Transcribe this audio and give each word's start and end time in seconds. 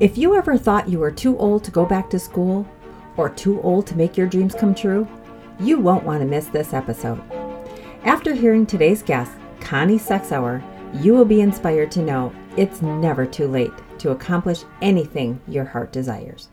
If 0.00 0.16
you 0.16 0.34
ever 0.34 0.56
thought 0.56 0.88
you 0.88 0.98
were 0.98 1.10
too 1.10 1.36
old 1.36 1.62
to 1.64 1.70
go 1.70 1.84
back 1.84 2.08
to 2.08 2.18
school 2.18 2.66
or 3.18 3.28
too 3.28 3.60
old 3.60 3.86
to 3.88 3.98
make 3.98 4.16
your 4.16 4.26
dreams 4.26 4.54
come 4.54 4.74
true, 4.74 5.06
you 5.58 5.78
won't 5.78 6.04
want 6.04 6.22
to 6.22 6.26
miss 6.26 6.46
this 6.46 6.72
episode. 6.72 7.20
After 8.04 8.32
hearing 8.32 8.64
today's 8.64 9.02
guest, 9.02 9.32
Connie 9.60 9.98
Sexauer, 9.98 10.64
you 11.04 11.12
will 11.12 11.26
be 11.26 11.42
inspired 11.42 11.90
to 11.90 12.02
know 12.02 12.32
it's 12.56 12.80
never 12.80 13.26
too 13.26 13.46
late 13.46 13.74
to 13.98 14.12
accomplish 14.12 14.64
anything 14.80 15.38
your 15.46 15.66
heart 15.66 15.92
desires. 15.92 16.48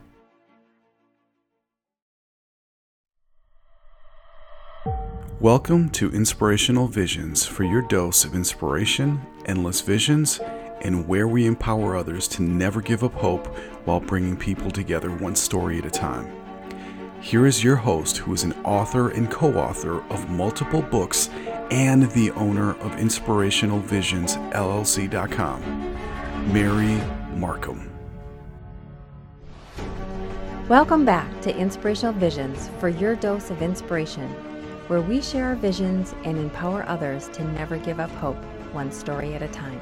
Welcome 5.40 5.90
to 5.92 6.12
Inspirational 6.12 6.88
Visions 6.88 7.46
for 7.46 7.64
your 7.64 7.84
dose 7.84 8.26
of 8.26 8.36
inspiration, 8.36 9.22
endless 9.46 9.80
visions, 9.80 10.42
and 10.82 11.08
where 11.08 11.28
we 11.28 11.46
empower 11.46 11.96
others 11.96 12.28
to 12.30 12.42
never 12.42 12.82
give 12.82 13.04
up 13.04 13.14
hope 13.14 13.48
while 13.86 14.00
bringing 14.00 14.38
people 14.38 14.72
together 14.72 15.10
one 15.10 15.36
story 15.36 15.78
at 15.78 15.86
a 15.86 15.90
time. 15.90 16.32
Here 17.20 17.46
is 17.48 17.64
your 17.64 17.76
host, 17.76 18.18
who 18.18 18.34
is 18.34 18.44
an 18.44 18.54
author 18.64 19.10
and 19.10 19.30
co 19.30 19.54
author 19.54 20.04
of 20.12 20.30
multiple 20.30 20.82
books 20.82 21.30
and 21.72 22.04
the 22.12 22.32
owner 22.32 22.74
of 22.76 23.00
Inspirational 23.00 23.80
Visions 23.80 24.36
LLC.com, 24.54 25.62
Mary 26.54 27.02
Markham. 27.36 27.92
Welcome 30.70 31.06
back 31.06 31.42
to 31.42 31.58
Inspirational 31.58 32.14
Visions 32.14 32.70
for 32.80 32.90
your 32.90 33.16
dose 33.16 33.50
of 33.50 33.62
inspiration, 33.62 34.30
where 34.88 35.02
we 35.02 35.22
share 35.22 35.46
our 35.46 35.56
visions 35.56 36.14
and 36.24 36.38
empower 36.38 36.84
others 36.88 37.30
to 37.30 37.44
never 37.54 37.78
give 37.78 38.00
up 38.00 38.12
hope, 38.12 38.38
one 38.74 38.92
story 38.92 39.34
at 39.34 39.42
a 39.42 39.48
time. 39.48 39.80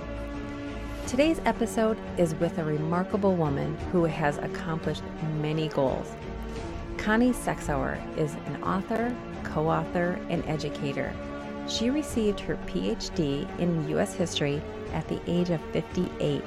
Today's 1.08 1.40
episode 1.46 2.00
is 2.18 2.34
with 2.36 2.58
a 2.58 2.64
remarkable 2.64 3.36
woman 3.36 3.78
who 3.92 4.06
has 4.06 4.40
accomplished 4.40 5.04
many 5.40 5.68
goals. 5.68 6.12
Connie 6.98 7.32
Sexauer 7.32 8.00
is 8.18 8.34
an 8.48 8.64
author, 8.64 9.16
co 9.44 9.70
author, 9.70 10.20
and 10.30 10.44
educator. 10.48 11.14
She 11.68 11.92
received 11.92 12.40
her 12.40 12.56
PhD 12.66 13.48
in 13.60 13.88
U.S. 13.90 14.16
history 14.16 14.60
at 14.94 15.08
the 15.08 15.22
age 15.28 15.52
of 15.52 15.62
58 15.74 16.44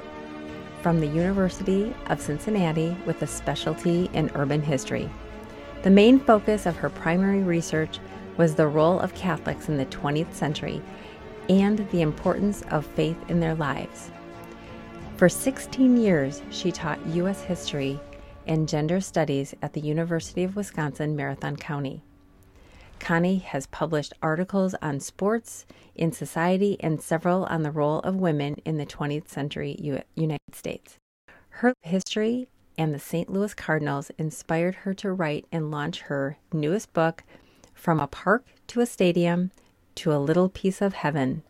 from 0.81 0.99
the 0.99 1.07
University 1.07 1.95
of 2.07 2.19
Cincinnati 2.19 2.97
with 3.05 3.21
a 3.21 3.27
specialty 3.27 4.09
in 4.11 4.29
urban 4.35 4.61
history. 4.61 5.09
The 5.83 5.89
main 5.89 6.19
focus 6.19 6.65
of 6.65 6.75
her 6.75 6.89
primary 6.89 7.43
research 7.43 7.99
was 8.35 8.55
the 8.55 8.67
role 8.67 8.99
of 8.99 9.15
Catholics 9.15 9.69
in 9.69 9.77
the 9.77 9.85
20th 9.85 10.33
century 10.33 10.81
and 11.47 11.89
the 11.91 12.01
importance 12.01 12.61
of 12.71 12.85
faith 12.85 13.17
in 13.29 13.39
their 13.39 13.55
lives. 13.55 14.11
For 15.19 15.27
16 15.27 15.97
years, 15.97 16.41
she 16.49 16.71
taught 16.71 17.05
U.S. 17.07 17.41
history 17.41 17.99
and 18.47 18.69
gender 18.69 19.01
studies 19.01 19.53
at 19.61 19.73
the 19.73 19.81
University 19.81 20.45
of 20.45 20.55
Wisconsin 20.55 21.13
Marathon 21.13 21.57
County. 21.57 22.01
Connie 23.01 23.39
has 23.39 23.67
published 23.67 24.13
articles 24.23 24.75
on 24.81 25.01
sports 25.01 25.65
in 25.93 26.13
society 26.13 26.77
and 26.79 27.01
several 27.01 27.43
on 27.47 27.63
the 27.63 27.69
role 27.69 27.99
of 27.99 28.15
women 28.15 28.61
in 28.63 28.77
the 28.77 28.85
20th 28.85 29.27
century 29.27 29.75
U- 29.81 30.01
United 30.15 30.55
States. 30.55 30.95
Her 31.49 31.73
history 31.81 32.47
and 32.77 32.95
the 32.95 32.97
St. 32.97 33.29
Louis 33.29 33.53
Cardinals 33.53 34.11
inspired 34.17 34.75
her 34.75 34.93
to 34.93 35.11
write 35.11 35.45
and 35.51 35.69
launch 35.69 35.99
her 36.03 36.37
newest 36.53 36.93
book, 36.93 37.25
From 37.73 37.99
a 37.99 38.07
Park 38.07 38.45
to 38.67 38.79
a 38.79 38.85
Stadium 38.85 39.51
to 39.95 40.13
a 40.13 40.23
Little 40.23 40.47
Piece 40.47 40.81
of 40.81 40.93
Heaven, 40.93 41.43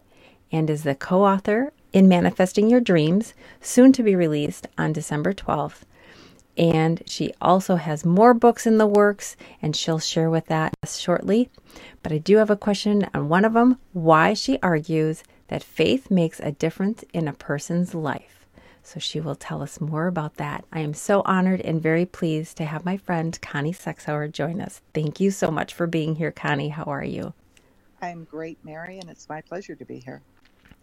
and 0.51 0.71
is 0.71 0.81
the 0.81 0.95
co 0.95 1.23
author 1.23 1.71
in 1.93 2.07
Manifesting 2.07 2.69
Your 2.69 2.81
Dreams, 2.81 3.33
soon 3.61 3.91
to 3.93 4.03
be 4.03 4.15
released 4.15 4.67
on 4.77 4.93
December 4.93 5.33
12th. 5.33 5.81
And 6.57 7.01
she 7.05 7.31
also 7.41 7.77
has 7.77 8.05
more 8.05 8.33
books 8.33 8.67
in 8.67 8.77
the 8.77 8.87
works, 8.87 9.37
and 9.61 9.75
she'll 9.75 9.99
share 9.99 10.29
with 10.29 10.47
that 10.47 10.73
shortly. 10.85 11.49
But 12.03 12.11
I 12.11 12.17
do 12.17 12.37
have 12.37 12.49
a 12.49 12.57
question 12.57 13.07
on 13.13 13.29
one 13.29 13.45
of 13.45 13.53
them 13.53 13.77
why 13.93 14.33
she 14.33 14.59
argues 14.61 15.23
that 15.47 15.63
faith 15.63 16.11
makes 16.11 16.39
a 16.39 16.51
difference 16.51 17.03
in 17.13 17.27
a 17.27 17.33
person's 17.33 17.95
life. 17.95 18.45
So 18.83 18.99
she 18.99 19.19
will 19.19 19.35
tell 19.35 19.61
us 19.61 19.79
more 19.79 20.07
about 20.07 20.35
that. 20.35 20.65
I 20.71 20.79
am 20.79 20.93
so 20.93 21.21
honored 21.25 21.61
and 21.61 21.81
very 21.81 22.05
pleased 22.05 22.57
to 22.57 22.65
have 22.65 22.85
my 22.85 22.97
friend 22.97 23.39
Connie 23.41 23.73
Sexauer 23.73 24.31
join 24.31 24.61
us. 24.61 24.81
Thank 24.93 25.19
you 25.19 25.31
so 25.31 25.51
much 25.51 25.73
for 25.73 25.87
being 25.87 26.15
here, 26.15 26.31
Connie. 26.31 26.69
How 26.69 26.85
are 26.85 27.03
you? 27.03 27.33
I'm 28.01 28.23
great, 28.23 28.57
Mary, 28.63 28.99
and 28.99 29.09
it's 29.09 29.29
my 29.29 29.41
pleasure 29.41 29.75
to 29.75 29.85
be 29.85 29.99
here. 29.99 30.21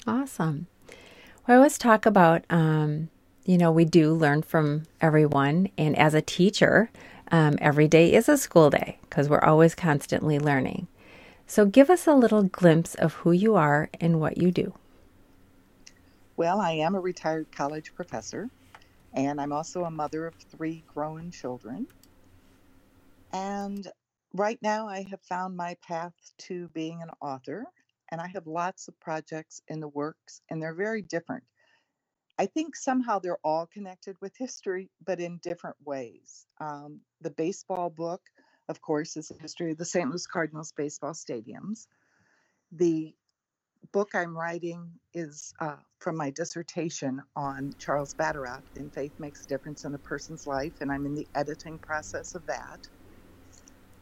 Awesome. 0.07 0.69
I 1.49 1.55
always 1.55 1.79
talk 1.79 2.07
about, 2.07 2.45
um, 2.51 3.09
you 3.45 3.59
know, 3.59 3.71
we 3.71 3.85
do 3.85 4.13
learn 4.15 4.43
from 4.43 4.85
everyone. 5.01 5.71
And 5.79 5.97
as 5.97 6.15
a 6.15 6.23
teacher, 6.23 6.91
um, 7.31 7.57
every 7.61 7.89
day 7.89 8.13
is 8.13 8.29
a 8.29 8.37
school 8.37 8.71
day 8.71 8.99
because 9.03 9.29
we're 9.29 9.45
always 9.45 9.75
constantly 9.75 10.39
learning. 10.41 10.89
So 11.47 11.65
give 11.67 11.91
us 11.91 12.07
a 12.07 12.15
little 12.15 12.43
glimpse 12.43 12.97
of 12.97 13.15
who 13.15 13.33
you 13.33 13.55
are 13.55 13.91
and 14.01 14.21
what 14.21 14.39
you 14.39 14.51
do. 14.51 14.75
Well, 16.37 16.61
I 16.61 16.73
am 16.73 16.95
a 16.95 17.01
retired 17.01 17.53
college 17.53 17.95
professor, 17.95 18.51
and 19.15 19.41
I'm 19.41 19.53
also 19.53 19.85
a 19.85 19.91
mother 19.91 20.27
of 20.27 20.35
three 20.51 20.85
grown 20.87 21.31
children. 21.31 21.87
And 23.33 23.87
right 24.35 24.59
now, 24.63 24.89
I 24.89 25.07
have 25.11 25.23
found 25.23 25.57
my 25.57 25.77
path 25.87 26.15
to 26.39 26.69
being 26.75 27.03
an 27.03 27.11
author 27.23 27.67
and 28.11 28.21
I 28.21 28.29
have 28.29 28.47
lots 28.47 28.89
of 28.89 29.01
projects 29.01 29.63
in 29.69 29.81
the 29.81 29.89
works, 29.89 30.43
and 30.51 30.63
they're 30.63 30.75
very 30.75 31.03
different. 31.03 31.45
I 32.39 32.47
think 32.47 32.77
somehow 32.77 33.21
they're 33.21 33.39
all 33.45 33.67
connected 33.67 34.17
with 34.21 34.37
history, 34.37 34.91
but 35.01 35.21
in 35.21 35.39
different 35.39 35.77
ways. 35.85 36.49
Um, 36.61 37.03
the 37.21 37.31
baseball 37.31 37.91
book, 37.91 38.23
of 38.69 38.83
course, 38.83 39.17
is 39.17 39.29
the 39.29 39.39
history 39.41 39.73
of 39.73 39.79
the 39.79 39.87
St. 39.87 40.11
Louis 40.11 40.27
Cardinals 40.27 40.73
baseball 40.73 41.15
stadiums. 41.15 41.89
The 42.73 43.17
book 43.93 44.15
I'm 44.15 44.37
writing 44.37 45.01
is 45.15 45.55
uh, 45.61 45.79
from 46.01 46.17
my 46.17 46.31
dissertation 46.31 47.23
on 47.37 47.73
Charles 47.79 48.15
Vatterott 48.15 48.65
in 48.77 48.91
Faith 48.91 49.15
Makes 49.19 49.45
a 49.45 49.49
Difference 49.49 49.85
in 49.85 49.95
a 49.95 49.99
Person's 49.99 50.47
Life, 50.47 50.75
and 50.81 50.93
I'm 50.93 51.07
in 51.07 51.15
the 51.15 51.29
editing 51.35 51.79
process 51.81 52.35
of 52.35 52.47
that. 52.47 52.89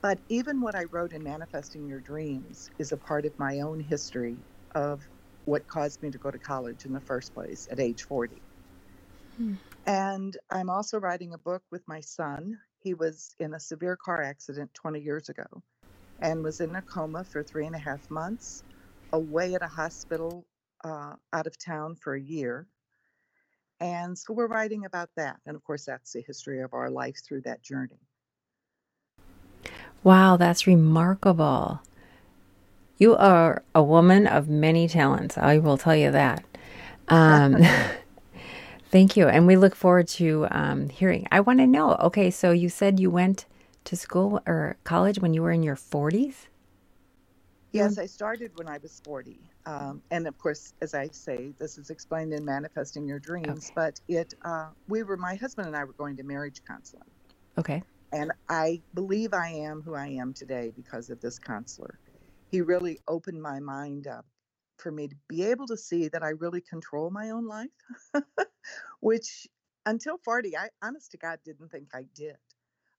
But 0.04 0.20
even 0.28 0.60
what 0.60 0.74
I 0.74 0.84
wrote 0.84 1.14
in 1.14 1.22
Manifesting 1.24 1.88
Your 1.88 2.02
Dreams 2.02 2.68
is 2.78 2.92
a 2.92 2.98
part 2.98 3.24
of 3.24 3.32
my 3.38 3.60
own 3.60 3.80
history 3.80 4.44
of 4.74 5.02
what 5.46 5.66
caused 5.66 6.02
me 6.02 6.10
to 6.10 6.18
go 6.18 6.30
to 6.30 6.38
college 6.38 6.84
in 6.84 6.92
the 6.92 7.00
first 7.00 7.32
place 7.32 7.66
at 7.72 7.80
age 7.80 8.02
40. 8.02 8.42
Hmm. 9.38 9.54
And 9.86 10.36
I'm 10.50 10.68
also 10.68 11.00
writing 11.00 11.32
a 11.32 11.38
book 11.38 11.62
with 11.70 11.88
my 11.88 12.02
son. 12.02 12.58
He 12.80 12.92
was 12.92 13.34
in 13.38 13.54
a 13.54 13.58
severe 13.60 13.96
car 13.96 14.22
accident 14.22 14.74
20 14.74 15.00
years 15.00 15.30
ago 15.30 15.46
and 16.20 16.44
was 16.44 16.60
in 16.60 16.76
a 16.76 16.82
coma 16.82 17.24
for 17.24 17.42
three 17.42 17.64
and 17.66 17.74
a 17.74 17.78
half 17.78 18.04
months, 18.10 18.62
away 19.14 19.54
at 19.54 19.62
a 19.62 19.68
hospital 19.68 20.46
uh, 20.84 21.14
out 21.32 21.46
of 21.46 21.58
town 21.58 21.96
for 21.96 22.14
a 22.14 22.20
year. 22.20 22.68
And 23.80 24.18
so 24.18 24.34
we're 24.34 24.48
writing 24.48 24.84
about 24.84 25.08
that. 25.16 25.40
And 25.46 25.56
of 25.56 25.64
course, 25.64 25.86
that's 25.86 26.12
the 26.12 26.20
history 26.20 26.60
of 26.60 26.74
our 26.74 26.90
life 26.90 27.22
through 27.26 27.42
that 27.42 27.62
journey. 27.62 28.00
Wow, 30.04 30.36
that's 30.36 30.66
remarkable. 30.66 31.80
You 32.96 33.16
are 33.16 33.64
a 33.74 33.82
woman 33.82 34.28
of 34.28 34.48
many 34.48 34.86
talents. 34.86 35.36
I 35.36 35.58
will 35.58 35.76
tell 35.76 35.96
you 35.96 36.12
that. 36.12 36.44
Um, 37.08 37.56
thank 38.90 39.16
you. 39.16 39.26
And 39.26 39.46
we 39.48 39.56
look 39.56 39.74
forward 39.74 40.06
to 40.08 40.46
um, 40.52 40.88
hearing. 40.90 41.26
I 41.32 41.40
want 41.40 41.58
to 41.58 41.66
know 41.66 41.94
okay, 41.96 42.30
so 42.30 42.52
you 42.52 42.68
said 42.68 43.00
you 43.00 43.10
went 43.10 43.46
to 43.84 43.96
school 43.96 44.40
or 44.46 44.76
college 44.84 45.18
when 45.18 45.34
you 45.34 45.42
were 45.42 45.50
in 45.50 45.62
your 45.62 45.76
40s? 45.76 46.48
Yes, 47.72 47.98
I 47.98 48.06
started 48.06 48.52
when 48.54 48.68
I 48.68 48.78
was 48.78 49.00
40. 49.04 49.36
Um, 49.66 50.00
and 50.12 50.28
of 50.28 50.38
course, 50.38 50.74
as 50.80 50.94
I 50.94 51.08
say, 51.08 51.52
this 51.58 51.76
is 51.76 51.90
explained 51.90 52.32
in 52.32 52.44
Manifesting 52.44 53.06
Your 53.06 53.18
Dreams, 53.18 53.48
okay. 53.48 53.72
but 53.74 54.00
it, 54.06 54.34
uh, 54.44 54.68
we 54.86 55.02
were, 55.02 55.16
my 55.16 55.34
husband 55.34 55.66
and 55.66 55.76
I 55.76 55.82
were 55.82 55.94
going 55.94 56.16
to 56.18 56.22
marriage 56.22 56.62
counseling. 56.68 57.02
Okay. 57.58 57.82
And 58.14 58.32
I 58.48 58.84
believe 58.94 59.34
I 59.34 59.50
am 59.50 59.82
who 59.82 59.94
I 59.96 60.08
am 60.08 60.34
today 60.34 60.72
because 60.76 61.10
of 61.10 61.20
this 61.20 61.40
counselor. 61.40 62.00
He 62.48 62.62
really 62.62 63.00
opened 63.08 63.42
my 63.42 63.60
mind 63.60 64.08
up 64.08 64.26
for 64.78 64.92
me 64.92 65.08
to 65.08 65.16
be 65.28 65.44
able 65.44 65.66
to 65.68 65.78
see 65.78 66.08
that 66.08 66.24
I 66.24 66.30
really 66.30 66.62
control 66.62 67.10
my 67.10 67.30
own 67.30 67.48
life, 67.48 67.70
which 69.00 69.48
until 69.86 70.18
40, 70.18 70.56
I 70.56 70.70
honest 70.82 71.12
to 71.12 71.18
God 71.18 71.40
didn't 71.44 71.70
think 71.70 71.90
I 71.94 72.04
did. 72.14 72.38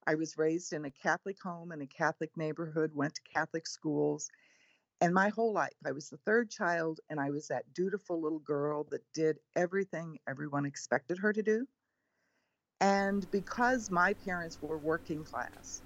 I 0.08 0.16
was 0.16 0.38
raised 0.38 0.74
in 0.74 0.86
a 0.86 0.92
Catholic 0.92 1.42
home 1.44 1.72
in 1.74 1.82
a 1.82 1.88
Catholic 1.88 2.38
neighborhood, 2.38 2.94
went 2.96 3.16
to 3.16 3.24
Catholic 3.24 3.68
schools, 3.68 4.30
and 5.02 5.14
my 5.14 5.30
whole 5.30 5.54
life 5.54 5.76
I 5.86 5.94
was 5.94 6.10
the 6.10 6.18
third 6.18 6.52
child 6.52 7.02
and 7.10 7.20
I 7.20 7.32
was 7.32 7.50
that 7.50 7.74
dutiful 7.74 8.22
little 8.22 8.40
girl 8.40 8.86
that 8.92 9.04
did 9.14 9.40
everything 9.56 10.20
everyone 10.28 10.66
expected 10.66 11.20
her 11.20 11.34
to 11.34 11.44
do. 11.44 11.68
And 12.82 13.30
because 13.32 13.90
my 13.90 14.14
parents 14.14 14.58
were 14.62 14.78
working 14.78 15.24
class, 15.24 15.82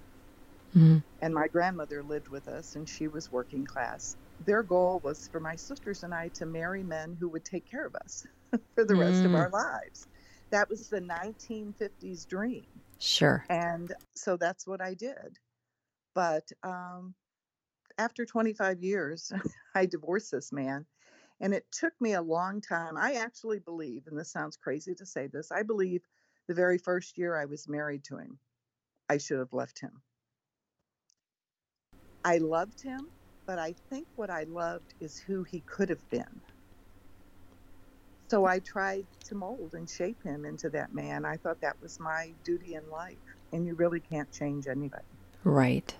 mm-hmm. 0.75 0.97
and 1.21 1.33
my 1.33 1.47
grandmother 1.47 2.01
lived 2.03 2.29
with 2.29 2.47
us 2.47 2.75
and 2.75 2.87
she 2.87 3.07
was 3.07 3.31
working 3.31 3.65
class, 3.65 4.15
their 4.45 4.63
goal 4.63 4.99
was 5.03 5.27
for 5.27 5.39
my 5.39 5.55
sisters 5.55 6.03
and 6.03 6.13
I 6.13 6.29
to 6.29 6.45
marry 6.45 6.83
men 6.83 7.15
who 7.19 7.29
would 7.29 7.45
take 7.45 7.69
care 7.69 7.85
of 7.85 7.95
us 7.95 8.25
for 8.75 8.85
the 8.85 8.95
rest 8.95 9.23
of 9.23 9.31
mm. 9.31 9.37
our 9.37 9.49
lives. 9.49 10.07
that 10.49 10.69
was 10.69 10.87
the 10.87 11.01
1950s 11.01 12.27
dream. 12.27 12.65
Sure. 12.97 13.45
And 13.49 13.93
so 14.15 14.35
that's 14.35 14.65
what 14.65 14.81
I 14.81 14.93
did. 14.93 15.37
But 16.15 16.51
um, 16.63 17.13
after 17.97 18.25
25 18.25 18.81
years, 18.81 19.31
I 19.75 19.85
divorced 19.85 20.31
this 20.31 20.51
man. 20.51 20.85
And 21.41 21.53
it 21.53 21.65
took 21.71 21.93
me 22.01 22.13
a 22.13 22.21
long 22.21 22.59
time. 22.59 22.97
I 22.97 23.13
actually 23.13 23.59
believe, 23.59 24.03
and 24.07 24.17
this 24.19 24.31
sounds 24.31 24.57
crazy 24.57 24.93
to 24.95 25.05
say 25.05 25.27
this, 25.27 25.51
I 25.51 25.63
believe 25.63 26.01
the 26.49 26.55
very 26.55 26.79
first 26.79 27.15
year 27.19 27.37
I 27.37 27.45
was 27.45 27.69
married 27.69 28.03
to 28.05 28.17
him, 28.17 28.39
I 29.07 29.19
should 29.19 29.37
have 29.37 29.53
left 29.53 29.79
him. 29.79 30.01
I 32.25 32.39
loved 32.39 32.81
him, 32.81 33.01
but 33.45 33.59
I 33.59 33.75
think 33.91 34.07
what 34.15 34.31
I 34.31 34.45
loved 34.49 34.95
is 34.99 35.19
who 35.19 35.43
he 35.43 35.61
could 35.61 35.89
have 35.89 36.09
been. 36.09 36.41
So 38.31 38.45
I 38.45 38.59
tried 38.59 39.05
to 39.25 39.35
mold 39.35 39.75
and 39.75 39.87
shape 39.87 40.23
him 40.23 40.43
into 40.43 40.71
that 40.71 40.91
man. 40.91 41.23
I 41.23 41.37
thought 41.37 41.61
that 41.61 41.79
was 41.83 41.99
my 41.99 42.33
duty 42.43 42.73
in 42.73 42.89
life. 42.89 43.19
And 43.53 43.67
you 43.67 43.75
really 43.75 43.99
can't 43.99 44.31
change 44.31 44.65
anybody. 44.65 45.03
Right. 45.43 45.95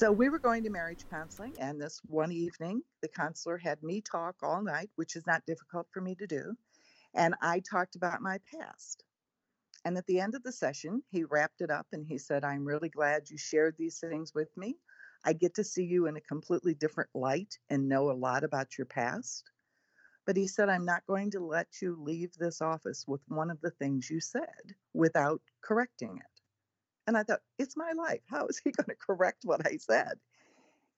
So 0.00 0.10
we 0.10 0.30
were 0.30 0.38
going 0.38 0.62
to 0.64 0.70
marriage 0.70 1.04
counseling, 1.10 1.52
and 1.58 1.80
this 1.80 2.00
one 2.06 2.32
evening, 2.32 2.82
the 3.02 3.08
counselor 3.08 3.58
had 3.58 3.82
me 3.82 4.00
talk 4.00 4.36
all 4.42 4.62
night, 4.62 4.90
which 4.96 5.16
is 5.16 5.26
not 5.26 5.44
difficult 5.46 5.86
for 5.92 6.00
me 6.00 6.14
to 6.14 6.26
do. 6.26 6.54
And 7.14 7.34
I 7.42 7.60
talked 7.60 7.96
about 7.96 8.22
my 8.22 8.38
past. 8.54 9.04
And 9.86 9.96
at 9.96 10.06
the 10.08 10.18
end 10.18 10.34
of 10.34 10.42
the 10.42 10.50
session, 10.50 11.04
he 11.12 11.22
wrapped 11.22 11.60
it 11.60 11.70
up 11.70 11.86
and 11.92 12.04
he 12.04 12.18
said, 12.18 12.42
I'm 12.42 12.64
really 12.64 12.88
glad 12.88 13.30
you 13.30 13.38
shared 13.38 13.76
these 13.78 14.00
things 14.00 14.34
with 14.34 14.48
me. 14.56 14.78
I 15.24 15.32
get 15.32 15.54
to 15.54 15.62
see 15.62 15.84
you 15.84 16.06
in 16.08 16.16
a 16.16 16.20
completely 16.20 16.74
different 16.74 17.10
light 17.14 17.56
and 17.70 17.88
know 17.88 18.10
a 18.10 18.18
lot 18.18 18.42
about 18.42 18.76
your 18.76 18.86
past. 18.86 19.48
But 20.26 20.36
he 20.36 20.48
said, 20.48 20.68
I'm 20.68 20.84
not 20.84 21.06
going 21.06 21.30
to 21.30 21.40
let 21.40 21.68
you 21.80 21.96
leave 22.02 22.32
this 22.32 22.60
office 22.60 23.04
with 23.06 23.20
one 23.28 23.48
of 23.48 23.60
the 23.60 23.70
things 23.70 24.10
you 24.10 24.18
said 24.18 24.74
without 24.92 25.40
correcting 25.62 26.16
it. 26.16 26.40
And 27.06 27.16
I 27.16 27.22
thought, 27.22 27.42
it's 27.56 27.76
my 27.76 27.92
life. 27.92 28.22
How 28.28 28.48
is 28.48 28.58
he 28.58 28.72
going 28.76 28.88
to 28.88 28.96
correct 28.96 29.44
what 29.44 29.64
I 29.64 29.76
said? 29.76 30.18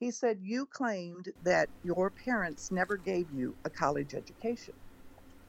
He 0.01 0.11
said, 0.13 0.39
You 0.41 0.65
claimed 0.65 1.29
that 1.43 1.69
your 1.83 2.11
parents 2.25 2.71
never 2.71 2.97
gave 2.97 3.31
you 3.31 3.59
a 3.67 3.71
college 3.71 4.15
education. 4.15 4.77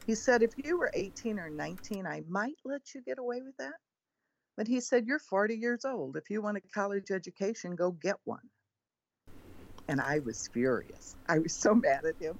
He 0.05 0.15
said, 0.15 0.41
If 0.41 0.51
you 0.57 0.77
were 0.77 0.91
18 0.93 1.39
or 1.39 1.49
19, 1.49 2.05
I 2.05 2.23
might 2.27 2.57
let 2.65 2.93
you 2.93 3.01
get 3.01 3.19
away 3.19 3.41
with 3.41 3.57
that. 3.57 3.73
But 4.57 4.67
he 4.67 4.79
said, 4.79 5.05
You're 5.05 5.19
40 5.19 5.55
years 5.55 5.85
old. 5.85 6.17
If 6.17 6.29
you 6.29 6.41
want 6.41 6.57
a 6.57 6.61
college 6.73 7.11
education, 7.11 7.75
go 7.75 7.91
get 7.91 8.17
one. 8.25 8.49
And 9.87 10.01
I 10.01 10.19
was 10.19 10.49
furious. 10.53 11.15
I 11.27 11.39
was 11.39 11.53
so 11.53 11.73
mad 11.75 12.05
at 12.05 12.21
him. 12.21 12.39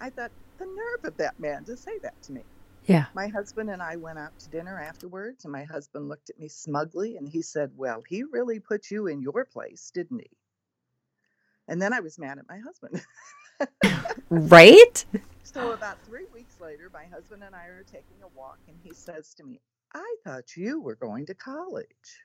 I 0.00 0.10
thought, 0.10 0.32
the 0.58 0.66
nerve 0.66 1.12
of 1.12 1.16
that 1.16 1.38
man 1.40 1.64
to 1.64 1.76
say 1.76 1.98
that 2.02 2.20
to 2.22 2.32
me. 2.32 2.42
Yeah. 2.86 3.06
My 3.14 3.28
husband 3.28 3.70
and 3.70 3.82
I 3.82 3.96
went 3.96 4.18
out 4.18 4.38
to 4.40 4.50
dinner 4.50 4.80
afterwards, 4.80 5.44
and 5.44 5.52
my 5.52 5.64
husband 5.64 6.08
looked 6.08 6.30
at 6.30 6.38
me 6.38 6.48
smugly 6.48 7.16
and 7.16 7.28
he 7.28 7.42
said, 7.42 7.70
Well, 7.76 8.02
he 8.08 8.24
really 8.24 8.58
put 8.60 8.90
you 8.90 9.06
in 9.06 9.20
your 9.20 9.44
place, 9.44 9.90
didn't 9.92 10.20
he? 10.20 10.30
And 11.68 11.80
then 11.80 11.92
I 11.92 12.00
was 12.00 12.18
mad 12.18 12.38
at 12.38 12.48
my 12.48 12.58
husband. 12.58 13.02
right? 14.30 15.04
So, 15.42 15.72
about 15.72 15.98
three 16.04 16.26
weeks 16.32 16.39
later, 16.60 16.90
my 16.92 17.06
husband 17.06 17.42
and 17.42 17.54
I 17.54 17.66
are 17.66 17.82
taking 17.82 18.22
a 18.22 18.28
walk, 18.28 18.58
and 18.68 18.78
he 18.82 18.92
says 18.92 19.34
to 19.34 19.44
me, 19.44 19.60
I 19.94 20.16
thought 20.24 20.56
you 20.56 20.80
were 20.80 20.96
going 20.96 21.26
to 21.26 21.34
college. 21.34 22.24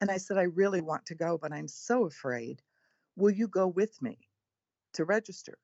And 0.00 0.10
I 0.10 0.18
said, 0.18 0.38
I 0.38 0.42
really 0.42 0.80
want 0.80 1.06
to 1.06 1.14
go, 1.14 1.38
but 1.38 1.52
I'm 1.52 1.68
so 1.68 2.06
afraid. 2.06 2.62
Will 3.16 3.30
you 3.30 3.48
go 3.48 3.66
with 3.66 4.00
me 4.00 4.18
to 4.94 5.04
register? 5.04 5.58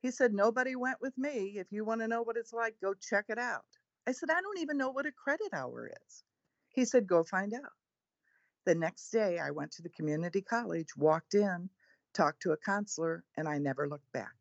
He 0.00 0.10
said, 0.10 0.32
Nobody 0.32 0.76
went 0.76 1.00
with 1.00 1.16
me. 1.18 1.54
If 1.56 1.72
you 1.72 1.84
want 1.84 2.00
to 2.02 2.08
know 2.08 2.22
what 2.22 2.36
it's 2.36 2.52
like, 2.52 2.76
go 2.80 2.94
check 2.94 3.26
it 3.28 3.38
out. 3.38 3.64
I 4.06 4.12
said, 4.12 4.30
I 4.30 4.40
don't 4.40 4.58
even 4.60 4.78
know 4.78 4.90
what 4.90 5.06
a 5.06 5.12
credit 5.12 5.48
hour 5.52 5.90
is. 6.06 6.22
He 6.68 6.84
said, 6.84 7.06
Go 7.06 7.24
find 7.24 7.54
out. 7.54 7.72
The 8.66 8.74
next 8.74 9.10
day, 9.10 9.38
I 9.38 9.50
went 9.50 9.72
to 9.72 9.82
the 9.82 9.88
community 9.88 10.42
college, 10.42 10.96
walked 10.96 11.34
in, 11.34 11.70
talked 12.14 12.42
to 12.42 12.52
a 12.52 12.56
counselor, 12.56 13.24
and 13.36 13.48
I 13.48 13.58
never 13.58 13.88
looked 13.88 14.12
back. 14.12 14.34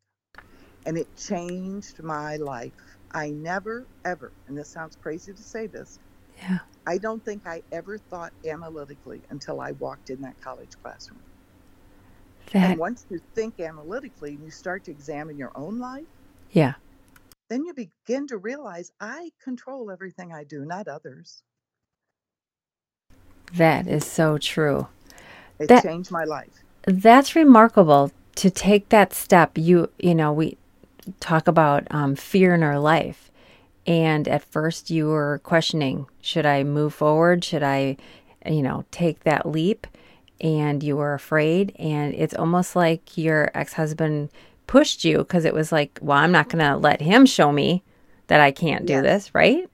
And 0.86 0.98
it 0.98 1.08
changed 1.18 2.02
my 2.04 2.36
life. 2.38 2.74
I 3.12 3.30
never, 3.30 3.86
ever, 4.04 4.32
and 4.48 4.58
this 4.58 4.68
sounds 4.70 4.96
crazy 4.96 5.34
to 5.34 5.42
say 5.44 5.68
this, 5.68 6.00
Yeah. 6.42 6.60
I 6.86 6.98
don't 6.98 7.24
think 7.24 7.48
I 7.48 7.64
ever 7.72 7.98
thought 7.98 8.34
analytically 8.46 9.22
until 9.30 9.62
I 9.62 9.72
walked 9.74 10.10
in 10.10 10.22
that 10.22 10.40
college 10.42 10.72
classroom. 10.84 11.20
That 12.52 12.72
And 12.72 12.80
once 12.80 13.06
you 13.10 13.20
think 13.34 13.60
analytically 13.60 14.36
and 14.36 14.44
you 14.44 14.52
start 14.52 14.84
to 14.86 14.92
examine 14.92 15.38
your 15.38 15.52
own 15.56 15.80
life, 15.80 16.06
yeah. 16.52 16.74
then 17.50 17.64
you 17.66 17.74
begin 17.74 18.28
to 18.28 18.38
realize 18.38 18.92
I 19.00 19.32
control 19.44 19.90
everything 19.90 20.34
I 20.34 20.44
do, 20.44 20.66
not 20.66 20.88
others. 20.88 21.42
That 23.54 23.88
is 23.88 24.06
so 24.06 24.38
true. 24.38 24.88
It 25.60 25.68
That- 25.70 25.84
changed 25.84 26.12
my 26.12 26.24
life. 26.26 26.64
That's 26.86 27.36
remarkable 27.36 28.12
to 28.36 28.50
take 28.52 28.90
that 28.90 29.14
step. 29.14 29.58
You 29.58 29.90
you 29.98 30.14
know, 30.14 30.32
we 30.34 30.58
talk 31.19 31.48
about 31.48 31.88
um, 31.92 32.16
fear 32.16 32.54
in 32.54 32.63
our 32.63 32.80
life. 32.80 33.31
And 33.88 34.28
at 34.28 34.44
first 34.44 34.90
you 34.90 35.07
were 35.07 35.40
questioning, 35.44 36.07
should 36.22 36.46
I 36.46 36.63
move 36.63 36.94
forward? 36.94 37.44
Should 37.44 37.63
I, 37.63 37.98
you 38.46 38.62
know, 38.62 38.84
take 38.92 39.24
that 39.24 39.46
leap? 39.46 39.86
And 40.42 40.84
you 40.84 40.98
were 40.98 41.13
afraid. 41.13 41.75
And 41.78 42.13
it's 42.13 42.34
almost 42.34 42.75
like 42.75 43.18
your 43.18 43.52
ex 43.54 43.74
husband 43.74 44.30
pushed 44.68 45.04
you 45.06 45.19
because 45.19 45.46
it 45.46 45.54
was 45.54 45.72
like, 45.72 46.00
well, 46.02 46.18
I'm 46.18 46.31
not 46.31 46.50
going 46.50 46.66
to 46.66 46.75
let 46.78 47.02
him 47.02 47.25
show 47.25 47.51
me 47.51 47.84
that 48.28 48.42
I 48.42 48.51
can't 48.51 48.86
do 48.86 48.94
Yes. 48.94 49.04
this, 49.04 49.36
right? 49.36 49.69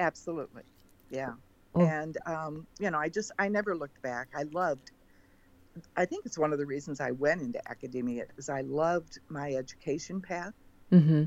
Absolutely. 0.00 0.62
Yeah. 1.10 1.34
Oh. 1.74 1.82
And, 1.82 2.18
um, 2.26 2.66
you 2.80 2.90
know, 2.90 2.98
I 2.98 3.08
just, 3.08 3.30
I 3.38 3.48
never 3.48 3.76
looked 3.76 4.02
back. 4.02 4.28
I 4.36 4.42
loved, 4.52 4.90
I 5.96 6.04
think 6.04 6.26
it's 6.26 6.38
one 6.38 6.52
of 6.52 6.58
the 6.58 6.66
reasons 6.66 7.00
I 7.00 7.12
went 7.12 7.40
into 7.40 7.60
academia 7.70 8.24
is 8.36 8.48
I 8.48 8.62
loved 8.62 9.20
my 9.28 9.52
education 9.52 10.20
path 10.20 10.52
Mm-hmm. 10.94 11.24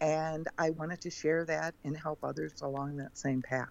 and 0.00 0.48
I 0.56 0.70
wanted 0.70 1.02
to 1.02 1.10
share 1.10 1.44
that 1.44 1.74
and 1.84 1.94
help 1.94 2.20
others 2.22 2.62
along 2.62 2.96
that 2.96 3.18
same 3.18 3.42
path. 3.42 3.68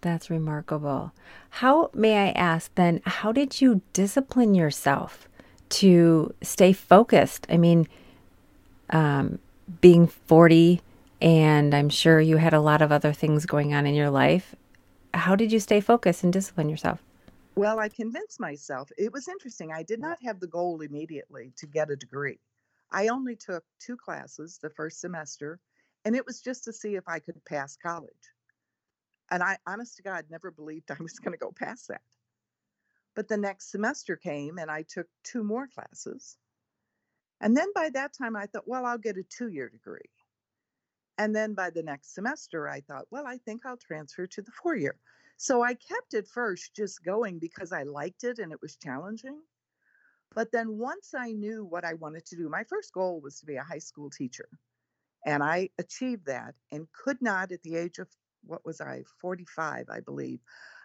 That's 0.00 0.28
remarkable. 0.28 1.12
How, 1.50 1.90
may 1.94 2.28
I 2.28 2.30
ask 2.32 2.74
then, 2.74 3.00
how 3.04 3.30
did 3.30 3.60
you 3.60 3.80
discipline 3.92 4.54
yourself 4.56 5.28
to 5.68 6.34
stay 6.42 6.72
focused? 6.72 7.46
I 7.48 7.56
mean, 7.56 7.86
um, 8.90 9.38
being 9.80 10.08
40, 10.08 10.80
and 11.20 11.72
I'm 11.72 11.88
sure 11.88 12.20
you 12.20 12.38
had 12.38 12.52
a 12.52 12.60
lot 12.60 12.82
of 12.82 12.90
other 12.90 13.12
things 13.12 13.46
going 13.46 13.72
on 13.72 13.86
in 13.86 13.94
your 13.94 14.10
life. 14.10 14.56
How 15.14 15.36
did 15.36 15.52
you 15.52 15.60
stay 15.60 15.80
focused 15.80 16.24
and 16.24 16.32
discipline 16.32 16.68
yourself? 16.68 17.00
Well, 17.54 17.78
I 17.78 17.88
convinced 17.88 18.40
myself. 18.40 18.90
It 18.98 19.12
was 19.12 19.28
interesting. 19.28 19.70
I 19.70 19.84
did 19.84 20.00
not 20.00 20.18
have 20.24 20.40
the 20.40 20.48
goal 20.48 20.80
immediately 20.80 21.52
to 21.58 21.66
get 21.66 21.90
a 21.90 21.96
degree. 21.96 22.40
I 22.92 23.08
only 23.08 23.36
took 23.36 23.64
two 23.80 23.96
classes 23.96 24.58
the 24.62 24.70
first 24.70 25.00
semester, 25.00 25.58
and 26.04 26.14
it 26.14 26.26
was 26.26 26.42
just 26.42 26.64
to 26.64 26.72
see 26.72 26.94
if 26.94 27.04
I 27.08 27.18
could 27.18 27.42
pass 27.46 27.76
college. 27.76 28.12
And 29.30 29.42
I, 29.42 29.56
honest 29.66 29.96
to 29.96 30.02
God, 30.02 30.26
never 30.28 30.50
believed 30.50 30.90
I 30.90 30.96
was 31.00 31.18
going 31.18 31.32
to 31.32 31.38
go 31.38 31.52
past 31.52 31.88
that. 31.88 32.02
But 33.16 33.28
the 33.28 33.38
next 33.38 33.70
semester 33.70 34.16
came, 34.16 34.58
and 34.58 34.70
I 34.70 34.82
took 34.82 35.06
two 35.24 35.42
more 35.42 35.66
classes. 35.66 36.36
And 37.40 37.56
then 37.56 37.68
by 37.74 37.90
that 37.90 38.12
time, 38.12 38.36
I 38.36 38.46
thought, 38.46 38.68
well, 38.68 38.84
I'll 38.84 38.98
get 38.98 39.16
a 39.16 39.22
two 39.22 39.48
year 39.48 39.68
degree. 39.68 40.10
And 41.18 41.34
then 41.34 41.54
by 41.54 41.70
the 41.70 41.82
next 41.82 42.14
semester, 42.14 42.68
I 42.68 42.80
thought, 42.80 43.06
well, 43.10 43.26
I 43.26 43.38
think 43.38 43.64
I'll 43.64 43.76
transfer 43.76 44.26
to 44.26 44.42
the 44.42 44.52
four 44.62 44.76
year. 44.76 44.96
So 45.36 45.62
I 45.62 45.74
kept 45.74 46.14
it 46.14 46.28
first 46.28 46.74
just 46.74 47.02
going 47.02 47.38
because 47.38 47.72
I 47.72 47.82
liked 47.82 48.24
it 48.24 48.38
and 48.38 48.52
it 48.52 48.62
was 48.62 48.76
challenging. 48.76 49.40
But 50.34 50.52
then 50.52 50.78
once 50.78 51.14
I 51.14 51.32
knew 51.32 51.64
what 51.64 51.84
I 51.84 51.94
wanted 51.94 52.26
to 52.26 52.36
do, 52.36 52.48
my 52.48 52.64
first 52.64 52.92
goal 52.92 53.20
was 53.20 53.38
to 53.40 53.46
be 53.46 53.56
a 53.56 53.62
high 53.62 53.78
school 53.78 54.10
teacher. 54.10 54.48
And 55.26 55.42
I 55.42 55.70
achieved 55.78 56.26
that 56.26 56.56
and 56.72 56.92
could 56.92 57.22
not, 57.22 57.52
at 57.52 57.62
the 57.62 57.76
age 57.76 57.98
of 57.98 58.10
what 58.44 58.64
was 58.64 58.80
I, 58.80 59.04
45, 59.20 59.88
I 59.90 60.00
believe, 60.00 60.40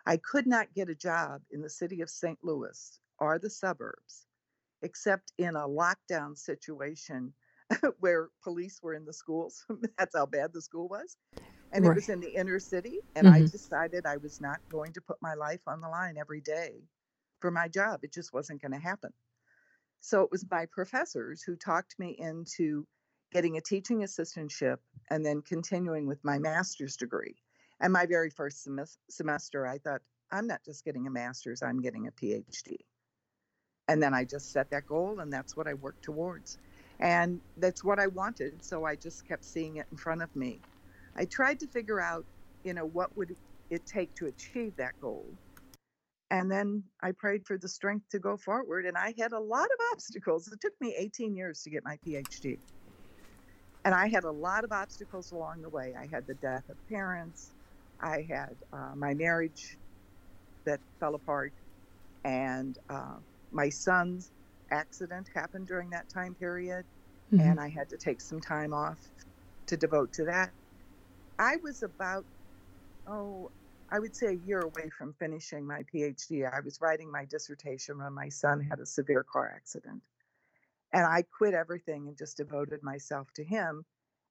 I 0.06 0.18
could 0.18 0.48
not 0.48 0.74
get 0.74 0.90
a 0.90 0.96
job 0.96 1.44
in 1.52 1.62
the 1.62 1.70
city 1.70 2.02
of 2.02 2.10
St. 2.10 2.44
Louis 2.44 3.00
or 3.20 3.40
the 3.40 3.50
suburbs 3.50 4.28
except 4.82 5.34
in 5.38 5.56
a 5.56 5.68
lockdown 5.68 6.38
situation 6.38 7.34
where 8.00 8.30
police 8.44 8.82
were 8.82 8.94
in 8.94 9.06
the 9.06 9.14
schools. 9.14 9.66
That's 9.98 10.16
how 10.16 10.26
bad 10.26 10.54
the 10.54 10.62
school 10.62 10.88
was. 10.88 11.18
And 11.74 11.86
it 11.86 11.94
was 11.94 12.10
in 12.10 12.20
the 12.22 12.36
inner 12.36 12.60
city. 12.60 13.00
And 13.16 13.28
I 13.28 13.42
Mhm. 13.42 13.52
decided 13.52 14.06
I 14.06 14.18
was 14.18 14.40
not 14.42 14.62
going 14.70 14.94
to 14.94 15.02
put 15.02 15.18
my 15.22 15.34
life 15.36 15.62
on 15.68 15.82
the 15.82 15.90
line 15.90 16.18
every 16.18 16.42
day 16.42 16.90
for 17.42 17.52
my 17.52 17.68
job. 17.68 18.02
It 18.04 18.14
just 18.14 18.34
wasn't 18.34 18.62
going 18.62 18.74
to 18.74 18.80
happen. 18.80 19.14
So 20.02 20.24
it 20.24 20.32
was 20.32 20.46
my 20.52 20.68
professors 20.72 21.44
who 21.44 21.56
talked 21.58 22.00
me 22.00 22.16
into 22.20 22.88
getting 23.32 23.58
a 23.58 23.62
teaching 23.62 24.00
assistantship 24.00 24.78
and 25.10 25.26
then 25.26 25.42
continuing 25.44 26.08
with 26.08 26.24
my 26.24 26.40
master's 26.40 26.98
degree. 26.98 27.36
And 27.82 27.94
my 27.94 28.06
very 28.08 28.30
first 28.32 28.66
semes- 28.68 28.98
semester, 29.10 29.68
I 29.68 29.80
thought, 29.80 30.02
I'm 30.32 30.48
not 30.48 30.64
just 30.66 30.86
getting 30.86 31.08
a 31.08 31.12
master's, 31.12 31.64
I'm 31.64 31.82
getting 31.82 32.08
a 32.08 32.12
PhD. 32.12 32.78
And 33.88 34.04
then 34.04 34.14
I 34.16 34.26
just 34.26 34.52
set 34.52 34.72
that 34.72 34.86
goal, 34.88 35.20
and 35.22 35.34
that's 35.34 35.58
what 35.58 35.68
I 35.68 35.76
worked 35.76 36.04
towards. 36.04 36.58
And 37.00 37.42
that's 37.58 37.84
what 37.84 38.00
I 38.00 38.08
wanted. 38.08 38.64
So 38.66 38.86
I 38.86 38.96
just 38.98 39.26
kept 39.28 39.46
seeing 39.46 39.78
it 39.78 39.88
in 39.92 39.98
front 39.98 40.24
of 40.24 40.36
me 40.36 40.64
I 41.16 41.26
tried 41.28 41.62
to 41.62 41.68
figure 41.70 42.02
out, 42.02 42.26
you 42.64 42.74
know, 42.76 42.86
what 42.88 43.16
would 43.18 43.38
it 43.72 43.86
take 43.88 44.16
to 44.18 44.28
achieve 44.28 44.78
that 44.78 44.96
goal. 45.02 45.38
And 46.30 46.52
then 46.52 46.84
I 47.02 47.14
prayed 47.14 47.46
for 47.46 47.58
the 47.58 47.70
strength 47.70 48.10
to 48.10 48.20
go 48.20 48.36
forward. 48.36 48.86
And 48.86 48.98
I 48.98 49.14
had 49.18 49.32
a 49.32 49.40
lot 49.40 49.66
of 49.66 49.80
obstacles. 49.94 50.48
It 50.52 50.60
took 50.60 50.74
me 50.82 50.94
18 50.98 51.36
years 51.36 51.64
to 51.64 51.70
get 51.70 51.84
my 51.86 51.98
PhD. 52.06 52.58
And 53.86 53.96
I 53.96 54.10
had 54.10 54.26
a 54.26 54.32
lot 54.32 54.66
of 54.66 54.72
obstacles 54.74 55.32
along 55.32 55.62
the 55.62 55.70
way. 55.70 55.94
I 55.98 56.08
had 56.08 56.28
the 56.28 56.34
death 56.36 56.70
of 56.70 56.76
parents, 56.90 57.52
I 58.00 58.26
had 58.30 58.56
uh, 58.74 58.92
my 58.96 59.14
marriage 59.14 59.78
that 60.66 60.80
fell 61.00 61.16
apart, 61.16 61.54
and 62.24 62.78
uh, 62.90 63.16
my 63.52 63.70
son's 63.70 64.32
accident 64.72 65.30
happened 65.34 65.68
during 65.68 65.90
that 65.92 66.10
time 66.10 66.36
period. 66.36 66.86
Mm-hmm. 67.34 67.50
And 67.50 67.60
I 67.60 67.70
had 67.70 67.90
to 67.90 67.98
take 67.98 68.22
some 68.22 68.40
time 68.40 68.74
off 68.74 69.00
to 69.66 69.76
devote 69.76 70.14
to 70.14 70.26
that. 70.26 70.52
I 71.40 71.58
was 71.58 71.84
about, 71.84 72.26
oh, 73.08 73.52
I 73.90 74.00
would 74.00 74.16
say 74.16 74.28
a 74.28 74.46
year 74.46 74.60
away 74.60 74.90
from 74.98 75.14
finishing 75.14 75.66
my 75.66 75.84
PhD. 75.84 76.52
I 76.52 76.60
was 76.60 76.82
writing 76.82 77.12
my 77.12 77.26
dissertation 77.26 78.00
when 78.00 78.14
my 78.14 78.30
son 78.30 78.60
had 78.60 78.80
a 78.80 78.86
severe 78.86 79.24
car 79.24 79.52
accident. 79.56 80.02
And 80.94 81.06
I 81.06 81.24
quit 81.38 81.54
everything 81.54 82.08
and 82.08 82.18
just 82.18 82.38
devoted 82.38 82.84
myself 82.84 83.28
to 83.36 83.44
him. 83.44 83.86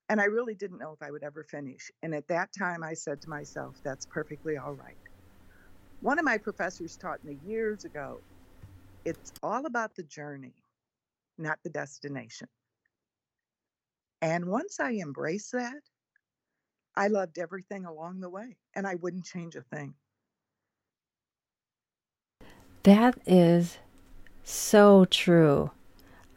And 0.09 0.21
I 0.21 0.25
really 0.25 0.55
didn't 0.55 0.79
know 0.79 0.93
if 0.93 1.07
I 1.07 1.11
would 1.11 1.23
ever 1.23 1.43
finish. 1.43 1.91
And 2.03 2.15
at 2.15 2.29
that 2.29 2.51
time, 2.57 2.83
I 2.83 2.95
said 2.95 3.21
to 3.23 3.31
myself, 3.31 3.77
that's 3.83 4.07
perfectly 4.07 4.57
all 4.57 4.73
right. 4.75 4.97
One 6.01 6.19
of 6.19 6.25
my 6.25 6.39
professors 6.39 6.97
taught 6.97 7.25
me 7.25 7.39
years 7.45 7.85
ago 7.85 8.21
it's 9.07 9.33
all 9.41 9.67
about 9.67 9.95
the 9.95 10.03
journey, 10.03 10.55
not 11.39 11.61
the 11.63 11.71
destination. 11.71 12.49
And 14.21 14.47
once 14.47 14.81
I 14.81 14.95
embraced 14.95 15.53
that, 15.53 15.81
I 16.97 17.09
loved 17.09 17.39
everything 17.39 17.85
along 17.85 18.21
the 18.21 18.31
way 18.31 18.57
and 18.75 18.87
I 18.87 18.95
wouldn't 18.95 19.25
change 19.25 19.55
a 19.55 19.63
thing. 19.63 19.95
That 22.85 23.19
is 23.27 23.79
so 24.45 25.05
true. 25.07 25.73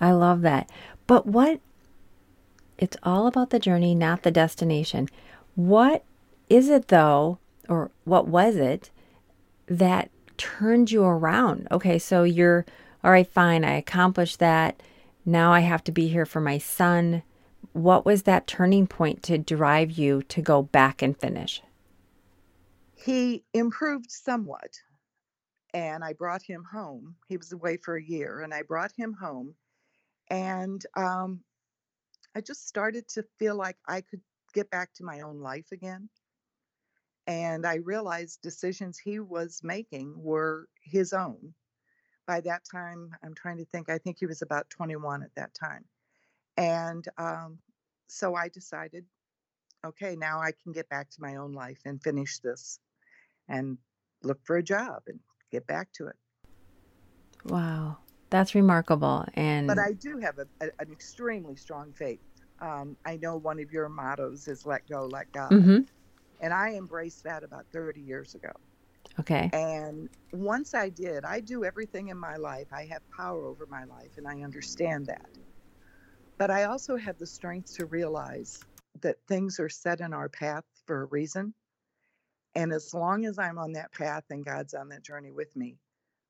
I 0.02 0.12
love 0.12 0.42
that. 0.42 0.70
But 1.08 1.26
what 1.26 1.60
it's 2.80 2.98
all 3.04 3.28
about 3.28 3.50
the 3.50 3.60
journey, 3.60 3.94
not 3.94 4.24
the 4.24 4.32
destination. 4.32 5.10
What 5.56 6.04
is 6.50 6.70
it 6.70 6.88
though, 6.88 7.38
or 7.68 7.92
what 8.06 8.28
was 8.28 8.56
it 8.56 8.90
that 9.68 10.10
turned 10.38 10.90
you 10.90 11.04
around? 11.04 11.68
Okay, 11.72 12.00
so 12.00 12.24
you're 12.24 12.66
all 13.04 13.12
right, 13.12 13.28
fine, 13.28 13.64
I 13.64 13.74
accomplished 13.74 14.40
that. 14.40 14.82
Now 15.26 15.52
I 15.52 15.60
have 15.62 15.84
to 15.86 15.92
be 15.92 16.08
here 16.08 16.26
for 16.26 16.42
my 16.42 16.58
son. 16.58 17.24
What 17.74 18.06
was 18.06 18.24
that 18.24 18.48
turning 18.48 18.88
point 18.88 19.22
to 19.24 19.38
drive 19.38 19.92
you 19.92 20.24
to 20.24 20.42
go 20.42 20.64
back 20.64 21.02
and 21.02 21.18
finish? 21.18 21.62
He 22.96 23.44
improved 23.54 24.12
somewhat, 24.12 24.74
and 25.74 26.04
I 26.04 26.14
brought 26.14 26.42
him 26.42 26.64
home. 26.64 27.16
He 27.28 27.38
was 27.38 27.52
away 27.52 27.78
for 27.78 27.96
a 27.96 28.04
year, 28.04 28.42
and 28.42 28.54
I 28.54 28.64
brought 28.64 28.92
him 28.98 29.14
home. 29.14 29.56
And 30.30 30.84
um, 30.96 31.42
I 32.36 32.42
just 32.42 32.68
started 32.68 33.08
to 33.10 33.24
feel 33.38 33.56
like 33.56 33.78
I 33.88 34.02
could 34.02 34.22
get 34.54 34.70
back 34.70 34.94
to 34.96 35.04
my 35.04 35.22
own 35.22 35.40
life 35.40 35.72
again. 35.72 36.10
And 37.28 37.66
I 37.66 37.76
realized 37.76 38.42
decisions 38.42 38.98
he 38.98 39.20
was 39.20 39.62
making 39.64 40.14
were 40.18 40.68
his 40.82 41.14
own. 41.14 41.54
By 42.26 42.42
that 42.42 42.64
time, 42.70 43.16
I'm 43.24 43.36
trying 43.36 43.58
to 43.58 43.66
think, 43.66 43.90
I 43.90 44.00
think 44.00 44.18
he 44.20 44.26
was 44.26 44.42
about 44.42 44.70
21 44.72 45.24
at 45.24 45.36
that 45.36 45.54
time. 45.54 45.86
And 46.60 47.06
um, 47.18 47.58
so 48.08 48.36
I 48.36 48.50
decided, 48.50 49.06
okay, 49.86 50.16
now 50.16 50.42
I 50.42 50.52
can 50.62 50.74
get 50.74 50.90
back 50.90 51.10
to 51.12 51.22
my 51.22 51.38
own 51.38 51.54
life 51.54 51.80
and 51.86 52.04
finish 52.04 52.40
this 52.40 52.80
and 53.48 53.78
look 54.24 54.40
for 54.44 54.58
a 54.58 54.64
job 54.64 55.04
and 55.08 55.20
get 55.52 55.66
back 55.66 55.92
to 55.94 56.08
it. 56.08 56.16
Wow. 57.46 57.98
That's 58.30 58.54
remarkable. 58.54 59.26
And 59.34 59.68
but 59.68 59.80
I 59.80 59.94
do 59.94 60.20
have 60.20 60.38
a, 60.38 60.46
a, 60.62 60.70
an 60.80 60.92
extremely 60.92 61.56
strong 61.56 61.94
faith. 61.94 62.20
Um, 62.62 62.98
I 63.06 63.18
know 63.18 63.38
one 63.38 63.60
of 63.60 63.72
your 63.72 63.90
mottos 63.90 64.48
is 64.48 64.66
"Let 64.66 64.88
go, 64.88 65.06
let 65.06 65.32
God," 65.32 65.52
mm-hmm. 65.52 65.80
and 66.42 66.54
I 66.54 66.76
embraced 66.76 67.24
that 67.24 67.44
about 67.44 67.66
30 67.72 68.02
years 68.02 68.36
ago. 68.36 68.52
Okay. 69.20 69.50
And 69.54 70.10
once 70.32 70.74
I 70.74 70.90
did, 70.90 71.26
I 71.26 71.40
do 71.40 71.64
everything 71.64 72.10
in 72.10 72.18
my 72.18 72.36
life. 72.36 72.68
I 72.72 72.86
have 72.86 73.02
power 73.16 73.48
over 73.48 73.66
my 73.66 73.86
life, 73.86 74.18
and 74.18 74.28
I 74.28 74.44
understand 74.44 75.08
that. 75.08 75.30
But 76.40 76.50
I 76.50 76.64
also 76.64 76.96
have 76.96 77.18
the 77.18 77.28
strength 77.28 77.76
to 77.76 77.86
realize 77.86 78.64
that 79.02 79.18
things 79.28 79.60
are 79.60 79.68
set 79.68 80.00
in 80.00 80.14
our 80.14 80.30
path 80.30 80.64
for 80.86 81.02
a 81.02 81.06
reason. 81.06 81.54
And 82.56 82.72
as 82.72 82.94
long 82.94 83.26
as 83.26 83.38
I'm 83.38 83.60
on 83.60 83.74
that 83.74 83.92
path 83.92 84.24
and 84.30 84.44
God's 84.44 84.74
on 84.74 84.88
that 84.90 85.04
journey 85.04 85.32
with 85.32 85.54
me, 85.58 85.76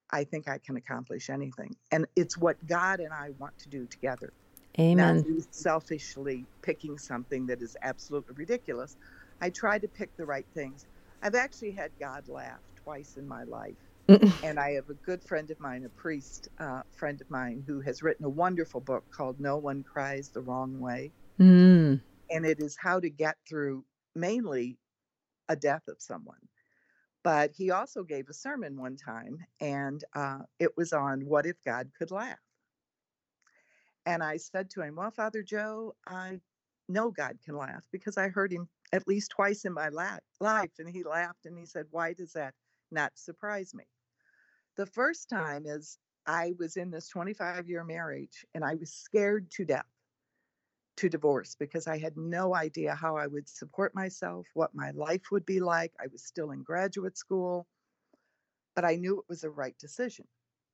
I 0.10 0.24
think 0.24 0.50
I 0.50 0.58
can 0.58 0.78
accomplish 0.78 1.30
anything. 1.30 1.76
And 1.92 2.08
it's 2.16 2.38
what 2.38 2.58
God 2.66 3.00
and 3.00 3.14
I 3.14 3.30
want 3.38 3.58
to 3.60 3.70
do 3.70 3.86
together. 3.86 4.34
Amen. 4.80 5.24
Not 5.28 5.54
selfishly 5.54 6.44
picking 6.64 6.98
something 6.98 7.46
that 7.46 7.62
is 7.62 7.78
absolutely 7.84 8.34
ridiculous. 8.36 8.98
I 9.42 9.52
try 9.52 9.78
to 9.78 9.88
pick 9.88 10.18
the 10.18 10.26
right 10.26 10.48
things. 10.56 10.88
I've 11.22 11.36
actually 11.36 11.72
had 11.72 11.92
God 12.00 12.28
laugh 12.28 12.62
twice 12.84 13.16
in 13.18 13.28
my 13.28 13.44
life. 13.44 13.76
And 14.44 14.60
I 14.60 14.72
have 14.72 14.90
a 14.90 14.96
good 14.96 15.24
friend 15.24 15.50
of 15.52 15.60
mine, 15.60 15.86
a 15.86 15.90
priest 15.90 16.48
uh, 16.60 16.82
friend 16.92 17.20
of 17.22 17.30
mine, 17.30 17.64
who 17.66 17.82
has 17.82 18.02
written 18.02 18.26
a 18.26 18.30
wonderful 18.30 18.82
book 18.82 19.06
called 19.16 19.40
No 19.40 19.58
One 19.58 19.84
Cries 19.84 20.32
the 20.34 20.42
Wrong 20.42 20.80
Way. 20.80 21.14
Mm. 21.40 22.02
And 22.32 22.46
it 22.46 22.60
is 22.60 22.78
how 22.80 23.00
to 23.00 23.10
get 23.10 23.38
through 23.48 23.86
mainly 24.16 24.80
a 25.50 25.56
death 25.56 25.88
of 25.88 26.02
someone. 26.02 26.48
But 27.24 27.52
he 27.54 27.72
also 27.72 28.04
gave 28.04 28.30
a 28.30 28.34
sermon 28.34 28.78
one 28.78 28.96
time, 28.96 29.40
and 29.60 30.04
uh, 30.16 30.40
it 30.60 30.72
was 30.78 30.94
on 30.94 31.26
what 31.26 31.46
if 31.46 31.58
God 31.66 31.92
could 31.98 32.12
laugh. 32.12 32.40
And 34.06 34.24
I 34.24 34.38
said 34.38 34.70
to 34.72 34.82
him, 34.82 34.96
Well, 34.96 35.12
Father 35.12 35.44
Joe, 35.44 35.96
I 36.08 36.40
know 36.88 37.12
God 37.12 37.38
can 37.44 37.58
laugh 37.58 37.86
because 37.92 38.18
I 38.18 38.30
heard 38.30 38.52
him 38.52 38.70
at 38.94 39.08
least 39.08 39.32
twice 39.32 39.66
in 39.66 39.74
my 39.74 39.90
la- 39.90 40.18
life. 40.40 40.72
And 40.80 40.90
he 40.90 41.04
laughed 41.04 41.46
and 41.46 41.58
he 41.58 41.66
said, 41.66 41.86
Why 41.92 42.14
does 42.14 42.34
that 42.34 42.54
not 42.92 43.12
surprise 43.16 43.74
me? 43.74 43.86
The 44.80 44.86
first 44.86 45.28
time 45.28 45.66
is 45.66 45.98
I 46.26 46.54
was 46.58 46.78
in 46.78 46.90
this 46.90 47.10
25 47.10 47.68
year 47.68 47.84
marriage 47.84 48.46
and 48.56 48.64
I 48.64 48.76
was 48.76 48.94
scared 48.94 49.52
to 49.52 49.66
death 49.66 49.84
to 50.96 51.10
divorce 51.10 51.58
because 51.60 51.86
I 51.86 51.98
had 51.98 52.16
no 52.16 52.56
idea 52.56 52.96
how 52.96 53.18
I 53.18 53.28
would 53.28 53.50
support 53.50 53.94
myself, 53.94 54.48
what 54.54 54.74
my 54.74 54.92
life 54.92 55.32
would 55.34 55.46
be 55.46 55.60
like. 55.60 55.92
I 56.00 56.08
was 56.10 56.24
still 56.24 56.52
in 56.52 56.64
graduate 56.64 57.18
school, 57.18 57.68
but 58.74 58.86
I 58.86 58.96
knew 58.96 59.20
it 59.20 59.26
was 59.28 59.42
the 59.42 59.50
right 59.50 59.78
decision. 59.80 60.26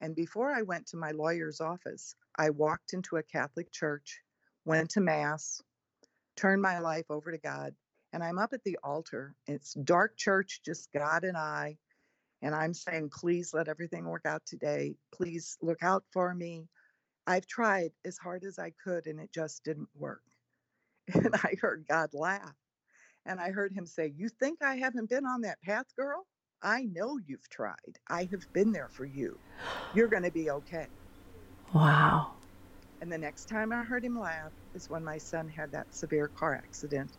And 0.02 0.16
before 0.16 0.52
I 0.52 0.62
went 0.62 0.86
to 0.90 0.98
my 0.98 1.10
lawyer's 1.10 1.60
office, 1.60 2.14
I 2.36 2.52
walked 2.52 2.94
into 2.94 3.18
a 3.18 3.24
Catholic 3.24 3.72
church, 3.72 4.22
went 4.66 4.92
to 4.92 5.02
Mass, 5.02 5.64
turned 6.36 6.62
my 6.62 6.78
life 6.78 7.10
over 7.10 7.32
to 7.32 7.40
God, 7.40 7.74
and 8.14 8.24
I'm 8.24 8.38
up 8.38 8.54
at 8.54 8.64
the 8.66 8.78
altar. 8.84 9.34
It's 9.48 9.74
dark 9.74 10.16
church, 10.16 10.62
just 10.64 10.92
God 10.94 11.24
and 11.24 11.36
I. 11.36 11.80
And 12.42 12.56
I'm 12.56 12.74
saying, 12.74 13.12
please 13.12 13.54
let 13.54 13.68
everything 13.70 14.06
work 14.06 14.26
out 14.26 14.46
today. 14.46 14.98
Please 15.14 15.58
look 15.62 15.84
out 15.84 16.06
for 16.12 16.34
me. 16.36 16.70
I've 17.28 17.48
tried 17.48 17.92
as 18.06 18.18
hard 18.18 18.44
as 18.46 18.60
I 18.60 18.72
could 18.72 19.08
and 19.08 19.20
it 19.20 19.32
just 19.34 19.64
didn't 19.64 19.90
work. 19.96 20.24
And 21.14 21.36
I 21.36 21.56
heard 21.62 21.86
God 21.88 22.12
laugh. 22.14 22.56
And 23.26 23.40
I 23.42 23.52
heard 23.52 23.74
him 23.74 23.86
say, 23.88 24.14
You 24.16 24.30
think 24.30 24.62
I 24.64 24.78
haven't 24.78 25.10
been 25.10 25.26
on 25.26 25.42
that 25.42 25.62
path, 25.62 25.88
girl? 25.98 26.28
I 26.62 26.86
know 26.86 27.20
you've 27.26 27.50
tried. 27.50 28.00
I 28.10 28.26
have 28.32 28.44
been 28.54 28.72
there 28.74 28.90
for 28.90 29.06
you. 29.06 29.42
You're 29.92 30.10
going 30.10 30.24
to 30.24 30.32
be 30.32 30.50
okay. 30.52 30.88
Wow. 31.74 32.38
And 33.02 33.12
the 33.12 33.18
next 33.18 33.46
time 33.48 33.72
I 33.74 33.84
heard 33.84 34.06
him 34.06 34.20
laugh 34.20 34.54
is 34.74 34.90
when 34.90 35.04
my 35.04 35.18
son 35.20 35.50
had 35.50 35.72
that 35.72 35.94
severe 35.94 36.30
car 36.30 36.56
accident. 36.56 37.18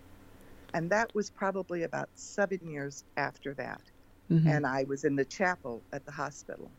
And 0.74 0.90
that 0.92 1.14
was 1.14 1.30
probably 1.30 1.84
about 1.84 2.10
seven 2.14 2.66
years 2.68 3.04
after 3.16 3.54
that. 3.56 3.82
Mm-hmm. 4.30 4.48
And 4.48 4.66
I 4.66 4.84
was 4.84 5.04
in 5.04 5.16
the 5.16 5.24
chapel 5.24 5.84
at 5.92 6.04
the 6.04 6.12
hospital. 6.12 6.72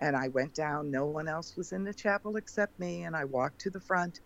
And 0.00 0.16
I 0.16 0.28
went 0.28 0.54
down. 0.54 0.90
No 0.90 1.06
one 1.06 1.28
else 1.28 1.56
was 1.56 1.72
in 1.72 1.84
the 1.84 1.94
chapel 1.94 2.36
except 2.36 2.78
me. 2.78 3.04
And 3.04 3.16
I 3.16 3.24
walked 3.24 3.60
to 3.62 3.70
the 3.70 3.80
front 3.80 4.20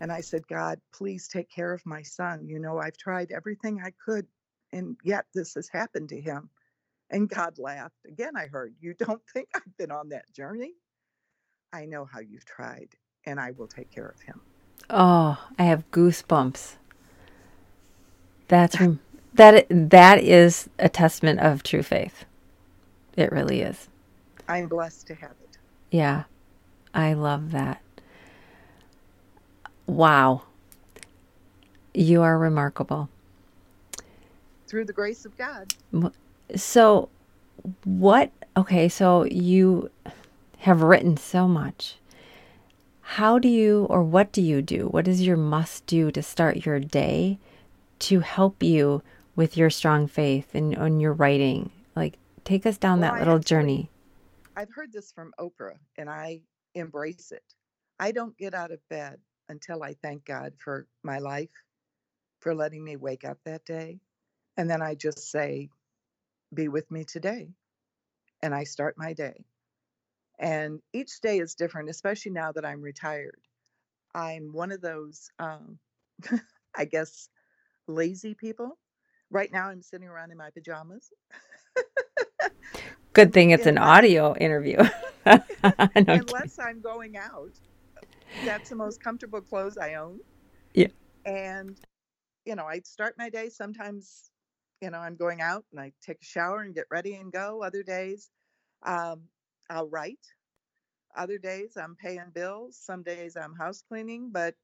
and 0.00 0.10
I 0.12 0.20
said, 0.20 0.46
God, 0.48 0.80
please 0.92 1.28
take 1.28 1.48
care 1.48 1.72
of 1.72 1.86
my 1.86 2.02
son. 2.02 2.46
You 2.48 2.58
know, 2.58 2.78
I've 2.78 2.96
tried 2.96 3.30
everything 3.30 3.80
I 3.84 3.92
could, 4.04 4.26
and 4.72 4.96
yet 5.04 5.26
this 5.32 5.54
has 5.54 5.68
happened 5.68 6.08
to 6.10 6.20
him. 6.20 6.50
And 7.10 7.28
God 7.28 7.58
laughed. 7.58 7.94
Again, 8.08 8.36
I 8.36 8.46
heard, 8.46 8.74
You 8.80 8.94
don't 8.94 9.22
think 9.32 9.48
I've 9.54 9.76
been 9.78 9.92
on 9.92 10.08
that 10.10 10.24
journey? 10.34 10.72
I 11.72 11.86
know 11.86 12.04
how 12.04 12.20
you've 12.20 12.44
tried, 12.44 12.88
and 13.26 13.38
I 13.38 13.52
will 13.52 13.68
take 13.68 13.92
care 13.92 14.08
of 14.08 14.20
him. 14.22 14.40
Oh, 14.90 15.38
I 15.58 15.64
have 15.64 15.90
goosebumps. 15.92 16.74
That's 18.48 18.76
that 19.34 19.66
that 19.70 20.22
is 20.22 20.68
a 20.78 20.88
testament 20.88 21.40
of 21.40 21.62
true 21.62 21.82
faith. 21.82 22.24
It 23.16 23.32
really 23.32 23.60
is. 23.62 23.88
I'm 24.48 24.68
blessed 24.68 25.06
to 25.08 25.14
have 25.14 25.32
it. 25.42 25.58
Yeah. 25.90 26.24
I 26.94 27.14
love 27.14 27.52
that. 27.52 27.80
Wow. 29.86 30.42
You 31.94 32.22
are 32.22 32.38
remarkable. 32.38 33.08
through 34.66 34.84
the 34.86 34.92
grace 34.92 35.26
of 35.26 35.36
God. 35.36 35.74
So, 36.56 37.08
what? 37.84 38.30
Okay, 38.56 38.88
so 38.88 39.24
you 39.24 39.90
have 40.58 40.82
written 40.82 41.16
so 41.16 41.46
much. 41.46 41.96
How 43.02 43.38
do 43.38 43.48
you, 43.48 43.86
or 43.90 44.02
what 44.02 44.32
do 44.32 44.40
you 44.40 44.62
do? 44.62 44.86
What 44.86 45.06
is 45.08 45.26
your 45.26 45.36
must 45.36 45.86
do 45.86 46.10
to 46.12 46.22
start 46.22 46.64
your 46.64 46.80
day 46.80 47.38
to 48.00 48.20
help 48.20 48.62
you 48.62 49.02
with 49.34 49.56
your 49.56 49.70
strong 49.70 50.06
faith 50.06 50.54
and 50.54 50.76
on 50.76 51.00
your 51.00 51.12
writing? 51.12 51.70
Like, 51.94 52.18
take 52.44 52.66
us 52.66 52.78
down 52.78 53.00
Well, 53.00 53.10
that 53.10 53.16
I 53.16 53.18
little 53.20 53.36
actually, 53.36 53.48
journey. 53.48 53.90
I've 54.56 54.72
heard 54.74 54.92
this 54.92 55.12
from 55.12 55.32
Oprah 55.38 55.78
and 55.96 56.10
I 56.10 56.42
embrace 56.74 57.32
it. 57.32 57.44
I 57.98 58.12
don't 58.12 58.36
get 58.36 58.54
out 58.54 58.70
of 58.70 58.86
bed 58.88 59.18
until 59.48 59.82
I 59.82 59.94
thank 59.94 60.24
God 60.24 60.54
for 60.58 60.86
my 61.02 61.18
life, 61.18 61.50
for 62.40 62.54
letting 62.54 62.84
me 62.84 62.96
wake 62.96 63.24
up 63.24 63.38
that 63.44 63.64
day. 63.64 64.00
And 64.56 64.68
then 64.68 64.82
I 64.82 64.94
just 64.94 65.30
say, 65.30 65.70
be 66.52 66.68
with 66.68 66.90
me 66.90 67.04
today. 67.04 67.48
And 68.42 68.54
I 68.54 68.64
start 68.64 68.96
my 68.98 69.12
day. 69.12 69.44
And 70.38 70.80
each 70.92 71.20
day 71.20 71.38
is 71.38 71.54
different, 71.54 71.88
especially 71.88 72.32
now 72.32 72.52
that 72.52 72.64
I'm 72.64 72.82
retired. 72.82 73.40
I'm 74.14 74.52
one 74.52 74.72
of 74.72 74.80
those, 74.80 75.30
um, 75.38 75.78
I 76.76 76.84
guess, 76.84 77.28
lazy 77.86 78.34
people. 78.34 78.78
Right 79.32 79.50
now, 79.50 79.68
I'm 79.68 79.80
sitting 79.80 80.08
around 80.08 80.30
in 80.30 80.36
my 80.36 80.50
pajamas. 80.50 81.10
Good 83.14 83.32
thing 83.32 83.50
it's 83.50 83.64
an 83.64 83.78
Unless, 83.78 83.96
audio 83.96 84.36
interview. 84.36 84.76
no 85.26 85.40
unless 85.94 86.58
I'm 86.58 86.82
going 86.82 87.16
out, 87.16 87.50
that's 88.44 88.68
the 88.68 88.76
most 88.76 89.02
comfortable 89.02 89.40
clothes 89.40 89.78
I 89.78 89.94
own. 89.94 90.20
Yeah. 90.74 90.88
And, 91.24 91.80
you 92.44 92.56
know, 92.56 92.66
I 92.66 92.80
start 92.84 93.14
my 93.16 93.30
day. 93.30 93.48
Sometimes, 93.48 94.30
you 94.82 94.90
know, 94.90 94.98
I'm 94.98 95.16
going 95.16 95.40
out 95.40 95.64
and 95.72 95.80
I 95.80 95.92
take 96.02 96.20
a 96.20 96.24
shower 96.26 96.60
and 96.60 96.74
get 96.74 96.84
ready 96.90 97.14
and 97.14 97.32
go. 97.32 97.62
Other 97.62 97.82
days, 97.82 98.30
um, 98.82 99.22
I'll 99.70 99.88
write. 99.88 100.26
Other 101.16 101.38
days, 101.38 101.78
I'm 101.78 101.96
paying 101.96 102.32
bills. 102.34 102.78
Some 102.78 103.02
days, 103.02 103.34
I'm 103.36 103.54
house 103.54 103.82
cleaning. 103.88 104.28
But 104.30 104.54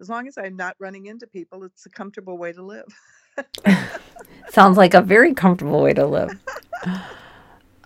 as 0.00 0.08
long 0.08 0.26
as 0.26 0.36
I'm 0.36 0.56
not 0.56 0.74
running 0.80 1.06
into 1.06 1.28
people, 1.28 1.62
it's 1.62 1.86
a 1.86 1.90
comfortable 1.90 2.38
way 2.38 2.52
to 2.52 2.62
live. 2.64 2.86
Sounds 4.50 4.76
like 4.76 4.94
a 4.94 5.02
very 5.02 5.34
comfortable 5.34 5.82
way 5.82 5.94
to 5.94 6.06
live. 6.06 6.38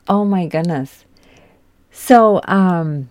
Oh 0.08 0.24
my 0.24 0.46
goodness. 0.46 1.04
So, 1.92 2.40
um, 2.46 3.10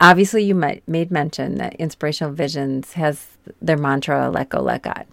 obviously, 0.00 0.44
you 0.44 0.54
might, 0.54 0.86
made 0.88 1.10
mention 1.10 1.56
that 1.56 1.74
Inspirational 1.76 2.32
Visions 2.32 2.94
has 2.94 3.26
their 3.60 3.76
mantra, 3.78 4.30
let 4.30 4.50
go, 4.50 4.60
let 4.60 4.82
God. 4.82 5.06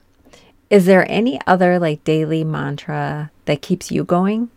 Is 0.69 0.85
there 0.85 1.09
any 1.11 1.39
other 1.47 1.79
like 1.79 2.03
daily 2.03 2.43
mantra 2.43 3.31
that 3.45 3.61
keeps 3.61 3.91
you 3.91 4.03
going? 4.03 4.49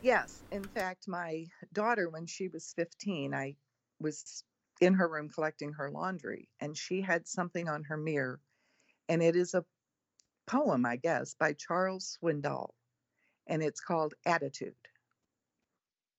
Yes. 0.00 0.42
In 0.52 0.68
fact, 0.68 1.08
my 1.08 1.46
daughter, 1.72 2.08
when 2.10 2.26
she 2.26 2.48
was 2.48 2.72
15, 2.76 3.34
I 3.34 3.56
was 4.00 4.44
in 4.80 4.94
her 4.94 5.08
room 5.08 5.30
collecting 5.30 5.72
her 5.74 5.90
laundry, 5.90 6.48
and 6.60 6.76
she 6.76 7.02
had 7.02 7.28
something 7.28 7.68
on 7.68 7.84
her 7.84 7.96
mirror, 7.96 8.40
and 9.08 9.22
it 9.22 9.36
is 9.36 9.54
a 9.54 9.64
poem, 10.50 10.84
I 10.84 10.96
guess, 10.96 11.34
by 11.38 11.52
Charles 11.52 12.18
Swindoll, 12.20 12.70
and 13.46 13.62
it's 13.62 13.80
called 13.80 14.14
Attitude. 14.26 14.74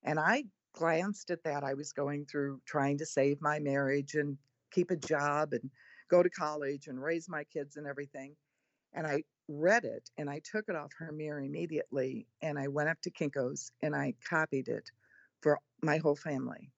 And 0.03 0.19
I 0.19 0.45
glanced 0.73 1.31
at 1.31 1.43
that. 1.43 1.63
I 1.63 1.73
was 1.73 1.91
going 1.91 2.25
through 2.25 2.61
trying 2.65 2.97
to 2.99 3.05
save 3.05 3.41
my 3.41 3.59
marriage 3.59 4.15
and 4.15 4.37
keep 4.71 4.89
a 4.89 4.95
job 4.95 5.51
and 5.51 5.69
go 6.09 6.23
to 6.23 6.29
college 6.29 6.87
and 6.87 7.01
raise 7.01 7.27
my 7.27 7.43
kids 7.43 7.75
and 7.75 7.85
everything. 7.85 8.35
And 8.93 9.05
I 9.05 9.23
read 9.49 9.83
it 9.83 10.09
and 10.17 10.29
I 10.29 10.41
took 10.49 10.69
it 10.69 10.77
off 10.77 10.91
her 10.97 11.11
mirror 11.11 11.41
immediately 11.41 12.25
and 12.41 12.57
I 12.57 12.69
went 12.69 12.89
up 12.89 13.01
to 13.01 13.11
Kinko's 13.11 13.71
and 13.81 13.93
I 13.93 14.13
copied 14.27 14.69
it 14.69 14.89
for 15.41 15.59
my 15.81 15.97
whole 15.97 16.15
family. 16.15 16.71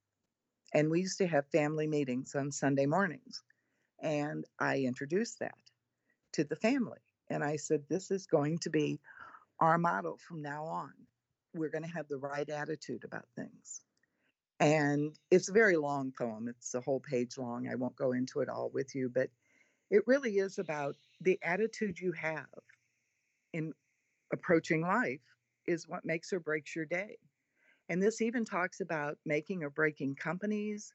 And 0.74 0.89
we 0.89 1.02
used 1.02 1.20
to 1.20 1.28
have 1.28 1.46
family 1.52 1.86
meetings 1.86 2.34
on 2.34 2.52
Sunday 2.52 2.88
mornings. 2.88 3.44
And 4.02 4.44
I 4.60 4.80
introduced 4.80 5.39
that 5.39 5.54
to 6.34 6.44
the 6.44 6.56
family. 6.56 7.03
And 7.30 7.44
I 7.44 7.56
said, 7.58 7.84
This 7.90 8.12
is 8.12 8.26
going 8.28 8.60
to 8.60 8.70
be 8.70 9.00
our 9.60 9.78
motto 9.78 10.18
from 10.28 10.42
now 10.42 10.66
on. 10.66 10.94
We're 11.54 11.70
going 11.70 11.84
to 11.84 11.96
have 11.96 12.08
the 12.08 12.18
right 12.18 12.50
attitude 12.50 13.04
about 13.04 13.26
things. 13.36 13.82
And 14.60 15.18
it's 15.30 15.50
a 15.50 15.54
very 15.54 15.76
long 15.78 16.14
poem, 16.18 16.48
it's 16.48 16.74
a 16.74 16.82
whole 16.82 17.00
page 17.00 17.38
long. 17.38 17.68
I 17.68 17.76
won't 17.76 17.96
go 17.96 18.14
into 18.14 18.40
it 18.42 18.50
all 18.50 18.70
with 18.74 18.96
you, 18.96 19.10
but 19.14 19.30
it 19.90 20.04
really 20.08 20.38
is 20.38 20.58
about 20.58 20.96
the 21.22 21.40
attitude 21.44 22.00
you 22.00 22.14
have 22.14 22.48
in 23.54 23.74
approaching 24.32 24.82
life 24.82 25.22
is 25.68 25.88
what 25.88 26.06
makes 26.06 26.34
or 26.34 26.40
breaks 26.40 26.76
your 26.76 26.86
day. 26.86 27.18
And 27.90 28.02
this 28.02 28.22
even 28.22 28.46
talks 28.46 28.80
about 28.80 29.18
making 29.26 29.64
or 29.64 29.70
breaking 29.70 30.16
companies, 30.16 30.94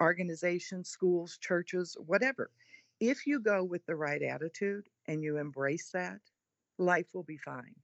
organizations, 0.00 0.88
schools, 0.88 1.38
churches, 1.38 1.96
whatever. 2.06 2.50
If 3.04 3.26
you 3.26 3.40
go 3.40 3.64
with 3.64 3.84
the 3.86 3.96
right 3.96 4.22
attitude 4.22 4.84
and 5.08 5.24
you 5.24 5.38
embrace 5.38 5.90
that, 5.92 6.20
life 6.78 7.08
will 7.12 7.24
be 7.24 7.36
fine. 7.36 7.74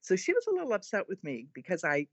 So 0.00 0.16
she 0.16 0.32
was 0.32 0.44
a 0.48 0.50
little 0.50 0.72
upset 0.72 1.08
with 1.08 1.22
me 1.22 1.46
because 1.54 1.84
I 1.84 2.08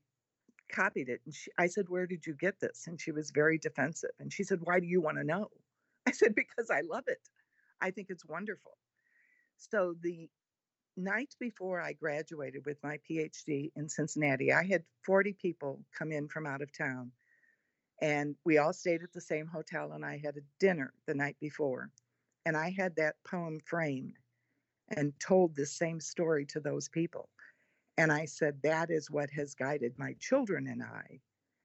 copied 0.70 1.08
it. 1.08 1.20
And 1.24 1.34
she, 1.34 1.50
I 1.58 1.66
said, 1.66 1.88
Where 1.88 2.06
did 2.06 2.24
you 2.24 2.34
get 2.34 2.60
this? 2.60 2.84
And 2.86 3.00
she 3.00 3.10
was 3.10 3.32
very 3.32 3.58
defensive. 3.58 4.12
And 4.20 4.32
she 4.32 4.44
said, 4.44 4.60
Why 4.62 4.78
do 4.78 4.86
you 4.86 5.00
want 5.00 5.16
to 5.16 5.24
know? 5.24 5.48
I 6.06 6.12
said, 6.12 6.36
Because 6.36 6.70
I 6.70 6.82
love 6.82 7.02
it. 7.08 7.28
I 7.80 7.90
think 7.90 8.06
it's 8.08 8.24
wonderful. 8.24 8.78
So 9.56 9.96
the 10.00 10.30
night 10.96 11.34
before 11.40 11.80
I 11.80 11.92
graduated 11.92 12.64
with 12.64 12.78
my 12.84 13.00
PhD 13.10 13.72
in 13.74 13.88
Cincinnati, 13.88 14.52
I 14.52 14.62
had 14.62 14.84
40 15.04 15.32
people 15.42 15.80
come 15.98 16.12
in 16.12 16.28
from 16.28 16.46
out 16.46 16.62
of 16.62 16.70
town. 16.72 17.10
And 18.00 18.36
we 18.44 18.58
all 18.58 18.72
stayed 18.72 19.02
at 19.02 19.12
the 19.12 19.20
same 19.20 19.48
hotel, 19.48 19.90
and 19.92 20.04
I 20.04 20.20
had 20.24 20.36
a 20.36 20.46
dinner 20.60 20.94
the 21.08 21.14
night 21.14 21.36
before. 21.40 21.90
And 22.44 22.56
I 22.56 22.70
had 22.70 22.96
that 22.96 23.16
poem 23.24 23.60
framed 23.60 24.18
and 24.96 25.18
told 25.20 25.54
the 25.54 25.66
same 25.66 26.00
story 26.00 26.44
to 26.46 26.60
those 26.60 26.88
people. 26.88 27.28
And 27.98 28.10
I 28.12 28.24
said, 28.24 28.60
that 28.62 28.90
is 28.90 29.10
what 29.10 29.30
has 29.30 29.54
guided 29.54 29.98
my 29.98 30.14
children 30.18 30.66
and 30.66 30.82
I 30.82 31.20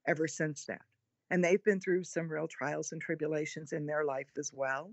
ever 0.08 0.28
since 0.28 0.66
that. 0.66 0.82
And 1.30 1.44
they've 1.44 1.64
been 1.64 1.80
through 1.80 2.04
some 2.04 2.30
real 2.30 2.48
trials 2.48 2.92
and 2.92 3.02
tribulations 3.02 3.74
in 3.74 3.86
their 3.86 4.06
life 4.06 4.30
as 4.38 4.52
well. 4.54 4.92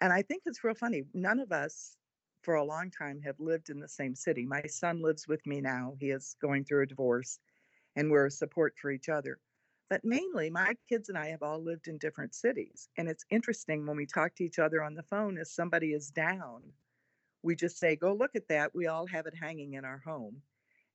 And 0.00 0.12
I 0.12 0.22
think 0.22 0.42
it's 0.46 0.62
real 0.62 0.74
funny. 0.74 1.04
None 1.14 1.40
of 1.40 1.52
us 1.52 1.96
for 2.42 2.54
a 2.54 2.64
long 2.64 2.90
time 2.90 3.20
have 3.22 3.40
lived 3.40 3.70
in 3.70 3.80
the 3.80 3.88
same 3.88 4.14
city. 4.14 4.46
My 4.46 4.62
son 4.62 5.02
lives 5.02 5.26
with 5.26 5.44
me 5.46 5.60
now. 5.60 5.94
He 5.98 6.10
is 6.10 6.36
going 6.40 6.64
through 6.64 6.84
a 6.84 6.86
divorce 6.86 7.40
and 7.96 8.10
we're 8.10 8.26
a 8.26 8.30
support 8.30 8.74
for 8.80 8.90
each 8.90 9.08
other. 9.08 9.38
But 9.90 10.04
mainly, 10.04 10.50
my 10.50 10.74
kids 10.88 11.08
and 11.08 11.16
I 11.16 11.28
have 11.28 11.42
all 11.42 11.62
lived 11.62 11.88
in 11.88 11.96
different 11.98 12.34
cities. 12.34 12.88
And 12.98 13.08
it's 13.08 13.24
interesting 13.30 13.86
when 13.86 13.96
we 13.96 14.06
talk 14.06 14.34
to 14.36 14.44
each 14.44 14.58
other 14.58 14.82
on 14.82 14.94
the 14.94 15.02
phone, 15.02 15.38
if 15.38 15.48
somebody 15.48 15.92
is 15.92 16.10
down, 16.10 16.62
we 17.42 17.56
just 17.56 17.78
say, 17.78 17.96
Go 17.96 18.12
look 18.12 18.36
at 18.36 18.48
that. 18.48 18.74
We 18.74 18.86
all 18.86 19.06
have 19.06 19.26
it 19.26 19.34
hanging 19.40 19.74
in 19.74 19.84
our 19.84 20.02
home. 20.04 20.42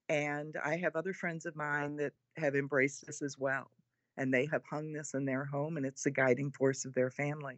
And 0.09 0.55
I 0.63 0.77
have 0.77 0.95
other 0.95 1.13
friends 1.13 1.45
of 1.45 1.55
mine 1.55 1.95
that 1.95 2.13
have 2.37 2.55
embraced 2.55 3.07
this 3.07 3.21
as 3.21 3.37
well. 3.37 3.71
And 4.17 4.31
they 4.31 4.45
have 4.51 4.61
hung 4.69 4.93
this 4.93 5.15
in 5.15 5.25
their 5.25 5.45
home, 5.45 5.77
and 5.77 5.85
it's 5.85 6.03
the 6.03 6.11
guiding 6.11 6.51
force 6.51 6.85
of 6.85 6.93
their 6.93 7.09
family. 7.09 7.57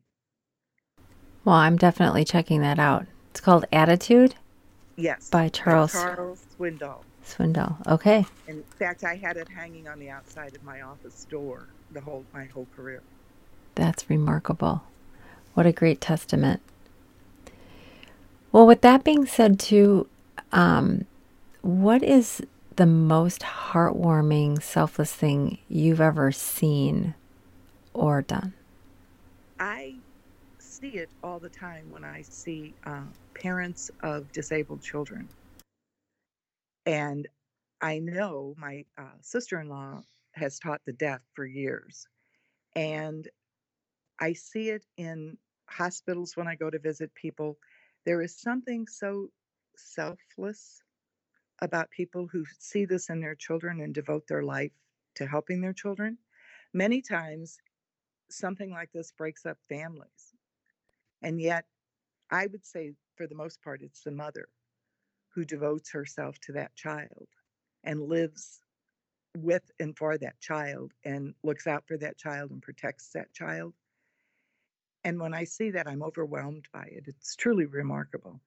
Well, 1.43 1.55
I'm 1.55 1.75
definitely 1.75 2.23
checking 2.23 2.61
that 2.61 2.79
out. 2.79 3.07
It's 3.31 3.41
called 3.41 3.65
Attitude 3.73 4.35
Yes, 4.95 5.29
by 5.29 5.45
by 5.45 5.49
Charles 5.49 5.91
Charles 5.91 6.45
Swindoll. 6.57 7.03
Swindoll. 7.25 7.85
Okay, 7.87 8.25
In 8.47 8.63
fact, 8.79 9.03
I 9.03 9.15
had 9.15 9.37
it 9.37 9.49
hanging 9.49 9.87
on 9.87 9.99
the 9.99 10.09
outside 10.09 10.55
of 10.55 10.63
my 10.63 10.81
office 10.81 11.25
door 11.25 11.67
the 11.91 12.01
whole 12.01 12.25
my 12.33 12.45
whole 12.45 12.67
career. 12.75 13.01
that's 13.75 14.09
remarkable. 14.09 14.83
What 15.53 15.65
a 15.65 15.71
great 15.71 16.01
testament. 16.01 16.61
Well, 18.51 18.67
with 18.67 18.81
that 18.81 19.03
being 19.03 19.25
said, 19.25 19.59
too, 19.59 20.07
um, 20.51 21.05
what 21.61 22.03
is 22.03 22.41
the 22.75 22.85
most 22.85 23.41
heartwarming, 23.41 24.61
selfless 24.61 25.13
thing 25.13 25.57
you've 25.69 26.01
ever 26.01 26.31
seen 26.31 27.15
or 27.93 28.21
done? 28.21 28.53
I 29.59 29.95
see 30.59 30.89
it 30.89 31.09
all 31.23 31.39
the 31.39 31.49
time 31.49 31.89
when 31.91 32.03
I 32.03 32.21
see 32.21 32.73
uh, 32.85 33.01
parents 33.33 33.91
of 34.03 34.31
disabled 34.31 34.81
children, 34.81 35.27
and 36.85 37.27
I 37.81 37.99
know 37.99 38.55
my 38.57 38.85
uh, 38.97 39.17
sister-in-law 39.21 40.01
has 40.33 40.59
taught 40.59 40.81
the 40.85 40.93
deaf 40.93 41.21
for 41.33 41.45
years, 41.45 42.07
and 42.75 43.27
I 44.19 44.33
see 44.33 44.69
it 44.69 44.85
in 44.97 45.37
hospitals 45.67 46.37
when 46.37 46.47
I 46.47 46.55
go 46.55 46.69
to 46.69 46.79
visit 46.79 47.13
people. 47.15 47.57
There 48.05 48.21
is 48.21 48.35
something 48.37 48.87
so 48.87 49.29
selfless 49.75 50.81
about 51.61 51.89
people 51.89 52.27
who 52.27 52.45
see 52.59 52.85
this 52.85 53.09
in 53.09 53.21
their 53.21 53.35
children 53.35 53.81
and 53.81 53.93
devote 53.93 54.27
their 54.27 54.43
life 54.43 54.71
to 55.15 55.25
helping 55.25 55.61
their 55.61 55.73
children. 55.73 56.17
Many 56.73 57.01
times, 57.01 57.57
something 58.29 58.71
like 58.71 58.91
this 58.93 59.11
breaks 59.11 59.45
up 59.45 59.57
families. 59.69 60.33
And 61.21 61.39
yet, 61.39 61.65
I 62.29 62.47
would 62.47 62.65
say 62.65 62.93
for 63.15 63.27
the 63.27 63.35
most 63.35 63.61
part, 63.61 63.81
it's 63.81 64.01
the 64.01 64.11
mother 64.11 64.47
who 65.35 65.45
devotes 65.45 65.91
herself 65.91 66.39
to 66.39 66.53
that 66.53 66.73
child 66.75 67.27
and 67.83 68.01
lives 68.01 68.61
with 69.37 69.69
and 69.79 69.97
for 69.97 70.17
that 70.17 70.39
child 70.39 70.93
and 71.03 71.33
looks 71.43 71.67
out 71.67 71.83
for 71.85 71.97
that 71.97 72.17
child 72.17 72.51
and 72.51 72.61
protects 72.61 73.09
that 73.13 73.31
child. 73.33 73.73
And 75.03 75.19
when 75.19 75.33
I 75.33 75.43
see 75.43 75.71
that, 75.71 75.87
I'm 75.87 76.01
overwhelmed 76.01 76.67
by 76.73 76.85
it. 76.85 77.03
It's 77.05 77.35
truly 77.35 77.65
remarkable. 77.65 78.39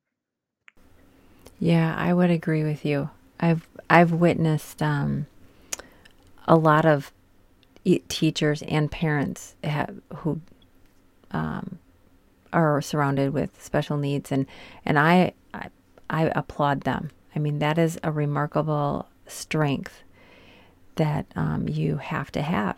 Yeah, 1.61 1.95
I 1.97 2.15
would 2.15 2.31
agree 2.31 2.65
with 2.65 2.85
you. 2.85 3.11
I've 3.39 3.69
I've 3.91 4.13
witnessed 4.13 4.83
um, 4.83 5.27
a 6.47 6.57
lot 6.57 6.85
of 6.85 7.13
teachers 8.09 8.63
and 8.63 8.91
parents 8.91 9.55
have, 9.63 10.01
who 10.17 10.41
um, 11.31 11.79
are 12.53 12.81
surrounded 12.83 13.33
with 13.33 13.63
special 13.63 13.97
needs, 13.97 14.33
and 14.33 14.47
and 14.85 14.99
I, 14.99 15.33
I 16.11 16.31
applaud 16.35 16.83
them. 16.83 17.11
I 17.35 17.39
mean, 17.39 17.59
that 17.59 17.79
is 17.79 17.99
a 18.03 18.11
remarkable 18.11 19.09
strength 19.27 20.03
that 20.97 21.27
um, 21.37 21.69
you 21.69 21.97
have 21.97 22.33
to 22.33 22.43
have. 22.43 22.77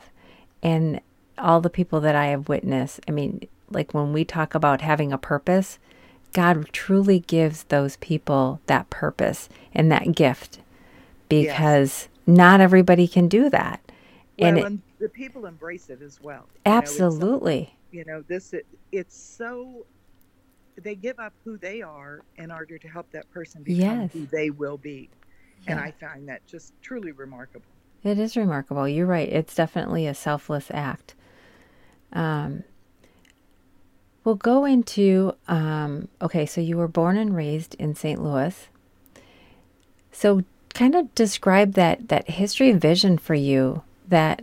And 0.63 1.01
all 1.39 1.61
the 1.61 1.71
people 1.71 2.01
that 2.01 2.15
I 2.15 2.27
have 2.27 2.49
witnessed, 2.49 3.01
I 3.09 3.13
mean, 3.13 3.49
like 3.71 3.95
when 3.95 4.13
we 4.13 4.25
talk 4.25 4.55
about 4.55 4.83
having 4.83 5.13
a 5.13 5.19
purpose, 5.19 5.79
God 6.33 6.69
truly 6.73 7.21
gives 7.21 7.65
those 7.65 7.97
people 7.97 8.61
that 8.67 8.91
purpose 8.91 9.49
and 9.75 9.91
that 9.91 10.15
gift 10.15 10.61
because 11.29 12.09
yes. 12.27 12.37
not 12.37 12.61
everybody 12.61 13.09
can 13.09 13.29
do 13.29 13.49
that. 13.51 13.81
Well, 14.39 14.49
and, 14.49 14.59
it, 14.59 15.01
the 15.01 15.09
people 15.09 15.47
embrace 15.47 15.91
it 15.91 16.03
as 16.03 16.21
well. 16.21 16.47
Absolutely. 16.67 17.75
You 17.91 18.05
know, 18.05 18.13
you 18.13 18.19
know 18.19 18.25
this 18.29 18.53
it, 18.53 18.67
it's 18.93 19.17
so 19.17 19.85
they 20.81 20.95
give 20.95 21.19
up 21.19 21.33
who 21.45 21.57
they 21.57 21.83
are 21.83 22.23
in 22.37 22.51
order 22.51 22.79
to 22.79 22.89
help 22.89 23.11
that 23.13 23.31
person 23.31 23.63
become 23.63 24.01
yes. 24.01 24.13
who 24.13 24.27
they 24.27 24.51
will 24.51 24.77
be. 24.77 25.09
Yeah. 25.65 25.73
And 25.73 25.81
I 25.81 25.93
find 25.93 26.29
that 26.29 26.47
just 26.47 26.73
truly 26.83 27.13
remarkable. 27.13 27.67
It 28.03 28.19
is 28.19 28.37
remarkable. 28.37 28.89
You're 28.89 29.07
right. 29.07 29.29
It's 29.29 29.55
definitely 29.55 30.07
a 30.07 30.15
selfless 30.15 30.71
act. 30.71 31.15
Um, 32.13 32.65
we'll 34.25 34.37
go 34.37 34.65
into 34.65 35.35
um, 35.49 36.09
okay, 36.21 36.47
so 36.47 36.61
you 36.61 36.77
were 36.77 36.89
born 36.89 37.17
and 37.17 37.37
raised 37.37 37.75
in 37.75 37.95
St. 37.95 38.23
Louis. 38.23 38.69
So, 40.13 40.43
kind 40.75 40.95
of 40.95 41.15
describe 41.15 41.75
that 41.75 42.09
that 42.09 42.31
history 42.31 42.73
vision 42.73 43.19
for 43.19 43.35
you 43.35 43.83
that 44.09 44.43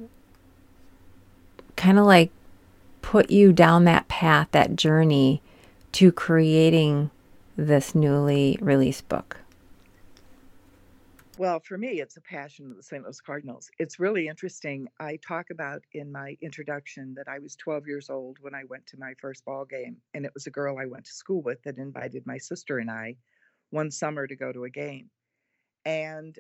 kind 1.76 1.98
of 1.98 2.06
like 2.06 2.32
put 3.02 3.32
you 3.32 3.54
down 3.54 3.86
that 3.86 4.08
path, 4.08 4.50
that 4.52 4.76
journey 4.76 5.42
to 5.98 6.12
creating 6.12 7.10
this 7.56 7.96
newly 7.96 8.56
released 8.62 9.10
book. 9.10 9.38
Well, 11.40 11.60
for 11.60 11.76
me, 11.76 12.02
it's 12.02 12.18
a 12.18 12.22
passion 12.22 12.70
of 12.70 12.78
the 12.78 12.84
St. 12.84 13.04
Louis 13.04 13.20
Cardinals. 13.20 13.72
It's 13.80 14.00
really 14.00 14.28
interesting. 14.28 14.88
I 15.00 15.18
talk 15.28 15.48
about 15.50 15.82
in 15.94 16.12
my 16.12 16.38
introduction 16.40 17.16
that 17.16 17.28
I 17.28 17.40
was 17.40 17.56
12 17.56 17.88
years 17.88 18.12
old 18.12 18.38
when 18.42 18.54
I 18.54 18.62
went 18.70 18.86
to 18.88 19.00
my 19.00 19.16
first 19.20 19.44
ball 19.44 19.66
game, 19.66 19.98
and 20.14 20.24
it 20.24 20.32
was 20.36 20.46
a 20.46 20.52
girl 20.52 20.78
I 20.78 20.86
went 20.86 21.06
to 21.06 21.12
school 21.12 21.42
with 21.42 21.64
that 21.64 21.80
invited 21.80 22.28
my 22.28 22.38
sister 22.38 22.78
and 22.78 22.92
I 22.92 23.16
one 23.72 23.90
summer 23.90 24.28
to 24.28 24.36
go 24.36 24.52
to 24.52 24.66
a 24.66 24.70
game. 24.70 25.10
And 25.84 26.38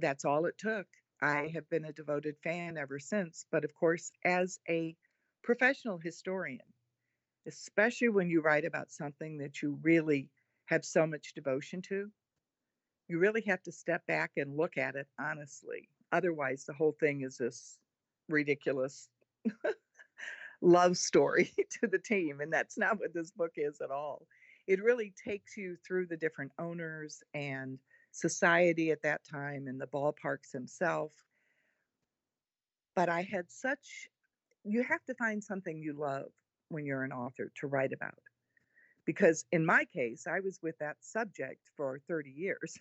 that's 0.00 0.24
all 0.24 0.46
it 0.46 0.58
took. 0.58 0.88
I 1.22 1.52
have 1.54 1.70
been 1.70 1.84
a 1.84 1.92
devoted 1.92 2.34
fan 2.42 2.78
ever 2.78 2.98
since. 2.98 3.46
But 3.52 3.64
of 3.64 3.72
course, 3.74 4.10
as 4.24 4.58
a 4.68 4.96
professional 5.44 5.98
historian, 5.98 6.58
especially 7.48 8.10
when 8.10 8.28
you 8.28 8.42
write 8.42 8.66
about 8.66 8.92
something 8.92 9.38
that 9.38 9.62
you 9.62 9.78
really 9.82 10.28
have 10.66 10.84
so 10.84 11.06
much 11.06 11.32
devotion 11.34 11.80
to, 11.80 12.10
you 13.08 13.18
really 13.18 13.40
have 13.40 13.62
to 13.62 13.72
step 13.72 14.06
back 14.06 14.32
and 14.36 14.56
look 14.56 14.76
at 14.76 14.94
it 14.94 15.08
honestly. 15.18 15.88
Otherwise, 16.12 16.64
the 16.64 16.74
whole 16.74 16.94
thing 17.00 17.22
is 17.22 17.38
this 17.38 17.78
ridiculous 18.28 19.08
love 20.60 20.96
story 20.98 21.50
to 21.80 21.88
the 21.88 21.98
team. 21.98 22.40
And 22.40 22.52
that's 22.52 22.76
not 22.76 23.00
what 23.00 23.14
this 23.14 23.30
book 23.30 23.52
is 23.56 23.80
at 23.80 23.90
all. 23.90 24.26
It 24.66 24.82
really 24.82 25.14
takes 25.24 25.56
you 25.56 25.76
through 25.86 26.06
the 26.06 26.16
different 26.18 26.52
owners 26.58 27.22
and 27.32 27.78
society 28.12 28.90
at 28.90 29.02
that 29.02 29.22
time 29.24 29.66
and 29.66 29.80
the 29.80 29.86
ballparks 29.86 30.52
himself. 30.52 31.12
But 32.94 33.08
I 33.08 33.22
had 33.22 33.50
such, 33.50 34.10
you 34.64 34.82
have 34.82 35.02
to 35.06 35.14
find 35.14 35.42
something 35.42 35.80
you 35.80 35.94
love 35.94 36.30
when 36.68 36.84
you're 36.84 37.04
an 37.04 37.12
author 37.12 37.50
to 37.60 37.66
write 37.66 37.92
about. 37.92 38.18
Because 39.04 39.44
in 39.52 39.64
my 39.64 39.84
case, 39.86 40.26
I 40.26 40.40
was 40.40 40.58
with 40.62 40.78
that 40.78 40.96
subject 41.00 41.70
for 41.76 42.00
30 42.08 42.30
years. 42.30 42.78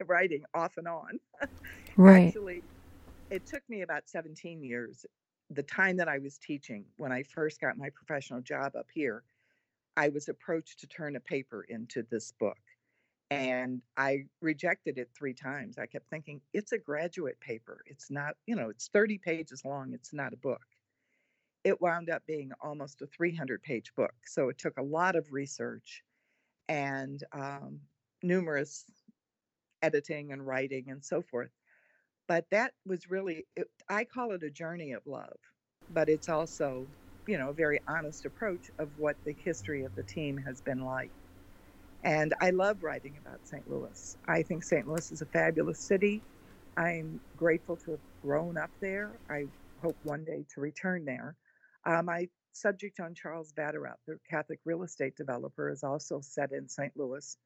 writing 0.06 0.44
off 0.54 0.76
and 0.76 0.88
on. 0.88 1.18
Right. 1.96 2.28
Actually, 2.28 2.62
it 3.30 3.46
took 3.46 3.62
me 3.68 3.82
about 3.82 4.08
17 4.08 4.62
years. 4.62 5.04
The 5.50 5.64
time 5.64 5.96
that 5.96 6.08
I 6.08 6.18
was 6.18 6.38
teaching, 6.38 6.84
when 6.96 7.10
I 7.12 7.24
first 7.24 7.60
got 7.60 7.76
my 7.76 7.90
professional 7.90 8.40
job 8.40 8.76
up 8.76 8.86
here, 8.94 9.24
I 9.96 10.08
was 10.08 10.28
approached 10.28 10.78
to 10.80 10.86
turn 10.86 11.16
a 11.16 11.20
paper 11.20 11.66
into 11.68 12.04
this 12.10 12.32
book. 12.38 12.56
And 13.30 13.82
I 13.96 14.24
rejected 14.40 14.98
it 14.98 15.10
three 15.14 15.34
times. 15.34 15.78
I 15.78 15.86
kept 15.86 16.08
thinking, 16.08 16.40
it's 16.54 16.72
a 16.72 16.78
graduate 16.78 17.40
paper. 17.40 17.82
It's 17.86 18.10
not, 18.10 18.34
you 18.46 18.54
know, 18.54 18.70
it's 18.70 18.88
30 18.88 19.18
pages 19.18 19.64
long. 19.64 19.92
It's 19.92 20.14
not 20.14 20.32
a 20.32 20.36
book. 20.38 20.62
It 21.64 21.80
wound 21.80 22.10
up 22.10 22.26
being 22.26 22.52
almost 22.62 23.02
a 23.02 23.06
300 23.06 23.62
page 23.62 23.94
book. 23.94 24.14
So 24.26 24.48
it 24.48 24.58
took 24.58 24.78
a 24.78 24.82
lot 24.82 25.16
of 25.16 25.32
research 25.32 26.04
and 26.68 27.22
um, 27.32 27.82
numerous 28.22 28.86
editing 29.82 30.32
and 30.32 30.46
writing 30.46 30.90
and 30.90 31.04
so 31.04 31.22
forth. 31.22 31.52
But 32.28 32.50
that 32.50 32.74
was 32.86 33.10
really, 33.10 33.46
it, 33.56 33.68
I 33.88 34.04
call 34.04 34.32
it 34.32 34.42
a 34.44 34.50
journey 34.50 34.92
of 34.92 35.06
love, 35.06 35.38
but 35.88 36.08
it's 36.08 36.28
also, 36.28 36.88
you 37.26 37.38
know, 37.38 37.50
a 37.50 37.54
very 37.54 37.80
honest 37.88 38.24
approach 38.24 38.70
of 38.78 38.92
what 38.96 39.18
the 39.24 39.34
history 39.34 39.84
of 39.84 39.94
the 39.94 40.04
team 40.04 40.38
has 40.38 40.60
been 40.62 40.80
like. 40.80 41.12
And 42.02 42.34
I 42.40 42.50
love 42.50 42.82
writing 42.82 43.16
about 43.18 43.46
St. 43.46 43.68
Louis. 43.68 44.16
I 44.28 44.42
think 44.42 44.64
St. 44.64 44.86
Louis 44.86 45.10
is 45.12 45.22
a 45.22 45.26
fabulous 45.26 45.80
city. 45.80 46.24
I'm 46.76 47.20
grateful 47.36 47.76
to 47.78 47.92
have 47.92 48.02
grown 48.22 48.56
up 48.56 48.72
there. 48.80 49.20
I 49.28 49.46
hope 49.80 49.98
one 50.02 50.24
day 50.24 50.46
to 50.54 50.60
return 50.60 51.04
there. 51.04 51.36
Uh, 51.86 52.02
my 52.02 52.28
subject 52.52 53.00
on 53.00 53.14
Charles 53.14 53.52
Vatterott, 53.52 53.96
the 54.06 54.18
Catholic 54.28 54.58
real 54.64 54.82
estate 54.82 55.16
developer, 55.16 55.70
is 55.70 55.82
also 55.82 56.20
set 56.20 56.52
in 56.52 56.68
St. 56.68 56.92
Louis. 56.96 57.36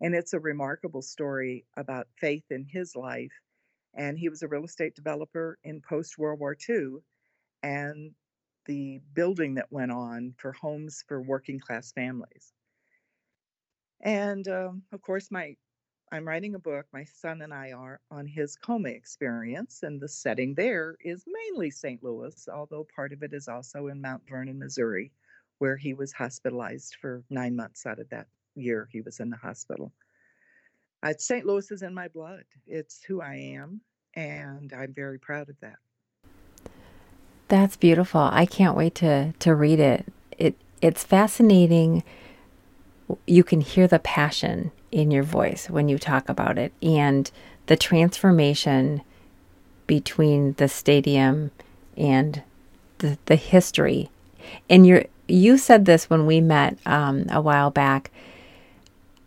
And 0.00 0.14
it's 0.14 0.32
a 0.32 0.40
remarkable 0.40 1.02
story 1.02 1.66
about 1.76 2.08
faith 2.18 2.44
in 2.50 2.64
his 2.64 2.96
life. 2.96 3.32
And 3.94 4.18
he 4.18 4.28
was 4.28 4.42
a 4.42 4.48
real 4.48 4.64
estate 4.64 4.94
developer 4.94 5.58
in 5.64 5.82
post 5.86 6.18
World 6.18 6.40
War 6.40 6.56
II. 6.68 6.98
And 7.62 8.12
the 8.66 9.00
building 9.14 9.54
that 9.54 9.70
went 9.70 9.92
on 9.92 10.34
for 10.38 10.52
homes 10.52 11.04
for 11.06 11.20
working 11.20 11.58
class 11.58 11.92
families. 11.92 12.52
And 14.02 14.46
um, 14.48 14.82
of 14.92 15.02
course, 15.02 15.28
my 15.30 15.56
I'm 16.12 16.26
writing 16.26 16.56
a 16.56 16.58
book. 16.58 16.86
My 16.92 17.04
son 17.04 17.40
and 17.42 17.54
I 17.54 17.70
are 17.70 18.00
on 18.10 18.26
his 18.26 18.56
coma 18.56 18.88
experience, 18.88 19.84
and 19.84 20.00
the 20.00 20.08
setting 20.08 20.54
there 20.54 20.96
is 21.04 21.24
mainly 21.26 21.70
St. 21.70 22.02
Louis, 22.02 22.48
although 22.52 22.86
part 22.96 23.12
of 23.12 23.22
it 23.22 23.32
is 23.32 23.46
also 23.46 23.86
in 23.86 24.00
Mount 24.00 24.22
Vernon, 24.28 24.58
Missouri, 24.58 25.12
where 25.58 25.76
he 25.76 25.94
was 25.94 26.12
hospitalized 26.12 26.96
for 27.00 27.22
nine 27.30 27.54
months 27.54 27.86
out 27.86 28.00
of 28.00 28.08
that 28.10 28.26
year 28.56 28.88
he 28.90 29.02
was 29.02 29.20
in 29.20 29.30
the 29.30 29.36
hospital. 29.36 29.92
Uh, 31.04 31.14
St. 31.16 31.46
Louis 31.46 31.70
is 31.70 31.82
in 31.82 31.94
my 31.94 32.08
blood. 32.08 32.44
It's 32.66 33.04
who 33.04 33.20
I 33.20 33.36
am, 33.36 33.80
and 34.14 34.72
I'm 34.72 34.92
very 34.92 35.18
proud 35.18 35.48
of 35.48 35.60
that. 35.60 35.76
That's 37.46 37.76
beautiful. 37.76 38.20
I 38.20 38.46
can't 38.46 38.76
wait 38.76 38.96
to 38.96 39.32
to 39.38 39.54
read 39.54 39.78
it. 39.78 40.06
It 40.36 40.56
it's 40.82 41.04
fascinating. 41.04 42.02
You 43.26 43.44
can 43.44 43.60
hear 43.60 43.86
the 43.86 43.98
passion 44.00 44.72
in 44.92 45.10
your 45.10 45.22
voice 45.22 45.70
when 45.70 45.88
you 45.88 45.98
talk 45.98 46.28
about 46.28 46.58
it 46.58 46.72
and 46.82 47.30
the 47.66 47.76
transformation 47.76 49.02
between 49.86 50.54
the 50.54 50.68
stadium 50.68 51.50
and 51.96 52.42
the 52.98 53.18
the 53.26 53.36
history. 53.36 54.10
And 54.68 54.86
you 54.86 55.06
you 55.28 55.58
said 55.58 55.84
this 55.84 56.10
when 56.10 56.26
we 56.26 56.40
met 56.40 56.78
um, 56.86 57.26
a 57.30 57.40
while 57.40 57.70
back 57.70 58.10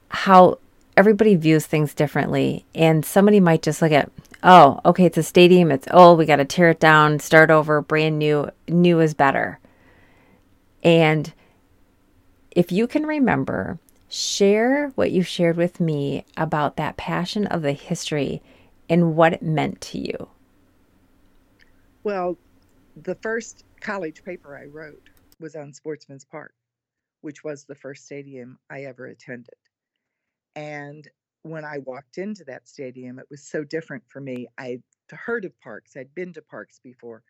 how 0.10 0.60
everybody 0.96 1.36
views 1.36 1.66
things 1.66 1.94
differently. 1.94 2.66
And 2.76 3.06
somebody 3.06 3.40
might 3.40 3.64
just 3.64 3.82
look 3.82 3.92
at, 3.92 4.12
oh, 4.44 4.80
okay, 4.86 5.06
it's 5.06 5.18
a 5.18 5.24
stadium. 5.24 5.72
It's 5.72 5.88
old. 5.92 6.18
We 6.18 6.26
got 6.26 6.38
to 6.38 6.46
tear 6.46 6.70
it 6.70 6.80
down, 6.80 7.20
start 7.20 7.50
over, 7.50 7.82
brand 7.82 8.20
new. 8.20 8.50
New 8.68 9.00
is 9.00 9.14
better. 9.14 9.60
And 10.84 11.34
if 12.52 12.72
you 12.72 12.88
can 12.88 13.06
remember, 13.06 13.80
share 14.14 14.90
what 14.96 15.12
you 15.12 15.24
shared 15.24 15.58
with 15.58 15.80
me 15.80 16.26
about 16.38 16.78
that 16.78 16.98
passion 16.98 17.48
of 17.48 17.62
the 17.62 17.74
history 17.74 18.42
and 18.90 19.16
what 19.16 19.34
it 19.34 19.42
meant 19.42 19.82
to 19.82 19.98
you. 19.98 20.30
Well, 22.04 22.38
the 22.96 23.16
first 23.16 23.64
college 23.80 24.24
paper 24.24 24.58
I 24.58 24.66
wrote 24.66 25.10
was 25.40 25.56
on 25.56 25.74
Sportsman's 25.74 26.26
Park 26.26 26.54
which 27.24 27.44
was 27.44 27.64
the 27.64 27.76
first 27.76 28.06
stadium 28.06 28.60
I 28.70 28.84
ever 28.84 29.08
attended. 29.08 29.56
And 30.58 31.08
when 31.44 31.64
I 31.64 31.78
walked 31.80 32.18
into 32.18 32.44
that 32.44 32.68
stadium, 32.68 33.18
it 33.18 33.26
was 33.32 33.42
so 33.42 33.64
different 33.64 34.04
for 34.10 34.20
me. 34.20 34.48
I'd 34.58 34.84
heard 35.10 35.46
of 35.46 35.60
parks, 35.62 35.96
I'd 35.96 36.14
been 36.16 36.34
to 36.34 36.42
parks 36.42 36.80
before. 36.84 37.24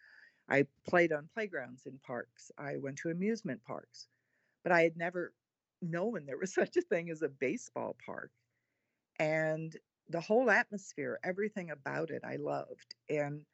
I 0.49 0.65
played 0.87 1.13
on 1.13 1.29
playgrounds 1.33 1.85
in 1.85 1.99
parks, 1.99 2.51
I 2.57 2.77
went 2.77 2.97
to 2.97 3.09
amusement 3.09 3.63
parks, 3.65 4.07
but 4.63 4.71
I 4.71 4.81
had 4.81 4.97
never 4.97 5.31
known 5.83 6.25
there 6.25 6.37
was 6.37 6.53
such 6.55 6.77
a 6.77 6.81
thing 6.81 7.09
as 7.09 7.21
a 7.21 7.29
baseball 7.29 7.95
park. 8.05 8.31
And 9.19 9.75
the 10.09 10.21
whole 10.21 10.49
atmosphere, 10.49 11.19
everything 11.23 11.71
about 11.71 12.09
it, 12.09 12.23
I 12.25 12.37
loved. 12.37 12.95
And 13.09 13.45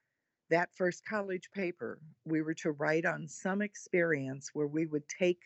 that 0.50 0.70
first 0.76 1.06
college 1.06 1.50
paper, 1.54 2.00
we 2.26 2.42
were 2.42 2.56
to 2.56 2.72
write 2.72 3.06
on 3.06 3.28
some 3.28 3.62
experience 3.62 4.50
where 4.54 4.68
we 4.68 4.86
would 4.88 5.08
take 5.08 5.42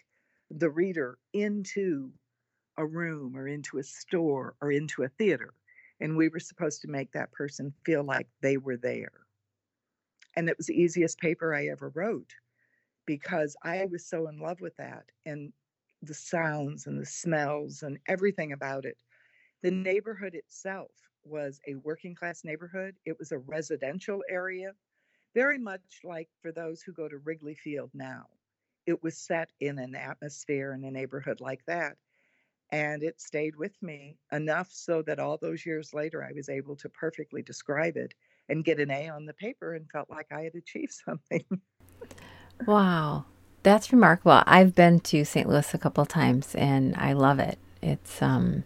the 0.49 0.69
reader 0.69 1.17
into 1.33 2.11
a 2.77 2.85
room 2.85 3.35
or 3.35 3.47
into 3.47 3.77
a 3.79 3.83
store 3.83 4.55
or 4.61 4.71
into 4.71 5.03
a 5.03 5.09
theater. 5.09 5.53
And 5.99 6.15
we 6.17 6.29
were 6.29 6.39
supposed 6.39 6.81
to 6.81 6.87
make 6.87 7.11
that 7.11 7.31
person 7.31 7.73
feel 7.85 8.03
like 8.03 8.27
they 8.41 8.57
were 8.57 8.77
there. 8.77 9.11
And 10.35 10.49
it 10.49 10.57
was 10.57 10.67
the 10.67 10.81
easiest 10.81 11.19
paper 11.19 11.53
I 11.53 11.67
ever 11.67 11.89
wrote 11.89 12.33
because 13.05 13.55
I 13.63 13.85
was 13.85 14.07
so 14.07 14.27
in 14.27 14.39
love 14.39 14.61
with 14.61 14.75
that 14.77 15.03
and 15.25 15.51
the 16.05 16.13
sounds 16.13 16.87
and 16.87 16.99
the 16.99 17.05
smells 17.05 17.83
and 17.83 17.99
everything 18.07 18.53
about 18.53 18.85
it. 18.85 18.97
The 19.61 19.71
neighborhood 19.71 20.35
itself 20.35 20.91
was 21.23 21.61
a 21.67 21.75
working 21.75 22.15
class 22.15 22.43
neighborhood, 22.43 22.95
it 23.05 23.17
was 23.17 23.31
a 23.31 23.37
residential 23.37 24.21
area 24.29 24.73
very 25.33 25.57
much 25.57 26.01
like 26.03 26.29
for 26.41 26.51
those 26.51 26.81
who 26.81 26.93
go 26.93 27.07
to 27.07 27.17
Wrigley 27.17 27.55
Field 27.55 27.89
now. 27.93 28.25
It 28.85 29.01
was 29.01 29.17
set 29.17 29.49
in 29.59 29.79
an 29.79 29.95
atmosphere 29.95 30.73
in 30.73 30.83
a 30.83 30.91
neighborhood 30.91 31.41
like 31.41 31.61
that. 31.67 31.97
And 32.71 33.03
it 33.03 33.21
stayed 33.21 33.55
with 33.55 33.81
me 33.81 34.17
enough 34.31 34.69
so 34.71 35.01
that 35.03 35.19
all 35.19 35.37
those 35.37 35.65
years 35.65 35.93
later, 35.93 36.23
I 36.23 36.31
was 36.35 36.49
able 36.49 36.75
to 36.77 36.89
perfectly 36.89 37.41
describe 37.41 37.97
it 37.97 38.13
and 38.49 38.65
get 38.65 38.79
an 38.79 38.91
A 38.91 39.09
on 39.09 39.25
the 39.25 39.33
paper 39.33 39.73
and 39.73 39.89
felt 39.89 40.09
like 40.09 40.27
I 40.31 40.41
had 40.41 40.55
achieved 40.55 40.93
something. 41.05 41.45
wow. 42.65 43.25
That's 43.63 43.91
remarkable. 43.91 44.43
I've 44.45 44.75
been 44.75 44.99
to 45.01 45.23
St. 45.25 45.47
Louis 45.47 45.73
a 45.73 45.77
couple 45.77 46.05
times 46.05 46.53
and 46.55 46.95
I 46.97 47.13
love 47.13 47.39
it. 47.39 47.57
It's 47.81 48.21
um, 48.21 48.63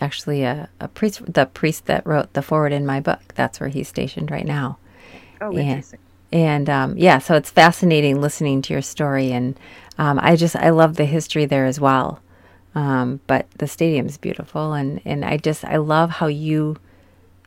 actually 0.00 0.42
a, 0.42 0.68
a 0.80 0.88
priest, 0.88 1.32
the 1.32 1.46
priest 1.46 1.86
that 1.86 2.06
wrote 2.06 2.32
the 2.32 2.42
foreword 2.42 2.72
in 2.72 2.84
my 2.84 3.00
book. 3.00 3.20
That's 3.34 3.60
where 3.60 3.68
he's 3.68 3.88
stationed 3.88 4.30
right 4.30 4.46
now. 4.46 4.78
Oh, 5.40 5.50
and, 5.50 5.58
interesting. 5.58 6.00
And 6.32 6.70
um, 6.70 6.96
yeah, 6.96 7.18
so 7.18 7.34
it's 7.34 7.50
fascinating 7.50 8.20
listening 8.20 8.62
to 8.62 8.72
your 8.72 8.82
story, 8.82 9.32
and 9.32 9.58
um, 9.98 10.18
I 10.22 10.34
just 10.36 10.56
I 10.56 10.70
love 10.70 10.96
the 10.96 11.04
history 11.04 11.44
there 11.44 11.66
as 11.66 11.78
well. 11.78 12.20
Um, 12.74 13.20
but 13.26 13.50
the 13.58 13.68
stadium's 13.68 14.16
beautiful, 14.16 14.72
and 14.72 15.02
and 15.04 15.26
I 15.26 15.36
just 15.36 15.62
I 15.62 15.76
love 15.76 16.10
how 16.10 16.28
you 16.28 16.78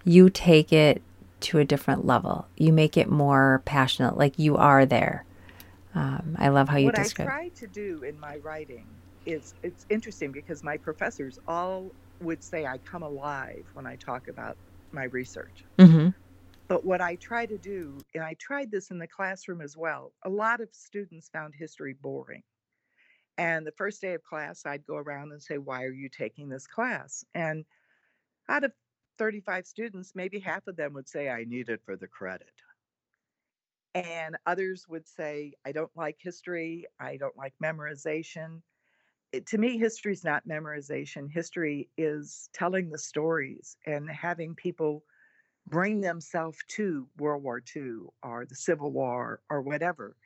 you 0.03 0.29
take 0.29 0.71
it 0.71 1.01
to 1.41 1.57
a 1.57 1.65
different 1.65 2.05
level. 2.05 2.47
You 2.57 2.71
make 2.71 2.95
it 2.95 3.09
more 3.09 3.63
passionate, 3.65 4.17
like 4.17 4.37
you 4.37 4.55
are 4.55 4.85
there. 4.85 5.25
Um, 5.95 6.35
I 6.37 6.49
love 6.49 6.67
how 6.67 6.77
you 6.77 6.87
what 6.87 6.95
describe. 6.95 7.27
What 7.27 7.33
I 7.33 7.37
try 7.37 7.49
to 7.49 7.67
do 7.67 8.03
in 8.03 8.19
my 8.19 8.37
writing 8.37 8.85
is 9.25 9.55
it's 9.63 9.85
interesting 9.89 10.31
because 10.31 10.63
my 10.63 10.77
professors 10.77 11.39
all 11.47 11.89
would 12.21 12.43
say 12.43 12.65
I 12.65 12.77
come 12.79 13.01
alive 13.01 13.65
when 13.73 13.87
I 13.87 13.95
talk 13.95 14.27
about 14.27 14.57
my 14.91 15.05
research. 15.05 15.63
Mm-hmm. 15.79 16.09
But 16.67 16.83
what 16.83 16.99
I 16.99 17.15
try 17.15 17.45
to 17.45 17.57
do, 17.57 17.97
and 18.13 18.23
I 18.23 18.35
tried 18.39 18.71
this 18.71 18.91
in 18.91 18.97
the 18.97 19.07
classroom 19.07 19.61
as 19.61 19.77
well, 19.77 20.11
a 20.23 20.29
lot 20.29 20.61
of 20.61 20.69
students 20.71 21.29
found 21.29 21.53
history 21.55 21.95
boring. 22.01 22.43
And 23.37 23.65
the 23.65 23.73
first 23.73 24.01
day 24.01 24.13
of 24.13 24.23
class, 24.23 24.65
I'd 24.65 24.85
go 24.85 24.95
around 24.95 25.31
and 25.31 25.41
say, 25.41 25.57
Why 25.57 25.83
are 25.83 25.91
you 25.91 26.09
taking 26.09 26.49
this 26.49 26.67
class? 26.67 27.23
And 27.33 27.65
out 28.49 28.63
of 28.63 28.71
35 29.17 29.65
students, 29.65 30.13
maybe 30.15 30.39
half 30.39 30.67
of 30.67 30.75
them 30.75 30.93
would 30.93 31.07
say, 31.07 31.29
I 31.29 31.43
need 31.45 31.69
it 31.69 31.81
for 31.85 31.95
the 31.95 32.07
credit. 32.07 32.51
And 33.95 34.35
others 34.45 34.85
would 34.89 35.07
say, 35.07 35.53
I 35.65 35.71
don't 35.71 35.91
like 35.95 36.17
history. 36.19 36.85
I 36.99 37.15
don't 37.15 37.37
like 37.37 37.53
memorization. 37.63 38.61
It, 39.31 39.47
to 39.47 39.57
me, 39.57 39.77
history 39.77 40.11
is 40.11 40.25
not 40.25 40.45
memorization. 40.47 41.31
History 41.31 41.89
is 41.97 42.49
telling 42.53 42.89
the 42.89 42.97
stories 42.97 43.77
and 43.85 44.09
having 44.09 44.53
people 44.53 45.03
bring 45.67 46.01
themselves 46.01 46.57
to 46.67 47.07
World 47.17 47.41
War 47.41 47.63
II 47.73 48.07
or 48.21 48.45
the 48.45 48.55
Civil 48.55 48.91
War 48.91 49.39
or 49.49 49.61
whatever. 49.61 50.17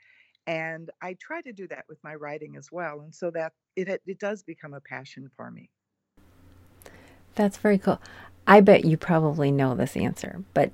And 0.48 0.90
I 1.04 1.16
try 1.22 1.42
to 1.44 1.54
do 1.54 1.68
that 1.68 1.86
with 1.88 2.00
my 2.04 2.16
writing 2.16 2.56
as 2.58 2.70
well. 2.72 3.02
And 3.02 3.14
so 3.14 3.30
that 3.32 3.54
it, 3.76 4.02
it 4.08 4.20
does 4.20 4.42
become 4.42 4.74
a 4.74 4.82
passion 4.82 5.30
for 5.38 5.52
me. 5.52 5.70
That's 7.36 7.58
very 7.58 7.78
cool. 7.78 8.02
I 8.48 8.62
bet 8.62 8.84
you 8.84 8.98
probably 8.98 9.52
know 9.52 9.76
this 9.76 9.96
answer, 9.96 10.44
but 10.56 10.72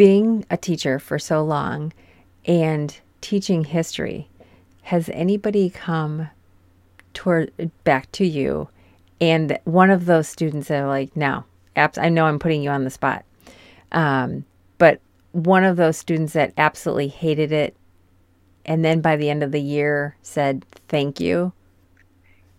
being 0.00 0.46
a 0.48 0.56
teacher 0.56 0.98
for 0.98 1.18
so 1.18 1.44
long 1.44 1.92
and 2.46 2.98
teaching 3.20 3.64
history, 3.64 4.26
has 4.80 5.10
anybody 5.10 5.68
come 5.68 6.26
toward 7.12 7.52
back 7.84 8.10
to 8.10 8.24
you 8.24 8.66
and 9.20 9.58
one 9.64 9.90
of 9.90 10.06
those 10.06 10.26
students 10.26 10.70
are 10.70 10.86
like, 10.86 11.14
no, 11.14 11.44
abs- 11.76 11.98
I 11.98 12.08
know 12.08 12.24
I'm 12.24 12.38
putting 12.38 12.62
you 12.62 12.70
on 12.70 12.84
the 12.84 12.90
spot. 12.90 13.26
Um, 13.92 14.46
but 14.78 15.02
one 15.32 15.64
of 15.64 15.76
those 15.76 15.98
students 15.98 16.32
that 16.32 16.54
absolutely 16.56 17.08
hated 17.08 17.52
it 17.52 17.76
and 18.64 18.82
then 18.82 19.02
by 19.02 19.16
the 19.16 19.28
end 19.28 19.42
of 19.42 19.52
the 19.52 19.60
year 19.60 20.16
said 20.22 20.64
thank 20.88 21.20
you. 21.20 21.52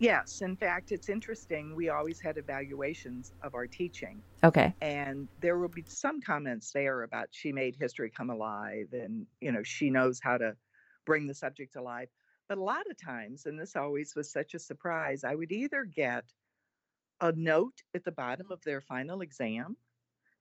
Yes, 0.01 0.41
in 0.41 0.55
fact, 0.55 0.91
it's 0.91 1.09
interesting. 1.09 1.75
We 1.75 1.89
always 1.89 2.19
had 2.19 2.37
evaluations 2.37 3.31
of 3.43 3.53
our 3.53 3.67
teaching. 3.67 4.23
Okay. 4.43 4.73
And 4.81 5.27
there 5.39 5.59
will 5.59 5.69
be 5.69 5.85
some 5.87 6.21
comments 6.21 6.71
there 6.71 7.03
about 7.03 7.27
she 7.29 7.51
made 7.51 7.75
history 7.79 8.09
come 8.09 8.31
alive 8.31 8.87
and, 8.93 9.27
you 9.41 9.51
know, 9.51 9.61
she 9.61 9.91
knows 9.91 10.19
how 10.19 10.39
to 10.39 10.55
bring 11.05 11.27
the 11.27 11.35
subject 11.35 11.75
alive. 11.75 12.07
But 12.49 12.57
a 12.57 12.63
lot 12.63 12.89
of 12.89 12.99
times, 12.99 13.45
and 13.45 13.59
this 13.59 13.75
always 13.75 14.15
was 14.15 14.31
such 14.31 14.55
a 14.55 14.59
surprise, 14.59 15.23
I 15.23 15.35
would 15.35 15.51
either 15.51 15.83
get 15.83 16.23
a 17.21 17.31
note 17.33 17.83
at 17.93 18.03
the 18.03 18.11
bottom 18.11 18.47
of 18.49 18.59
their 18.63 18.81
final 18.81 19.21
exam 19.21 19.77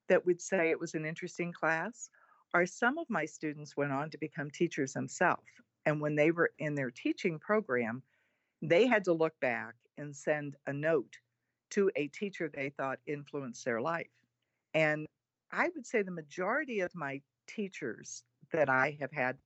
that 0.08 0.24
would 0.24 0.40
say 0.40 0.70
it 0.70 0.80
was 0.80 0.94
an 0.94 1.04
interesting 1.04 1.52
class, 1.52 2.08
or 2.54 2.64
some 2.64 2.96
of 2.96 3.10
my 3.10 3.26
students 3.26 3.76
went 3.76 3.92
on 3.92 4.08
to 4.08 4.16
become 4.16 4.50
teachers 4.50 4.94
themselves. 4.94 5.44
And 5.84 6.00
when 6.00 6.16
they 6.16 6.30
were 6.30 6.50
in 6.58 6.74
their 6.74 6.90
teaching 6.90 7.38
program, 7.38 8.02
they 8.62 8.86
had 8.86 9.04
to 9.04 9.12
look 9.12 9.38
back 9.40 9.74
and 9.98 10.14
send 10.14 10.56
a 10.66 10.72
note 10.72 11.16
to 11.70 11.90
a 11.96 12.08
teacher 12.08 12.48
they 12.48 12.70
thought 12.70 12.98
influenced 13.06 13.64
their 13.64 13.80
life. 13.80 14.10
And 14.74 15.06
I 15.52 15.70
would 15.74 15.86
say 15.86 16.02
the 16.02 16.10
majority 16.10 16.80
of 16.80 16.94
my 16.94 17.20
teachers 17.46 18.24
that 18.52 18.68
I 18.68 18.96
have 19.00 19.12
had 19.12 19.36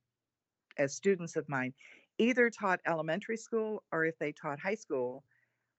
as 0.79 0.95
students 0.95 1.37
of 1.37 1.49
mine 1.49 1.73
either 2.19 2.51
taught 2.51 2.81
elementary 2.87 3.37
school 3.37 3.83
or 3.93 4.05
if 4.05 4.19
they 4.19 4.33
taught 4.33 4.59
high 4.61 4.75
school. 4.75 5.25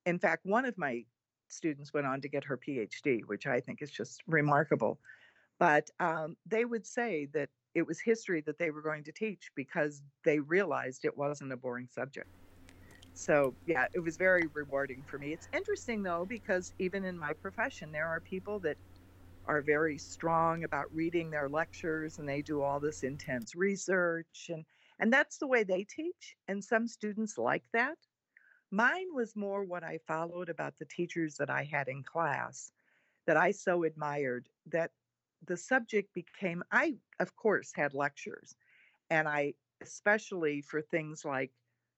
In 0.06 0.20
fact, 0.20 0.46
one 0.46 0.66
of 0.66 0.78
my 0.78 1.04
students 1.48 1.94
went 1.94 2.08
on 2.08 2.22
to 2.22 2.30
get 2.30 2.44
her 2.44 2.58
PhD, 2.58 3.22
which 3.26 3.48
I 3.48 3.60
think 3.60 3.82
is 3.82 3.92
just 3.92 4.22
remarkable. 4.28 5.00
But 5.60 5.90
um, 6.00 6.36
they 6.46 6.66
would 6.66 6.86
say 6.86 7.28
that 7.34 7.50
it 7.74 7.86
was 7.86 8.00
history 8.00 8.42
that 8.42 8.58
they 8.58 8.72
were 8.72 8.82
going 8.82 9.04
to 9.04 9.12
teach 9.12 9.52
because 9.56 10.02
they 10.24 10.40
realized 10.40 11.06
it 11.06 11.18
wasn't 11.18 11.54
a 11.54 11.58
boring 11.58 11.88
subject. 11.92 12.30
So, 13.16 13.58
yeah, 13.66 13.88
it 13.94 14.02
was 14.02 14.18
very 14.18 14.48
rewarding 14.54 15.04
for 15.06 15.20
me. 15.20 15.34
It's 15.34 15.48
interesting, 15.54 16.04
though, 16.04 16.26
because 16.26 16.74
even 16.80 17.06
in 17.06 17.18
my 17.20 17.34
profession, 17.34 17.92
there 17.94 18.08
are 18.08 18.22
people 18.22 18.60
that 18.62 18.80
are 19.46 19.62
very 19.62 19.98
strong 19.98 20.64
about 20.64 20.94
reading 20.94 21.30
their 21.32 21.50
lectures 21.50 22.18
and 22.20 22.28
they 22.30 22.42
do 22.42 22.62
all 22.62 22.80
this 22.80 23.04
intense 23.04 23.56
research 23.56 24.48
and 24.50 24.66
and 25.00 25.14
that's 25.14 25.38
the 25.40 25.48
way 25.48 25.64
they 25.64 25.84
teach 25.84 26.36
and 26.48 26.64
some 26.64 26.88
students 26.88 27.38
like 27.38 27.66
that 27.72 27.98
Mine 28.72 29.14
was 29.14 29.36
more 29.36 29.64
what 29.64 29.84
I 29.84 29.98
followed 30.00 30.50
about 30.50 30.78
the 30.78 30.86
teachers 30.86 31.38
that 31.38 31.50
I 31.50 31.64
had 31.64 31.88
in 31.88 32.04
class 32.04 32.72
that 33.26 33.38
I 33.38 33.52
so 33.52 33.84
admired 33.84 34.50
that 34.68 34.94
the 35.42 35.58
subject 35.58 36.14
became, 36.14 36.64
I, 36.72 37.00
of 37.20 37.36
course, 37.36 37.74
had 37.74 37.94
lectures. 37.94 38.56
And 39.10 39.28
I, 39.30 39.56
especially 39.82 40.62
for 40.62 40.82
things 40.82 41.26
like 41.26 41.54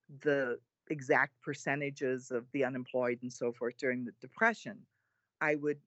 the 0.08 0.60
exact 0.90 1.40
percentages 1.42 2.30
of 2.30 2.44
the 2.52 2.64
unemployed 2.64 3.18
and 3.22 3.32
so 3.32 3.52
forth 3.52 3.76
during 3.78 4.04
the 4.04 4.12
Depression, 4.20 4.78
I 5.40 5.54
would 5.54 5.78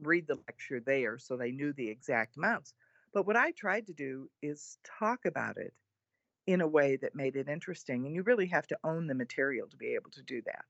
read 0.00 0.26
the 0.26 0.38
lecture 0.46 0.80
there 0.80 1.18
so 1.18 1.36
they 1.36 1.50
knew 1.50 1.72
the 1.72 1.88
exact 1.88 2.36
amounts. 2.36 2.74
But 3.12 3.26
what 3.26 3.36
I 3.36 3.50
tried 3.52 3.86
to 3.88 3.92
do 3.92 4.30
is 4.42 4.78
talk 4.84 5.26
about 5.26 5.58
it 5.58 5.74
in 6.46 6.60
a 6.60 6.66
way 6.66 6.96
that 6.96 7.14
made 7.14 7.36
it 7.36 7.48
interesting. 7.48 8.06
And 8.06 8.14
you 8.14 8.22
really 8.22 8.46
have 8.46 8.66
to 8.68 8.78
own 8.84 9.06
the 9.06 9.14
material 9.14 9.68
to 9.68 9.76
be 9.76 9.94
able 9.94 10.10
to 10.10 10.22
do 10.22 10.42
that. 10.46 10.64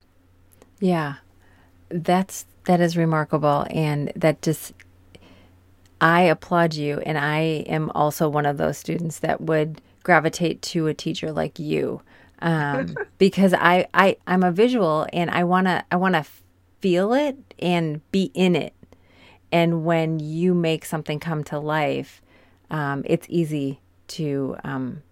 Yeah. 0.81 1.17
That's 1.89 2.47
that 2.65 2.81
is 2.81 2.97
remarkable 2.97 3.67
and 3.71 4.13
that 4.17 4.41
just 4.41 4.73
I 6.01 6.23
applaud 6.23 6.75
you 6.75 7.01
and 7.01 7.19
I 7.19 7.65
am 7.67 7.91
also 7.91 8.29
one 8.29 8.47
of 8.47 8.57
those 8.57 8.79
students 8.79 9.19
that 9.21 9.41
would 9.41 9.81
gravitate 10.03 10.63
to 10.63 10.87
a 10.87 10.95
teacher 10.95 11.31
like 11.33 11.59
you. 11.59 12.03
Um, 12.43 12.95
because 13.19 13.55
I, 13.55 13.87
I 13.95 14.17
I'm 14.27 14.43
a 14.43 14.53
visual 14.53 15.07
and 15.13 15.31
I 15.31 15.45
wanna 15.45 15.85
I 15.91 15.97
wanna 15.97 16.25
feel 16.81 17.15
it 17.15 17.37
and 17.59 18.01
be 18.11 18.31
in 18.35 18.55
it. 18.55 18.75
And 19.51 19.85
when 19.85 20.19
you 20.19 20.55
make 20.55 20.85
something 20.85 21.21
come 21.21 21.45
to 21.45 21.59
life, 21.59 22.23
um, 22.71 23.03
it's 23.07 23.27
easy 23.31 23.81
to 24.09 24.57
um, 24.65 25.03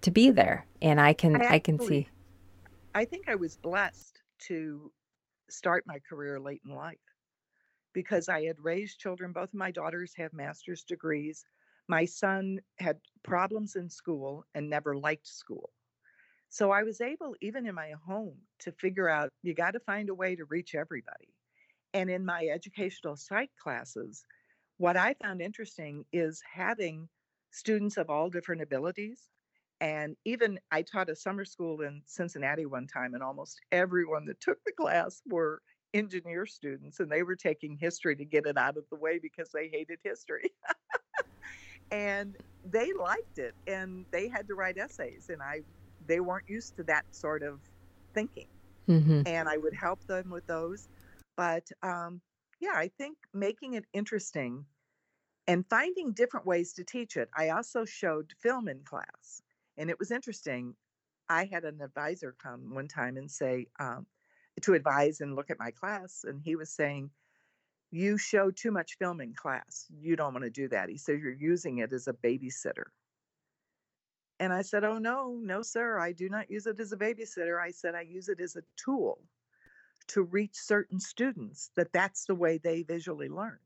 to 0.00 0.10
be 0.10 0.30
there, 0.30 0.66
and 0.80 1.00
I 1.00 1.12
can 1.12 1.36
I, 1.36 1.38
actually, 1.38 1.54
I 1.54 1.58
can 1.58 1.78
see. 1.80 2.08
I 2.94 3.04
think 3.04 3.28
I 3.28 3.34
was 3.34 3.56
blessed 3.56 4.20
to 4.48 4.90
start 5.48 5.84
my 5.86 5.98
career 6.08 6.40
late 6.40 6.62
in 6.66 6.74
life 6.74 6.98
because 7.92 8.28
I 8.28 8.44
had 8.44 8.56
raised 8.58 8.98
children. 8.98 9.32
Both 9.32 9.50
of 9.50 9.54
my 9.54 9.70
daughters 9.70 10.14
have 10.16 10.32
master's 10.32 10.82
degrees. 10.82 11.44
My 11.88 12.04
son 12.06 12.58
had 12.78 12.98
problems 13.22 13.76
in 13.76 13.90
school 13.90 14.44
and 14.54 14.68
never 14.68 14.96
liked 14.96 15.26
school. 15.26 15.70
So 16.52 16.70
I 16.70 16.82
was 16.82 17.00
able, 17.00 17.34
even 17.40 17.66
in 17.66 17.74
my 17.74 17.92
home, 18.06 18.36
to 18.58 18.72
figure 18.72 19.08
out 19.08 19.30
you 19.42 19.54
got 19.54 19.70
to 19.70 19.80
find 19.80 20.10
a 20.10 20.14
way 20.14 20.36
to 20.36 20.44
reach 20.44 20.74
everybody. 20.74 21.32
And 21.94 22.10
in 22.10 22.26
my 22.26 22.46
educational 22.52 23.16
psych 23.16 23.48
classes, 23.58 24.22
what 24.76 24.98
I 24.98 25.14
found 25.22 25.40
interesting 25.40 26.04
is 26.12 26.42
having 26.52 27.08
students 27.52 27.96
of 27.96 28.10
all 28.10 28.28
different 28.28 28.60
abilities. 28.60 29.30
And 29.80 30.14
even 30.26 30.60
I 30.70 30.82
taught 30.82 31.08
a 31.08 31.16
summer 31.16 31.46
school 31.46 31.80
in 31.80 32.02
Cincinnati 32.04 32.66
one 32.66 32.86
time, 32.86 33.14
and 33.14 33.22
almost 33.22 33.58
everyone 33.72 34.26
that 34.26 34.42
took 34.42 34.62
the 34.66 34.72
class 34.72 35.22
were 35.26 35.62
engineer 35.94 36.44
students, 36.44 37.00
and 37.00 37.10
they 37.10 37.22
were 37.22 37.34
taking 37.34 37.78
history 37.78 38.14
to 38.16 38.26
get 38.26 38.44
it 38.44 38.58
out 38.58 38.76
of 38.76 38.84
the 38.90 38.96
way 38.96 39.18
because 39.18 39.48
they 39.54 39.68
hated 39.68 40.00
history. 40.04 40.50
and 41.90 42.36
they 42.62 42.92
liked 42.92 43.38
it, 43.38 43.54
and 43.66 44.04
they 44.12 44.28
had 44.28 44.46
to 44.48 44.54
write 44.54 44.76
essays, 44.76 45.30
and 45.30 45.40
I 45.40 45.62
they 46.06 46.20
weren't 46.20 46.48
used 46.48 46.76
to 46.76 46.82
that 46.84 47.04
sort 47.10 47.42
of 47.42 47.60
thinking. 48.14 48.46
Mm-hmm. 48.88 49.22
And 49.26 49.48
I 49.48 49.56
would 49.56 49.74
help 49.74 50.04
them 50.06 50.30
with 50.30 50.46
those. 50.46 50.88
But 51.36 51.70
um, 51.82 52.20
yeah, 52.60 52.74
I 52.74 52.88
think 52.98 53.16
making 53.32 53.74
it 53.74 53.84
interesting 53.92 54.64
and 55.46 55.66
finding 55.68 56.12
different 56.12 56.46
ways 56.46 56.72
to 56.74 56.84
teach 56.84 57.16
it. 57.16 57.28
I 57.36 57.50
also 57.50 57.84
showed 57.84 58.32
film 58.38 58.68
in 58.68 58.80
class, 58.84 59.42
and 59.76 59.90
it 59.90 59.98
was 59.98 60.10
interesting. 60.10 60.74
I 61.28 61.44
had 61.44 61.64
an 61.64 61.80
advisor 61.80 62.34
come 62.40 62.74
one 62.74 62.88
time 62.88 63.16
and 63.16 63.30
say 63.30 63.66
um, 63.80 64.06
to 64.60 64.74
advise 64.74 65.20
and 65.20 65.34
look 65.34 65.50
at 65.50 65.58
my 65.58 65.70
class, 65.70 66.24
and 66.26 66.40
he 66.44 66.56
was 66.56 66.70
saying, 66.70 67.10
"You 67.90 68.18
show 68.18 68.50
too 68.50 68.70
much 68.70 68.98
film 68.98 69.20
in 69.20 69.34
class. 69.34 69.86
You 70.00 70.14
don't 70.14 70.34
want 70.34 70.44
to 70.44 70.50
do 70.50 70.68
that." 70.68 70.88
He 70.88 70.98
said, 70.98 71.20
"You're 71.20 71.32
using 71.32 71.78
it 71.78 71.92
as 71.92 72.06
a 72.06 72.12
babysitter." 72.12 72.86
And 74.42 74.52
I 74.52 74.62
said, 74.62 74.82
"Oh 74.82 74.98
no, 74.98 75.38
no, 75.40 75.62
sir. 75.62 76.00
I 76.00 76.10
do 76.10 76.28
not 76.28 76.50
use 76.50 76.66
it 76.66 76.80
as 76.80 76.90
a 76.90 76.96
babysitter. 76.96 77.62
I 77.62 77.70
said 77.70 77.94
I 77.94 78.00
use 78.00 78.28
it 78.28 78.40
as 78.40 78.56
a 78.56 78.64
tool 78.74 79.22
to 80.08 80.24
reach 80.24 80.56
certain 80.56 80.98
students. 80.98 81.70
That 81.76 81.92
that's 81.92 82.24
the 82.24 82.34
way 82.34 82.58
they 82.58 82.82
visually 82.82 83.28
learn." 83.28 83.60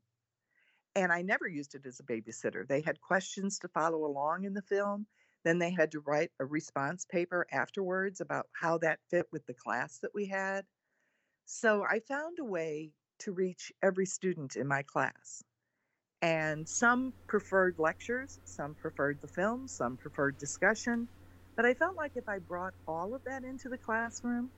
And 0.93 1.11
I 1.11 1.23
never 1.23 1.47
used 1.47 1.73
it 1.73 1.87
as 1.87 1.99
a 1.99 2.03
babysitter. 2.03 2.67
They 2.67 2.81
had 2.81 3.01
questions 3.01 3.57
to 3.59 3.67
follow 3.69 4.05
along 4.05 4.43
in 4.43 4.53
the 4.53 4.61
film. 4.61 5.07
Then 5.43 5.57
they 5.57 5.71
had 5.71 5.91
to 5.93 5.99
write 6.01 6.31
a 6.39 6.45
response 6.45 7.05
paper 7.05 7.47
afterwards 7.51 8.21
about 8.21 8.47
how 8.51 8.77
that 8.77 8.99
fit 9.09 9.25
with 9.31 9.47
the 9.47 9.55
class 9.55 9.97
that 10.01 10.13
we 10.13 10.27
had. 10.27 10.63
So 11.45 11.85
I 11.89 12.01
found 12.01 12.37
a 12.37 12.45
way 12.45 12.91
to 13.21 13.31
reach 13.31 13.71
every 13.81 14.05
student 14.05 14.55
in 14.55 14.67
my 14.67 14.83
class. 14.83 15.43
And 16.21 16.67
some 16.67 17.13
preferred 17.27 17.75
lectures, 17.77 18.39
some 18.45 18.73
preferred 18.73 19.19
the 19.21 19.27
film, 19.27 19.67
some 19.67 19.97
preferred 19.97 20.37
discussion. 20.37 21.07
But 21.55 21.65
I 21.65 21.73
felt 21.73 21.95
like 21.95 22.11
if 22.15 22.27
I 22.27 22.39
brought 22.39 22.73
all 22.87 23.13
of 23.13 23.23
that 23.25 23.43
into 23.43 23.69
the 23.69 23.77
classroom, 23.77 24.49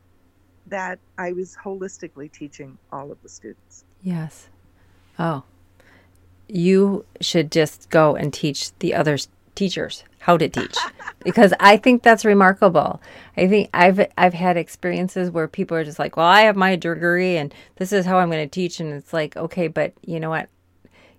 that 0.68 1.00
I 1.18 1.34
was 1.34 1.58
holistically 1.64 2.32
teaching 2.32 2.78
all 2.92 3.12
of 3.12 3.22
the 3.22 3.30
students. 3.30 3.84
Yes. 4.02 4.50
Oh, 5.18 5.44
you 6.48 7.06
should 7.22 7.52
just 7.52 7.90
go 7.90 8.16
and 8.16 8.34
teach 8.34 8.78
the 8.80 8.94
other 8.94 9.18
teachers 9.56 10.04
how 10.20 10.38
to 10.38 10.48
teach 10.48 10.78
because 11.24 11.54
I 11.60 11.78
think 11.78 12.04
that's 12.04 12.24
remarkable. 12.26 13.02
I 13.36 13.48
think 13.48 13.70
I've 13.74 14.08
I've 14.18 14.34
had 14.34 14.58
experiences 14.58 15.30
where 15.32 15.48
people 15.48 15.76
are 15.78 15.84
just 15.84 16.00
like, 16.00 16.18
"Well, 16.18 16.26
I 16.26 16.42
have 16.42 16.56
my 16.56 16.76
degree 16.76 17.38
and 17.38 17.54
this 17.76 17.92
is 17.92 18.06
how 18.06 18.18
I'm 18.18 18.30
going 18.30 18.48
to 18.48 18.52
teach." 18.52 18.80
And 18.80 18.94
it's 18.94 19.14
like, 19.14 19.36
"Okay, 19.38 19.68
but 19.68 19.94
you 20.06 20.20
know 20.20 20.30
what? 20.30 20.50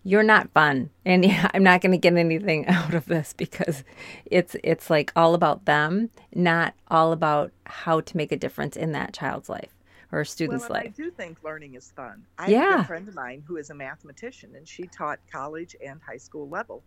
You're 0.03 0.23
not 0.23 0.51
fun. 0.53 0.91
And 1.05 1.25
I'm 1.55 1.63
not 1.63 1.81
going 1.81 1.93
to 1.93 1.99
get 1.99 2.15
anything 2.15 2.67
out 2.69 2.95
of 2.95 3.07
this 3.07 3.33
because 3.33 3.85
it's 4.27 4.57
it's 4.63 4.91
like 4.91 5.13
all 5.17 5.35
about 5.35 5.65
them, 5.67 6.11
not 6.35 6.75
all 6.89 7.13
about 7.13 7.53
how 7.67 8.01
to 8.01 8.17
make 8.17 8.33
a 8.33 8.37
difference 8.37 8.77
in 8.77 8.93
that 8.93 9.13
child's 9.13 9.49
life 9.49 9.75
or 10.13 10.21
a 10.21 10.27
student's 10.27 10.69
well, 10.69 10.81
life. 10.81 10.87
I 10.87 11.03
do 11.03 11.11
think 11.11 11.43
learning 11.45 11.75
is 11.75 11.93
fun. 11.95 12.25
I 12.39 12.49
yeah. 12.49 12.71
have 12.71 12.81
a 12.81 12.85
friend 12.85 13.09
of 13.09 13.15
mine 13.15 13.45
who 13.47 13.57
is 13.57 13.71
a 13.71 13.75
mathematician 13.75 14.55
and 14.57 14.67
she 14.67 14.85
taught 14.85 15.21
college 15.31 15.77
and 15.85 16.01
high 16.03 16.17
school 16.17 16.49
level. 16.49 16.83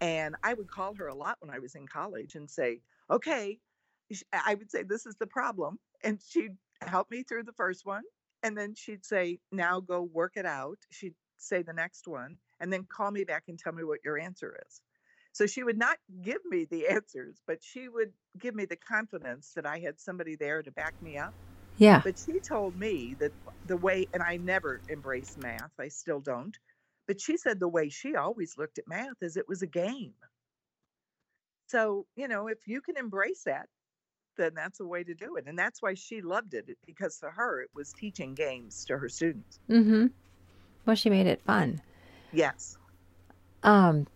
And 0.00 0.36
I 0.44 0.54
would 0.54 0.70
call 0.70 0.94
her 0.94 1.08
a 1.08 1.14
lot 1.14 1.38
when 1.40 1.50
I 1.50 1.58
was 1.58 1.74
in 1.74 1.86
college 1.86 2.34
and 2.34 2.48
say, 2.48 2.80
okay, 3.10 3.58
I 4.32 4.54
would 4.54 4.70
say, 4.70 4.82
this 4.82 5.06
is 5.06 5.16
the 5.16 5.26
problem. 5.26 5.78
And 6.04 6.20
she'd 6.28 6.56
help 6.82 7.10
me 7.10 7.24
through 7.24 7.44
the 7.44 7.52
first 7.52 7.84
one. 7.84 8.02
And 8.42 8.56
then 8.56 8.74
she'd 8.76 9.04
say, 9.04 9.40
now 9.50 9.80
go 9.80 10.02
work 10.02 10.34
it 10.36 10.46
out. 10.46 10.78
She'd 10.90 11.14
say 11.38 11.62
the 11.62 11.72
next 11.72 12.06
one 12.06 12.36
and 12.60 12.72
then 12.72 12.84
call 12.84 13.10
me 13.10 13.24
back 13.24 13.44
and 13.48 13.58
tell 13.58 13.72
me 13.72 13.84
what 13.84 14.00
your 14.04 14.18
answer 14.18 14.56
is. 14.66 14.80
So 15.32 15.46
she 15.46 15.62
would 15.62 15.78
not 15.78 15.98
give 16.22 16.44
me 16.48 16.64
the 16.64 16.86
answers, 16.90 17.40
but 17.46 17.62
she 17.62 17.88
would 17.88 18.12
give 18.38 18.54
me 18.54 18.64
the 18.64 18.76
confidence 18.76 19.52
that 19.54 19.66
I 19.66 19.78
had 19.78 20.00
somebody 20.00 20.36
there 20.36 20.62
to 20.62 20.70
back 20.70 21.00
me 21.02 21.16
up. 21.18 21.34
Yeah. 21.76 22.00
But 22.02 22.18
she 22.18 22.40
told 22.40 22.76
me 22.76 23.14
that 23.20 23.32
the 23.66 23.76
way, 23.76 24.08
and 24.12 24.22
I 24.22 24.36
never 24.36 24.80
embraced 24.88 25.38
math, 25.38 25.70
I 25.78 25.88
still 25.88 26.20
don't. 26.20 26.56
But 27.06 27.20
she 27.20 27.36
said 27.36 27.60
the 27.60 27.68
way 27.68 27.88
she 27.88 28.16
always 28.16 28.58
looked 28.58 28.78
at 28.78 28.88
math 28.88 29.22
is 29.22 29.36
it 29.36 29.48
was 29.48 29.62
a 29.62 29.66
game. 29.66 30.12
So, 31.68 32.06
you 32.16 32.28
know, 32.28 32.48
if 32.48 32.58
you 32.66 32.80
can 32.80 32.96
embrace 32.96 33.44
that, 33.44 33.68
then 34.36 34.52
that's 34.54 34.80
a 34.80 34.86
way 34.86 35.04
to 35.04 35.14
do 35.14 35.36
it. 35.36 35.44
And 35.46 35.58
that's 35.58 35.82
why 35.82 35.94
she 35.94 36.20
loved 36.20 36.54
it 36.54 36.68
because 36.86 37.18
for 37.18 37.30
her, 37.30 37.60
it 37.60 37.70
was 37.74 37.92
teaching 37.92 38.34
games 38.34 38.84
to 38.86 38.96
her 38.98 39.08
students. 39.08 39.58
Mm-hmm. 39.68 40.06
Well, 40.86 40.96
she 40.96 41.10
made 41.10 41.26
it 41.26 41.42
fun. 41.42 41.80
Yes. 42.32 42.78
Um, 43.62 44.06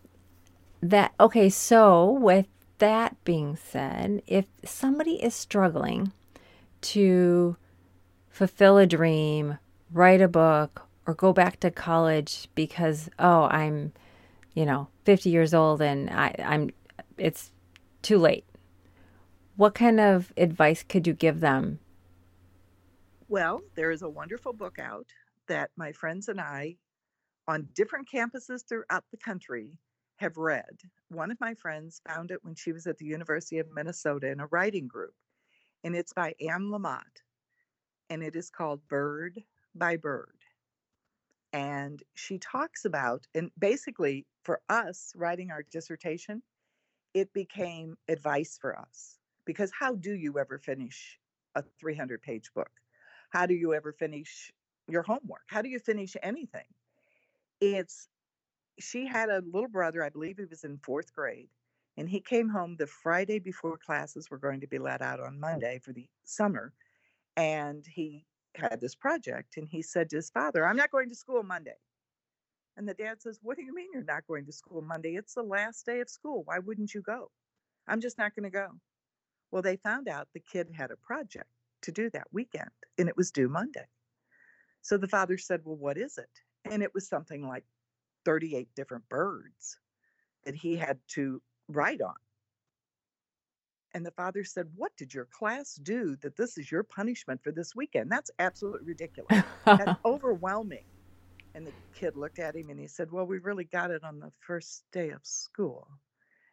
that, 0.82 1.12
okay, 1.18 1.48
so 1.48 2.10
with 2.10 2.46
that 2.78 3.22
being 3.24 3.56
said, 3.56 4.22
if 4.26 4.46
somebody 4.64 5.22
is 5.22 5.34
struggling 5.34 6.12
to 6.82 7.56
fulfill 8.28 8.78
a 8.78 8.86
dream, 8.86 9.58
write 9.92 10.20
a 10.20 10.28
book, 10.28 10.86
or 11.06 11.14
go 11.14 11.32
back 11.32 11.58
to 11.60 11.70
college 11.70 12.48
because 12.54 13.08
oh 13.18 13.44
I'm, 13.44 13.92
you 14.54 14.64
know, 14.64 14.88
50 15.04 15.30
years 15.30 15.54
old 15.54 15.82
and 15.82 16.10
I, 16.10 16.34
I'm, 16.38 16.70
it's 17.18 17.50
too 18.02 18.18
late. 18.18 18.44
What 19.56 19.74
kind 19.74 20.00
of 20.00 20.32
advice 20.36 20.82
could 20.82 21.06
you 21.06 21.12
give 21.12 21.40
them? 21.40 21.78
Well, 23.28 23.62
there 23.74 23.90
is 23.90 24.02
a 24.02 24.08
wonderful 24.08 24.52
book 24.52 24.78
out 24.78 25.06
that 25.48 25.70
my 25.76 25.92
friends 25.92 26.28
and 26.28 26.40
I, 26.40 26.76
on 27.48 27.68
different 27.74 28.08
campuses 28.08 28.66
throughout 28.68 29.04
the 29.10 29.18
country, 29.18 29.78
have 30.16 30.36
read. 30.36 30.78
One 31.08 31.30
of 31.30 31.40
my 31.40 31.54
friends 31.54 32.00
found 32.08 32.30
it 32.30 32.44
when 32.44 32.54
she 32.54 32.72
was 32.72 32.86
at 32.86 32.98
the 32.98 33.06
University 33.06 33.58
of 33.58 33.72
Minnesota 33.72 34.30
in 34.30 34.40
a 34.40 34.46
writing 34.46 34.86
group 34.86 35.14
and 35.84 35.96
it's 35.96 36.12
by 36.12 36.34
Anne 36.40 36.70
Lamott, 36.70 37.22
and 38.10 38.22
it 38.22 38.36
is 38.36 38.50
called 38.50 38.86
Bird 38.88 39.42
by 39.74 39.96
Bird. 39.96 40.38
And 41.52 42.02
she 42.14 42.38
talks 42.38 42.84
about, 42.84 43.26
and 43.34 43.50
basically 43.58 44.26
for 44.44 44.60
us 44.68 45.12
writing 45.16 45.50
our 45.50 45.62
dissertation, 45.70 46.42
it 47.14 47.32
became 47.34 47.96
advice 48.08 48.58
for 48.60 48.78
us. 48.78 49.18
Because 49.44 49.70
how 49.78 49.94
do 49.94 50.14
you 50.14 50.38
ever 50.38 50.58
finish 50.58 51.18
a 51.54 51.62
300 51.80 52.22
page 52.22 52.50
book? 52.54 52.70
How 53.30 53.46
do 53.46 53.54
you 53.54 53.74
ever 53.74 53.92
finish 53.92 54.52
your 54.88 55.02
homework? 55.02 55.42
How 55.48 55.60
do 55.62 55.68
you 55.68 55.78
finish 55.78 56.16
anything? 56.22 56.64
It's, 57.62 58.08
she 58.80 59.06
had 59.06 59.28
a 59.28 59.40
little 59.52 59.68
brother, 59.68 60.02
I 60.02 60.08
believe 60.08 60.36
he 60.36 60.44
was 60.44 60.64
in 60.64 60.78
fourth 60.78 61.14
grade, 61.14 61.48
and 61.96 62.08
he 62.08 62.20
came 62.20 62.48
home 62.48 62.74
the 62.76 62.88
Friday 62.88 63.38
before 63.38 63.78
classes 63.78 64.28
were 64.28 64.38
going 64.38 64.60
to 64.62 64.66
be 64.66 64.80
let 64.80 65.00
out 65.00 65.20
on 65.20 65.36
mm. 65.36 65.40
Monday 65.40 65.78
for 65.78 65.92
the 65.92 66.08
summer. 66.24 66.72
And 67.36 67.86
he 67.86 68.26
had 68.56 68.80
this 68.80 68.96
project 68.96 69.56
and 69.56 69.68
he 69.68 69.80
said 69.80 70.10
to 70.10 70.16
his 70.16 70.28
father, 70.28 70.66
I'm 70.66 70.76
not 70.76 70.90
going 70.90 71.08
to 71.10 71.14
school 71.14 71.44
Monday. 71.44 71.76
And 72.76 72.88
the 72.88 72.94
dad 72.94 73.22
says, 73.22 73.38
What 73.42 73.56
do 73.56 73.62
you 73.62 73.72
mean 73.72 73.90
you're 73.92 74.02
not 74.02 74.26
going 74.26 74.44
to 74.46 74.52
school 74.52 74.82
Monday? 74.82 75.14
It's 75.14 75.34
the 75.34 75.42
last 75.42 75.86
day 75.86 76.00
of 76.00 76.10
school. 76.10 76.42
Why 76.44 76.58
wouldn't 76.58 76.94
you 76.94 77.02
go? 77.02 77.30
I'm 77.86 78.00
just 78.00 78.18
not 78.18 78.34
going 78.34 78.44
to 78.44 78.50
go. 78.50 78.68
Well, 79.52 79.62
they 79.62 79.76
found 79.76 80.08
out 80.08 80.26
the 80.34 80.40
kid 80.40 80.68
had 80.76 80.90
a 80.90 80.96
project 80.96 81.48
to 81.82 81.92
do 81.92 82.10
that 82.10 82.26
weekend 82.32 82.70
and 82.98 83.08
it 83.08 83.16
was 83.16 83.30
due 83.30 83.48
Monday. 83.48 83.86
So 84.80 84.96
the 84.96 85.06
father 85.06 85.38
said, 85.38 85.60
Well, 85.64 85.76
what 85.76 85.96
is 85.96 86.18
it? 86.18 86.28
And 86.72 86.82
it 86.82 86.94
was 86.94 87.06
something 87.06 87.46
like 87.46 87.64
38 88.24 88.66
different 88.74 89.06
birds 89.10 89.78
that 90.46 90.54
he 90.54 90.74
had 90.74 90.98
to 91.08 91.42
write 91.68 92.00
on. 92.00 92.14
And 93.94 94.06
the 94.06 94.10
father 94.12 94.42
said, 94.42 94.68
What 94.74 94.96
did 94.96 95.12
your 95.12 95.26
class 95.26 95.74
do 95.74 96.16
that 96.22 96.34
this 96.34 96.56
is 96.56 96.72
your 96.72 96.82
punishment 96.82 97.42
for 97.44 97.52
this 97.52 97.76
weekend? 97.76 98.10
That's 98.10 98.30
absolutely 98.38 98.86
ridiculous. 98.86 99.44
That's 99.66 100.00
overwhelming. 100.06 100.84
And 101.54 101.66
the 101.66 101.72
kid 101.94 102.16
looked 102.16 102.38
at 102.38 102.56
him 102.56 102.70
and 102.70 102.80
he 102.80 102.86
said, 102.86 103.12
Well, 103.12 103.26
we 103.26 103.38
really 103.38 103.64
got 103.64 103.90
it 103.90 104.02
on 104.02 104.18
the 104.18 104.32
first 104.40 104.84
day 104.92 105.10
of 105.10 105.20
school. 105.24 105.86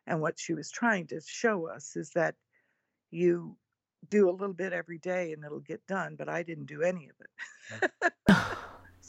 And 0.06 0.20
what 0.20 0.38
she 0.38 0.54
was 0.54 0.70
trying 0.70 1.08
to 1.08 1.22
show 1.26 1.70
us 1.70 1.96
is 1.96 2.10
that 2.10 2.36
you 3.10 3.56
do 4.10 4.30
a 4.30 4.32
little 4.32 4.54
bit 4.54 4.74
every 4.74 4.98
day 4.98 5.32
and 5.32 5.46
it'll 5.46 5.62
get 5.62 5.86
done, 5.88 6.16
but 6.18 6.28
I 6.28 6.44
didn't 6.44 6.66
do 6.66 6.82
any 6.82 7.10
of 7.10 7.16
it. 7.22 8.02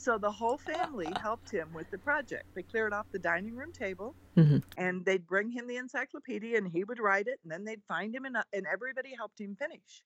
so 0.00 0.16
the 0.16 0.30
whole 0.30 0.56
family 0.56 1.08
helped 1.20 1.50
him 1.50 1.68
with 1.74 1.90
the 1.90 1.98
project. 1.98 2.44
They 2.54 2.62
cleared 2.62 2.94
off 2.94 3.06
the 3.12 3.18
dining 3.18 3.54
room 3.54 3.70
table 3.72 4.14
mm-hmm. 4.36 4.58
and 4.78 5.04
they'd 5.04 5.26
bring 5.26 5.50
him 5.50 5.66
the 5.66 5.76
encyclopedia 5.76 6.56
and 6.56 6.66
he 6.66 6.84
would 6.84 6.98
write 6.98 7.26
it 7.26 7.38
and 7.42 7.52
then 7.52 7.64
they'd 7.64 7.82
find 7.86 8.14
him 8.14 8.24
and, 8.24 8.36
uh, 8.36 8.42
and 8.52 8.66
everybody 8.72 9.14
helped 9.14 9.40
him 9.40 9.56
finish. 9.56 10.02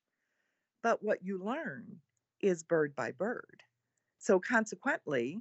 But 0.82 1.03
what 1.03 1.18
you 1.22 1.42
learn 1.42 1.84
is 2.40 2.64
bird 2.64 2.95
by 2.97 3.12
bird. 3.12 3.62
So 4.18 4.40
consequently, 4.40 5.38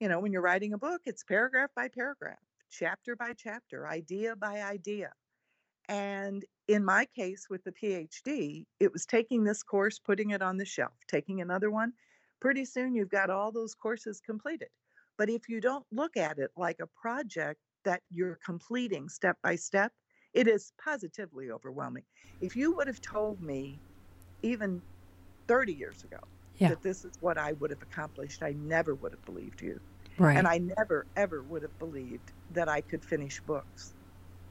you 0.00 0.08
know, 0.08 0.18
when 0.18 0.32
you're 0.32 0.40
writing 0.40 0.72
a 0.72 0.78
book, 0.78 1.02
it's 1.04 1.22
paragraph 1.22 1.70
by 1.76 1.88
paragraph, 1.88 2.38
chapter 2.70 3.16
by 3.16 3.34
chapter, 3.36 3.86
idea 3.86 4.34
by 4.34 4.62
idea. 4.62 5.10
And 5.88 6.44
in 6.68 6.84
my 6.84 7.06
case 7.16 7.48
with 7.50 7.62
the 7.64 7.72
PhD, 7.72 8.64
it 8.78 8.92
was 8.92 9.04
taking 9.04 9.44
this 9.44 9.62
course, 9.62 9.98
putting 9.98 10.30
it 10.30 10.40
on 10.40 10.56
the 10.56 10.64
shelf, 10.64 10.94
taking 11.06 11.40
another 11.40 11.70
one. 11.70 11.92
Pretty 12.40 12.64
soon 12.64 12.94
you've 12.94 13.08
got 13.10 13.30
all 13.30 13.52
those 13.52 13.74
courses 13.74 14.20
completed. 14.20 14.70
But 15.16 15.30
if 15.30 15.48
you 15.48 15.60
don't 15.60 15.86
look 15.92 16.16
at 16.16 16.38
it 16.38 16.50
like 16.56 16.80
a 16.80 16.86
project 16.86 17.60
that 17.84 18.02
you're 18.08 18.36
completing 18.44 19.08
step 19.08 19.38
by 19.42 19.56
step, 19.56 19.92
it 20.32 20.48
is 20.48 20.72
positively 20.82 21.50
overwhelming. 21.50 22.06
If 22.40 22.56
you 22.56 22.74
would 22.76 22.86
have 22.86 23.00
told 23.00 23.40
me 23.42 23.82
even 24.42 24.84
30 25.48 25.74
years 25.74 26.04
ago 26.04 26.18
Yeah. 26.52 26.70
that 26.70 26.82
this 26.82 27.04
is 27.04 27.12
what 27.20 27.38
I 27.38 27.52
would 27.54 27.70
have 27.70 27.82
accomplished, 27.82 28.42
I 28.42 28.52
never 28.52 28.94
would 28.94 29.12
have 29.12 29.24
believed 29.24 29.62
you. 29.62 29.80
Right. 30.18 30.36
And 30.36 30.48
I 30.48 30.58
never 30.58 31.08
ever 31.16 31.44
would 31.44 31.62
have 31.62 31.78
believed 31.78 32.32
that 32.50 32.68
I 32.68 32.82
could 32.82 33.04
finish 33.04 33.40
books. 33.42 33.94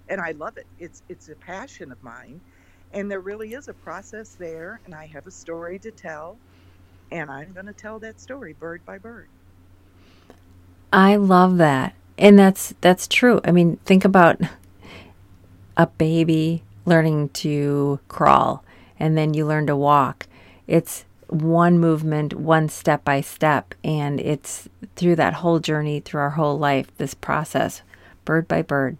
And 0.08 0.20
I 0.22 0.32
love 0.32 0.58
it. 0.58 0.68
It's 0.78 1.04
it's 1.10 1.28
a 1.30 1.36
passion 1.38 1.92
of 1.92 2.02
mine. 2.04 2.42
And 2.92 3.10
there 3.12 3.22
really 3.22 3.54
is 3.54 3.68
a 3.68 3.74
process 3.74 4.36
there 4.36 4.82
and 4.86 4.96
I 4.96 5.08
have 5.08 5.28
a 5.28 5.32
story 5.32 5.80
to 5.80 5.92
tell 5.92 6.42
and 7.12 7.30
I'm 7.30 7.54
going 7.54 7.66
to 7.66 7.74
tell 7.74 8.00
that 8.00 8.20
story 8.20 8.54
bird 8.54 8.86
by 8.86 8.98
bird. 8.98 9.28
I 10.92 11.16
love 11.16 11.58
that. 11.58 11.94
And 12.18 12.38
that's 12.38 12.74
that's 12.82 13.08
true. 13.08 13.40
I 13.46 13.52
mean, 13.52 13.78
think 13.86 14.04
about 14.04 14.42
a 15.78 15.88
baby 15.88 16.64
learning 16.86 17.30
to 17.30 18.00
crawl 18.08 18.64
and 19.00 19.18
then 19.18 19.34
you 19.34 19.46
learn 19.46 19.68
to 19.68 19.76
walk. 19.76 20.28
It's 20.68 21.06
one 21.28 21.80
movement, 21.80 22.34
one 22.34 22.68
step 22.70 23.04
by 23.06 23.22
step, 23.22 23.76
and 23.84 24.20
it's 24.20 24.68
through 24.96 25.16
that 25.18 25.36
whole 25.36 25.60
journey, 25.60 26.00
through 26.00 26.22
our 26.22 26.32
whole 26.32 26.58
life, 26.58 26.96
this 26.98 27.14
process, 27.14 27.82
bird 28.26 28.48
by 28.48 28.62
bird. 28.62 28.98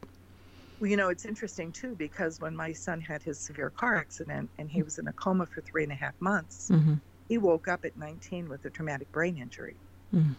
Well, 0.80 0.90
you 0.90 0.96
know, 0.96 1.10
it's 1.10 1.26
interesting 1.26 1.72
too 1.72 1.96
because 1.96 2.40
when 2.40 2.56
my 2.56 2.72
son 2.72 3.02
had 3.02 3.22
his 3.22 3.38
severe 3.38 3.70
car 3.70 3.98
accident 3.98 4.50
and 4.58 4.70
he 4.70 4.82
was 4.82 4.98
in 4.98 5.08
a 5.08 5.14
coma 5.14 5.46
for 5.46 5.62
three 5.62 5.84
and 5.84 5.92
a 5.92 5.96
half 5.96 6.14
months, 6.22 6.70
hmm 6.70 6.96
he 7.30 7.38
woke 7.38 7.68
up 7.68 7.86
at 7.86 7.96
19 7.96 8.50
with 8.50 8.66
a 8.66 8.70
traumatic 8.70 9.12
brain 9.12 9.38
injury. 9.38 9.78
Mhm. 10.12 10.36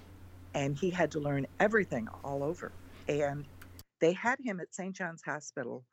And 0.52 0.76
he 0.76 0.90
had 0.90 1.12
to 1.12 1.20
learn 1.20 1.46
everything 1.60 2.08
all 2.24 2.42
over. 2.42 2.72
And 3.08 3.46
they 4.00 4.12
had 4.12 4.40
him 4.40 4.60
at 4.60 4.74
St. 4.74 4.94
John's 4.94 5.22
Hospital 5.22 5.86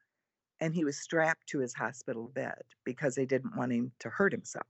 and 0.60 0.74
he 0.74 0.84
was 0.84 0.98
strapped 0.98 1.48
to 1.48 1.60
his 1.60 1.74
hospital 1.74 2.30
bed 2.30 2.64
because 2.84 3.14
they 3.14 3.28
didn't 3.28 3.56
want 3.56 3.72
him 3.72 3.92
to 4.00 4.10
hurt 4.10 4.32
himself. 4.32 4.66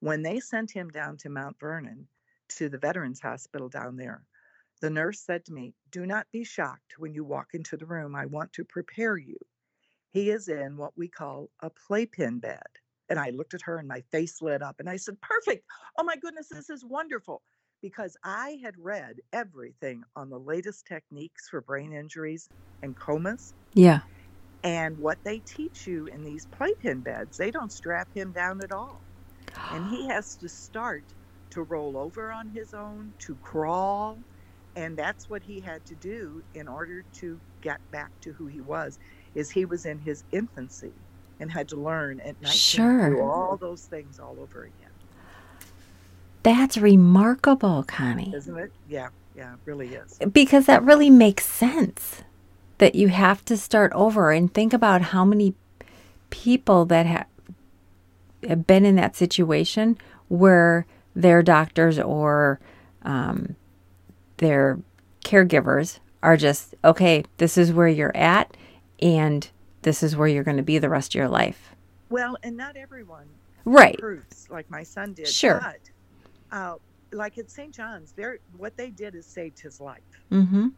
When 0.00 0.22
they 0.22 0.40
sent 0.40 0.70
him 0.70 0.88
down 0.88 1.18
to 1.18 1.28
Mount 1.28 1.58
Vernon 1.60 2.08
to 2.48 2.70
the 2.70 2.78
Veterans 2.78 3.20
Hospital 3.20 3.68
down 3.68 3.96
there, 3.96 4.24
the 4.80 4.88
nurse 4.88 5.20
said 5.20 5.44
to 5.44 5.52
me, 5.52 5.74
Do 5.90 6.06
not 6.06 6.30
be 6.32 6.44
shocked 6.44 6.98
when 6.98 7.12
you 7.12 7.24
walk 7.24 7.48
into 7.52 7.76
the 7.76 7.84
room. 7.84 8.14
I 8.14 8.26
want 8.26 8.52
to 8.54 8.64
prepare 8.64 9.18
you. 9.18 9.36
He 10.10 10.30
is 10.30 10.48
in 10.48 10.78
what 10.78 10.96
we 10.96 11.08
call 11.08 11.50
a 11.60 11.68
playpen 11.68 12.38
bed. 12.38 12.78
And 13.08 13.18
I 13.18 13.30
looked 13.30 13.54
at 13.54 13.62
her 13.62 13.78
and 13.78 13.88
my 13.88 14.02
face 14.02 14.42
lit 14.42 14.62
up 14.62 14.76
and 14.80 14.88
I 14.90 14.96
said, 14.96 15.20
Perfect. 15.20 15.64
Oh 15.98 16.04
my 16.04 16.16
goodness, 16.16 16.48
this 16.50 16.70
is 16.70 16.84
wonderful. 16.84 17.42
Because 17.82 18.16
I 18.24 18.58
had 18.62 18.74
read 18.78 19.16
everything 19.32 20.02
on 20.16 20.30
the 20.30 20.40
latest 20.40 20.86
techniques 20.86 21.48
for 21.48 21.60
brain 21.60 21.92
injuries 21.92 22.50
and 22.82 22.96
comas. 22.96 23.54
Yeah. 23.74 24.00
And 24.62 24.98
what 24.98 25.18
they 25.24 25.40
teach 25.40 25.86
you 25.86 26.06
in 26.06 26.22
these 26.24 26.46
playpen 26.46 27.02
beds, 27.02 27.36
they 27.36 27.50
don't 27.50 27.72
strap 27.72 28.08
him 28.14 28.32
down 28.32 28.60
at 28.62 28.72
all. 28.72 29.06
And 29.70 29.86
he 29.86 30.06
has 30.08 30.36
to 30.38 30.48
start 30.48 31.14
to 31.50 31.62
roll 31.62 31.96
over 31.98 32.32
on 32.32 32.50
his 32.50 32.74
own, 32.74 33.14
to 33.20 33.36
crawl. 33.38 34.24
And 34.76 34.98
that's 34.98 35.28
what 35.28 35.44
he 35.44 35.60
had 35.62 35.86
to 35.86 35.96
do 35.96 36.42
in 36.54 36.68
order 36.68 37.04
to 37.20 37.42
get 37.62 37.80
back 37.92 38.12
to 38.22 38.34
who 38.34 38.46
he 38.46 38.60
was, 38.60 38.98
is 39.34 39.52
he 39.52 39.64
was 39.66 39.86
in 39.86 40.00
his 40.00 40.24
infancy 40.32 41.06
and 41.40 41.50
had 41.50 41.68
to 41.68 41.76
learn 41.76 42.20
at 42.20 42.40
19 42.42 42.50
Sure. 42.50 43.10
do 43.10 43.20
all 43.20 43.56
those 43.56 43.82
things 43.84 44.18
all 44.18 44.36
over 44.40 44.62
again. 44.62 44.72
That's 46.42 46.78
remarkable, 46.78 47.84
Connie. 47.84 48.32
Isn't 48.34 48.56
it? 48.56 48.72
Yeah, 48.88 49.08
yeah, 49.36 49.54
it 49.54 49.58
really 49.64 49.94
is. 49.94 50.18
Because 50.32 50.66
that 50.66 50.82
really 50.82 51.10
makes 51.10 51.44
sense 51.44 52.22
that 52.78 52.94
you 52.94 53.08
have 53.08 53.44
to 53.46 53.56
start 53.56 53.92
over 53.92 54.30
and 54.30 54.52
think 54.52 54.72
about 54.72 55.02
how 55.02 55.24
many 55.24 55.54
people 56.30 56.84
that 56.86 57.06
have 57.06 57.26
have 58.48 58.66
been 58.66 58.84
in 58.84 58.94
that 58.94 59.16
situation 59.16 59.98
where 60.28 60.86
their 61.16 61.42
doctors 61.42 61.98
or 61.98 62.60
um, 63.02 63.56
their 64.36 64.78
caregivers 65.24 65.98
are 66.22 66.36
just 66.36 66.74
okay 66.84 67.24
this 67.38 67.58
is 67.58 67.72
where 67.72 67.88
you're 67.88 68.16
at 68.16 68.56
and 69.02 69.50
this 69.82 70.02
is 70.02 70.16
where 70.16 70.28
you're 70.28 70.44
going 70.44 70.56
to 70.56 70.62
be 70.62 70.78
the 70.78 70.88
rest 70.88 71.12
of 71.12 71.14
your 71.16 71.28
life 71.28 71.74
Well, 72.10 72.36
and 72.42 72.56
not 72.56 72.76
everyone 72.76 73.26
right 73.64 73.94
improves 73.94 74.48
like 74.50 74.70
my 74.70 74.82
son 74.82 75.12
did. 75.12 75.28
Sure. 75.28 75.60
But 75.60 76.56
uh, 76.56 76.76
like 77.12 77.38
at 77.38 77.50
St. 77.50 77.74
John's, 77.74 78.12
they're, 78.12 78.38
what 78.56 78.76
they 78.76 78.90
did 78.90 79.14
is 79.14 79.26
saved 79.26 79.60
his 79.60 79.80
life. 79.80 80.02
mm-hmm 80.30 80.68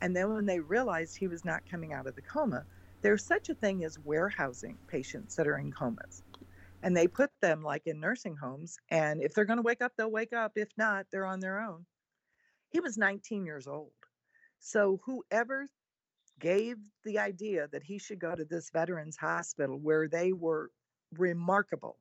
And 0.00 0.14
then 0.14 0.32
when 0.32 0.46
they 0.46 0.60
realized 0.60 1.16
he 1.16 1.28
was 1.28 1.44
not 1.44 1.62
coming 1.70 1.92
out 1.92 2.06
of 2.06 2.14
the 2.14 2.22
coma, 2.22 2.64
there's 3.02 3.24
such 3.24 3.48
a 3.48 3.54
thing 3.54 3.84
as 3.84 3.98
warehousing 4.00 4.76
patients 4.88 5.36
that 5.36 5.46
are 5.46 5.58
in 5.58 5.72
comas. 5.72 6.22
And 6.82 6.96
they 6.96 7.08
put 7.08 7.30
them 7.40 7.62
like 7.62 7.86
in 7.86 8.00
nursing 8.00 8.36
homes. 8.36 8.78
And 8.90 9.22
if 9.22 9.34
they're 9.34 9.44
going 9.44 9.58
to 9.58 9.62
wake 9.62 9.82
up, 9.82 9.92
they'll 9.96 10.10
wake 10.10 10.32
up. 10.32 10.52
If 10.56 10.68
not, 10.76 11.06
they're 11.10 11.26
on 11.26 11.40
their 11.40 11.60
own. 11.60 11.86
He 12.68 12.80
was 12.80 12.96
19 12.98 13.44
years 13.44 13.66
old. 13.66 13.92
So 14.60 15.00
whoever 15.04 15.66
gave 16.40 16.76
the 17.04 17.18
idea 17.18 17.68
that 17.72 17.82
he 17.82 17.98
should 17.98 18.18
go 18.18 18.34
to 18.34 18.44
this 18.44 18.70
veterans 18.70 19.16
hospital 19.16 19.78
where 19.78 20.08
they 20.08 20.32
were 20.32 20.70
remarkable 21.16 21.98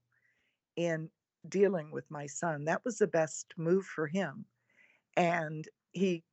in 0.75 1.09
dealing 1.47 1.91
with 1.91 2.09
my 2.09 2.25
son, 2.25 2.65
that 2.65 2.83
was 2.83 2.97
the 2.97 3.07
best 3.07 3.53
move 3.57 3.85
for 3.85 4.07
him. 4.07 4.45
And 5.15 5.67
he, 5.91 6.23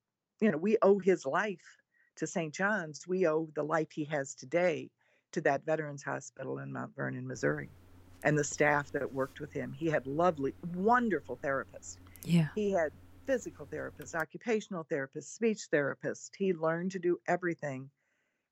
you 0.40 0.50
know, 0.50 0.58
we 0.58 0.76
owe 0.82 0.98
his 0.98 1.24
life 1.26 1.78
to 2.16 2.26
St. 2.26 2.52
John's. 2.52 3.06
We 3.06 3.26
owe 3.26 3.48
the 3.54 3.62
life 3.62 3.92
he 3.92 4.04
has 4.06 4.34
today 4.34 4.90
to 5.32 5.40
that 5.42 5.64
veterans 5.64 6.02
hospital 6.02 6.58
in 6.58 6.72
Mount 6.72 6.94
Vernon, 6.94 7.26
Missouri, 7.26 7.70
and 8.24 8.36
the 8.36 8.44
staff 8.44 8.90
that 8.92 9.12
worked 9.12 9.40
with 9.40 9.52
him. 9.52 9.72
He 9.72 9.86
had 9.86 10.06
lovely, 10.06 10.54
wonderful 10.74 11.38
therapists. 11.42 11.96
yeah 12.24 12.48
He 12.54 12.72
had 12.72 12.90
physical 13.26 13.66
therapists, 13.66 14.14
occupational 14.14 14.84
therapists, 14.84 15.24
speech 15.24 15.68
therapists. 15.72 16.30
He 16.36 16.52
learned 16.52 16.92
to 16.92 16.98
do 16.98 17.18
everything 17.26 17.90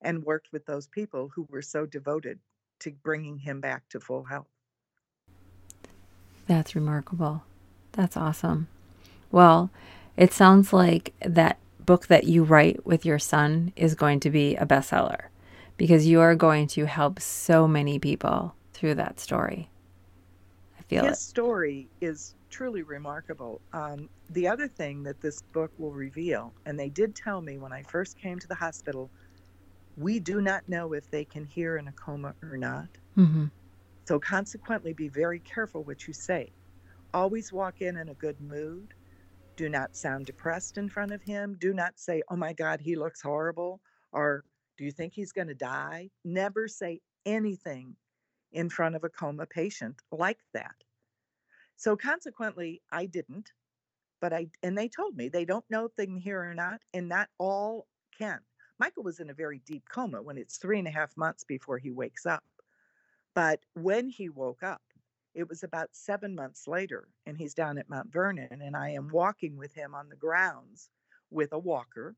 and 0.02 0.24
worked 0.24 0.48
with 0.52 0.64
those 0.66 0.88
people 0.88 1.30
who 1.34 1.46
were 1.50 1.62
so 1.62 1.86
devoted 1.86 2.38
to 2.80 2.92
bringing 3.02 3.38
him 3.38 3.60
back 3.60 3.88
to 3.90 4.00
full 4.00 4.24
health. 4.24 4.48
That's 6.46 6.74
remarkable. 6.74 7.44
That's 7.92 8.16
awesome. 8.16 8.68
Well, 9.30 9.70
it 10.16 10.32
sounds 10.32 10.72
like 10.72 11.14
that 11.20 11.58
book 11.78 12.06
that 12.06 12.24
you 12.24 12.44
write 12.44 12.84
with 12.86 13.04
your 13.04 13.18
son 13.18 13.72
is 13.76 13.94
going 13.94 14.20
to 14.20 14.30
be 14.30 14.56
a 14.56 14.66
bestseller 14.66 15.26
because 15.76 16.06
you 16.06 16.20
are 16.20 16.34
going 16.34 16.66
to 16.68 16.86
help 16.86 17.20
so 17.20 17.66
many 17.66 17.98
people 17.98 18.54
through 18.72 18.94
that 18.94 19.20
story. 19.20 19.70
I 20.78 20.82
feel 20.82 21.04
His 21.04 21.14
it. 21.14 21.20
story 21.20 21.88
is 22.00 22.34
truly 22.50 22.82
remarkable. 22.82 23.62
Um, 23.72 24.10
the 24.28 24.48
other 24.48 24.68
thing 24.68 25.04
that 25.04 25.20
this 25.20 25.42
book 25.52 25.72
will 25.78 25.92
reveal, 25.92 26.54
and 26.66 26.78
they 26.78 26.90
did 26.90 27.14
tell 27.16 27.42
me 27.42 27.58
when 27.58 27.72
I 27.72 27.82
first 27.84 28.18
came 28.18 28.38
to 28.40 28.48
the 28.48 28.56
hospital, 28.56 29.12
we 29.96 30.20
do 30.20 30.40
not 30.42 30.68
know 30.68 30.92
if 30.94 31.10
they 31.10 31.24
can 31.24 31.44
hear 31.44 31.76
in 31.78 31.88
a 31.88 31.92
coma 31.94 32.36
or 32.42 32.56
not. 32.56 32.98
hmm 33.16 33.46
So, 34.06 34.18
consequently, 34.20 34.92
be 34.92 35.08
very 35.08 35.40
careful 35.40 35.84
what 35.84 36.06
you 36.06 36.12
say. 36.12 36.52
Always 37.14 37.52
walk 37.52 37.80
in 37.80 37.96
in 37.96 38.08
a 38.08 38.14
good 38.14 38.40
mood. 38.40 38.94
Do 39.56 39.68
not 39.68 39.96
sound 39.96 40.26
depressed 40.26 40.78
in 40.78 40.88
front 40.90 41.12
of 41.12 41.22
him. 41.22 41.56
Do 41.58 41.74
not 41.74 41.98
say, 41.98 42.22
oh 42.30 42.36
my 42.36 42.52
God, 42.54 42.80
he 42.80 42.96
looks 42.96 43.22
horrible, 43.22 43.80
or 44.12 44.44
do 44.78 44.84
you 44.84 44.92
think 44.92 45.14
he's 45.14 45.32
going 45.32 45.48
to 45.48 45.54
die? 45.54 46.10
Never 46.24 46.68
say 46.68 47.00
anything 47.26 47.96
in 48.52 48.70
front 48.70 48.96
of 48.96 49.04
a 49.04 49.10
coma 49.10 49.46
patient 49.46 50.02
like 50.12 50.40
that. 50.54 50.76
So 51.80 51.96
consequently, 51.96 52.82
I 52.92 53.06
didn't. 53.06 53.52
But 54.20 54.34
I 54.34 54.48
and 54.62 54.76
they 54.76 54.86
told 54.86 55.16
me 55.16 55.28
they 55.30 55.46
don't 55.46 55.64
know 55.70 55.86
if 55.86 55.96
they 55.96 56.04
can 56.04 56.18
hear 56.18 56.42
or 56.42 56.52
not, 56.52 56.82
and 56.92 57.08
not 57.08 57.30
all 57.38 57.86
can. 58.16 58.40
Michael 58.78 59.02
was 59.02 59.18
in 59.18 59.30
a 59.30 59.34
very 59.34 59.60
deep 59.60 59.88
coma 59.88 60.20
when 60.20 60.36
it's 60.36 60.58
three 60.58 60.78
and 60.78 60.86
a 60.86 60.90
half 60.90 61.16
months 61.16 61.42
before 61.42 61.78
he 61.78 61.90
wakes 61.90 62.26
up. 62.26 62.44
But 63.34 63.60
when 63.72 64.10
he 64.10 64.28
woke 64.28 64.62
up, 64.62 64.82
it 65.34 65.48
was 65.48 65.62
about 65.62 65.88
seven 65.92 66.34
months 66.34 66.68
later, 66.68 67.08
and 67.24 67.38
he's 67.38 67.54
down 67.54 67.78
at 67.78 67.88
Mount 67.88 68.12
Vernon, 68.12 68.60
and 68.60 68.76
I 68.76 68.90
am 68.90 69.08
walking 69.08 69.56
with 69.56 69.72
him 69.72 69.94
on 69.94 70.10
the 70.10 70.16
grounds 70.16 70.90
with 71.30 71.54
a 71.54 71.58
walker. 71.58 72.14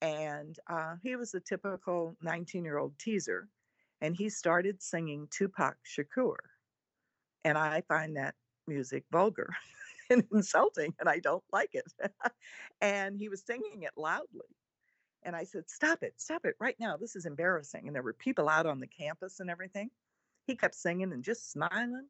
And 0.00 0.56
uh, 0.68 0.94
he 1.02 1.16
was 1.16 1.34
a 1.34 1.40
typical 1.40 2.16
19 2.22 2.64
year 2.64 2.78
old 2.78 2.96
teaser, 3.00 3.48
and 4.00 4.14
he 4.14 4.28
started 4.28 4.80
singing 4.80 5.26
Tupac 5.32 5.76
Shakur. 5.84 6.36
And 7.44 7.58
I 7.58 7.80
find 7.88 8.16
that 8.16 8.36
music 8.66 9.04
vulgar 9.10 9.50
and 10.10 10.24
insulting, 10.32 10.94
and 10.98 11.08
I 11.08 11.18
don't 11.18 11.44
like 11.52 11.74
it. 11.74 11.90
and 12.80 13.16
he 13.16 13.28
was 13.28 13.44
singing 13.44 13.82
it 13.82 13.92
loudly. 13.96 14.46
And 15.24 15.36
I 15.36 15.44
said, 15.44 15.68
Stop 15.68 16.02
it, 16.02 16.14
stop 16.16 16.44
it 16.44 16.56
right 16.58 16.76
now. 16.80 16.96
This 16.96 17.16
is 17.16 17.26
embarrassing. 17.26 17.86
And 17.86 17.94
there 17.94 18.02
were 18.02 18.12
people 18.12 18.48
out 18.48 18.66
on 18.66 18.80
the 18.80 18.86
campus 18.86 19.40
and 19.40 19.48
everything. 19.50 19.90
He 20.46 20.56
kept 20.56 20.74
singing 20.74 21.12
and 21.12 21.22
just 21.22 21.52
smiling. 21.52 22.08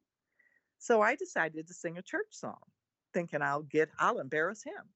So 0.79 1.01
I 1.01 1.15
decided 1.15 1.67
to 1.67 1.73
sing 1.73 1.97
a 1.97 2.01
church 2.01 2.27
song, 2.31 2.59
thinking 3.13 3.41
I'll 3.41 3.61
get, 3.61 3.89
I'll 3.99 4.19
embarrass 4.19 4.63
him. 4.63 4.89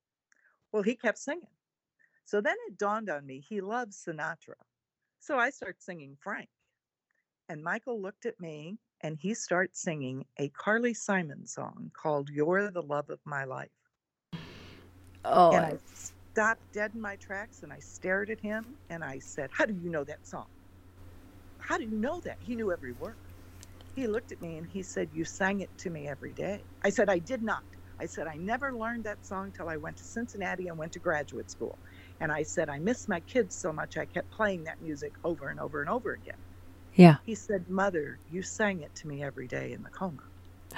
Well, 0.72 0.84
he 0.84 0.96
kept 0.96 1.20
singing. 1.20 1.48
So 2.26 2.42
then 2.42 2.56
it 2.68 2.78
dawned 2.78 3.10
on 3.10 3.26
me 3.26 3.40
he 3.48 3.62
loves 3.62 4.04
Sinatra. 4.06 4.56
So 5.20 5.38
I 5.38 5.50
start 5.50 5.82
singing 5.82 6.18
Frank. 6.20 6.50
And 7.50 7.64
Michael 7.64 8.02
looked 8.02 8.26
at 8.26 8.40
me 8.40 8.80
and 9.02 9.18
he 9.18 9.34
starts 9.34 9.82
singing 9.82 10.26
a 10.38 10.50
Carly 10.50 10.94
Simon 10.94 11.46
song 11.48 11.92
called 11.94 12.30
You're 12.30 12.72
the 12.72 12.82
Love 12.84 13.10
of 13.10 13.22
My 13.26 13.44
Life. 13.46 13.72
Oh, 15.26 15.52
and 15.52 15.66
I 15.66 15.78
stopped 15.86 16.64
dead 16.74 16.94
in 16.96 17.02
my 17.02 17.16
tracks 17.18 17.64
and 17.64 17.74
I 17.74 17.80
stared 17.80 18.30
at 18.30 18.42
him 18.42 18.78
and 18.90 19.04
I 19.04 19.20
said, 19.20 19.52
How 19.54 19.66
do 19.66 19.74
you 19.74 19.90
know 19.90 20.04
that 20.06 20.28
song? 20.28 20.48
How 21.62 21.78
do 21.78 21.86
you 21.86 21.98
know 21.98 22.22
that? 22.26 22.38
He 22.42 22.56
knew 22.56 22.72
every 22.72 22.94
word. 22.94 23.18
He 23.96 24.08
looked 24.08 24.32
at 24.32 24.42
me 24.42 24.58
and 24.58 24.68
he 24.68 24.84
said, 24.84 25.14
You 25.14 25.26
sang 25.26 25.62
it 25.62 25.72
to 25.80 25.90
me 25.90 26.08
every 26.08 26.34
day. 26.34 26.68
I 26.84 26.90
said, 26.92 27.10
I 27.10 27.20
did 27.20 27.44
not. 27.44 27.64
I 28.00 28.08
said, 28.08 28.28
I 28.28 28.38
never 28.38 28.76
learned 28.76 29.06
that 29.06 29.26
song 29.26 29.52
till 29.52 29.70
I 29.70 29.78
went 29.78 29.98
to 29.98 30.06
Cincinnati 30.06 30.68
and 30.68 30.78
went 30.78 30.94
to 30.94 31.00
graduate 31.00 31.52
school. 31.52 31.80
And 32.20 32.32
I 32.32 32.44
said, 32.44 32.70
I 32.70 32.80
miss 32.80 33.08
my 33.08 33.22
kids 33.22 33.56
so 33.58 33.74
much, 33.74 33.98
I 33.98 34.06
kept 34.06 34.32
playing 34.32 34.66
that 34.66 34.82
music 34.82 35.14
over 35.24 35.50
and 35.50 35.60
over 35.60 35.82
and 35.82 35.90
over 35.90 36.14
again. 36.14 36.47
Yeah. 36.98 37.18
He 37.24 37.36
said, 37.36 37.70
Mother, 37.70 38.22
you 38.28 38.44
sang 38.44 38.82
it 38.82 38.96
to 38.98 39.08
me 39.08 39.24
every 39.24 39.48
day 39.48 39.74
in 39.74 39.84
the 39.84 39.92
coma. 39.92 40.24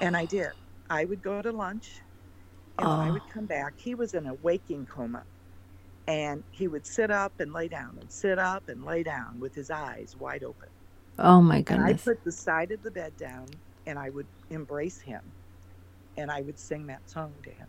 and 0.00 0.16
I 0.16 0.26
did. 0.26 0.52
I 0.90 1.04
would 1.06 1.22
go 1.22 1.42
to 1.42 1.52
lunch 1.52 2.02
and 2.78 2.88
oh. 2.88 3.00
I 3.00 3.10
would 3.10 3.28
come 3.32 3.46
back. 3.46 3.74
He 3.78 3.94
was 3.94 4.14
in 4.14 4.26
a 4.26 4.34
waking 4.34 4.86
coma. 4.86 5.26
And 6.08 6.44
he 6.50 6.68
would 6.68 6.86
sit 6.86 7.10
up 7.10 7.34
and 7.40 7.52
lay 7.52 7.68
down 7.68 7.98
and 8.00 8.12
sit 8.12 8.38
up 8.38 8.64
and 8.68 8.84
lay 8.84 9.02
down 9.04 9.40
with 9.40 9.54
his 9.54 9.70
eyes 9.70 10.14
wide 10.16 10.44
open. 10.44 10.70
Oh 11.18 11.42
my 11.42 11.62
goodness. 11.62 11.68
And 11.70 11.82
I 11.82 11.94
put 11.94 12.24
the 12.24 12.32
side 12.32 12.72
of 12.72 12.82
the 12.82 12.90
bed 12.92 13.16
down 13.16 13.60
and 13.86 13.98
I 13.98 14.10
would 14.10 14.28
embrace 14.50 15.02
him 15.02 15.34
and 16.16 16.30
I 16.30 16.42
would 16.42 16.58
sing 16.58 16.88
that 16.88 17.08
song 17.10 17.36
to 17.44 17.50
him. 17.52 17.68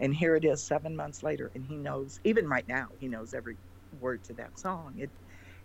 And 0.00 0.14
here 0.14 0.36
it 0.36 0.44
is 0.44 0.66
seven 0.66 0.96
months 0.96 1.22
later, 1.22 1.50
and 1.54 1.64
he 1.64 1.76
knows, 1.78 2.20
even 2.24 2.48
right 2.48 2.66
now, 2.68 2.88
he 2.98 3.08
knows 3.08 3.34
every 3.34 3.58
word 3.92 4.24
to 4.24 4.34
that 4.34 4.58
song. 4.58 4.94
It 4.98 5.12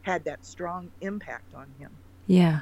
had 0.09 0.25
that 0.25 0.43
strong 0.43 0.89
impact 1.01 1.53
on 1.53 1.67
him. 1.77 1.91
Yeah. 2.25 2.61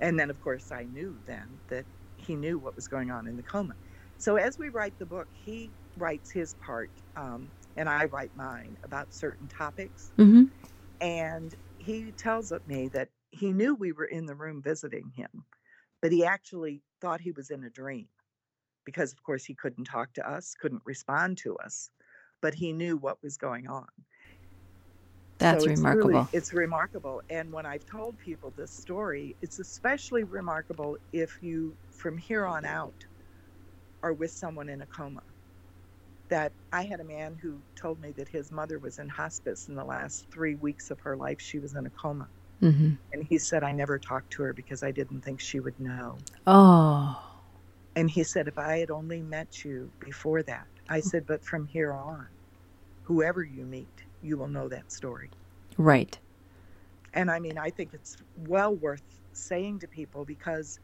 And 0.00 0.18
then, 0.18 0.30
of 0.30 0.40
course, 0.40 0.72
I 0.72 0.84
knew 0.84 1.16
then 1.26 1.46
that 1.68 1.84
he 2.16 2.34
knew 2.34 2.58
what 2.58 2.74
was 2.76 2.88
going 2.88 3.10
on 3.10 3.26
in 3.26 3.36
the 3.36 3.42
coma. 3.42 3.74
So 4.16 4.36
as 4.36 4.58
we 4.58 4.70
write 4.70 4.98
the 4.98 5.06
book, 5.06 5.28
he 5.32 5.70
writes 5.96 6.30
his 6.30 6.54
part, 6.54 6.90
um, 7.16 7.48
and 7.76 7.88
I 7.88 8.06
write 8.06 8.30
mine 8.36 8.76
about 8.84 9.12
certain 9.12 9.48
topics. 9.48 10.12
Mm-hmm. 10.18 10.44
And 11.00 11.54
he 11.78 12.12
tells 12.12 12.52
me 12.66 12.88
that 12.88 13.08
he 13.30 13.52
knew 13.52 13.74
we 13.74 13.92
were 13.92 14.06
in 14.06 14.26
the 14.26 14.34
room 14.34 14.62
visiting 14.62 15.12
him, 15.14 15.44
but 16.00 16.10
he 16.10 16.24
actually 16.24 16.80
thought 17.00 17.20
he 17.20 17.32
was 17.32 17.50
in 17.50 17.64
a 17.64 17.70
dream 17.70 18.08
because, 18.84 19.12
of 19.12 19.22
course, 19.22 19.44
he 19.44 19.54
couldn't 19.54 19.84
talk 19.84 20.12
to 20.14 20.28
us, 20.28 20.54
couldn't 20.58 20.82
respond 20.84 21.36
to 21.38 21.56
us, 21.58 21.90
but 22.40 22.54
he 22.54 22.72
knew 22.72 22.96
what 22.96 23.22
was 23.22 23.36
going 23.36 23.68
on. 23.68 23.86
That's 25.38 25.64
so 25.64 25.70
it's 25.70 25.80
remarkable. 25.80 26.10
Really, 26.10 26.26
it's 26.32 26.52
remarkable. 26.52 27.22
And 27.30 27.52
when 27.52 27.64
I've 27.64 27.86
told 27.86 28.18
people 28.18 28.52
this 28.56 28.70
story, 28.70 29.36
it's 29.40 29.58
especially 29.60 30.24
remarkable 30.24 30.96
if 31.12 31.38
you, 31.40 31.74
from 31.90 32.18
here 32.18 32.44
on 32.44 32.64
out, 32.64 33.04
are 34.02 34.12
with 34.12 34.30
someone 34.30 34.68
in 34.68 34.82
a 34.82 34.86
coma. 34.86 35.22
That 36.28 36.52
I 36.72 36.82
had 36.82 37.00
a 37.00 37.04
man 37.04 37.38
who 37.40 37.58
told 37.74 38.00
me 38.00 38.10
that 38.12 38.28
his 38.28 38.52
mother 38.52 38.78
was 38.78 38.98
in 38.98 39.08
hospice 39.08 39.68
in 39.68 39.74
the 39.74 39.84
last 39.84 40.26
three 40.30 40.56
weeks 40.56 40.90
of 40.90 41.00
her 41.00 41.16
life. 41.16 41.40
She 41.40 41.58
was 41.58 41.74
in 41.74 41.86
a 41.86 41.90
coma. 41.90 42.28
Mm-hmm. 42.62 42.94
And 43.12 43.24
he 43.24 43.38
said, 43.38 43.62
I 43.62 43.72
never 43.72 43.98
talked 43.98 44.32
to 44.32 44.42
her 44.42 44.52
because 44.52 44.82
I 44.82 44.90
didn't 44.90 45.20
think 45.20 45.40
she 45.40 45.60
would 45.60 45.78
know. 45.78 46.18
Oh. 46.46 47.22
And 47.94 48.10
he 48.10 48.24
said, 48.24 48.48
if 48.48 48.58
I 48.58 48.78
had 48.78 48.90
only 48.90 49.22
met 49.22 49.64
you 49.64 49.90
before 50.00 50.42
that, 50.42 50.66
I 50.88 51.00
said, 51.00 51.26
but 51.26 51.44
from 51.44 51.66
here 51.66 51.92
on, 51.92 52.26
whoever 53.04 53.42
you 53.42 53.64
meet, 53.64 53.86
you 54.22 54.36
will 54.36 54.48
know 54.48 54.68
that 54.68 54.90
story. 54.92 55.30
Right. 55.76 56.18
And 57.14 57.30
I 57.30 57.38
mean, 57.38 57.58
I 57.58 57.70
think 57.70 57.94
it's 57.94 58.16
well 58.46 58.74
worth 58.74 59.02
saying 59.32 59.78
to 59.80 59.88
people 59.88 60.24
because, 60.24 60.80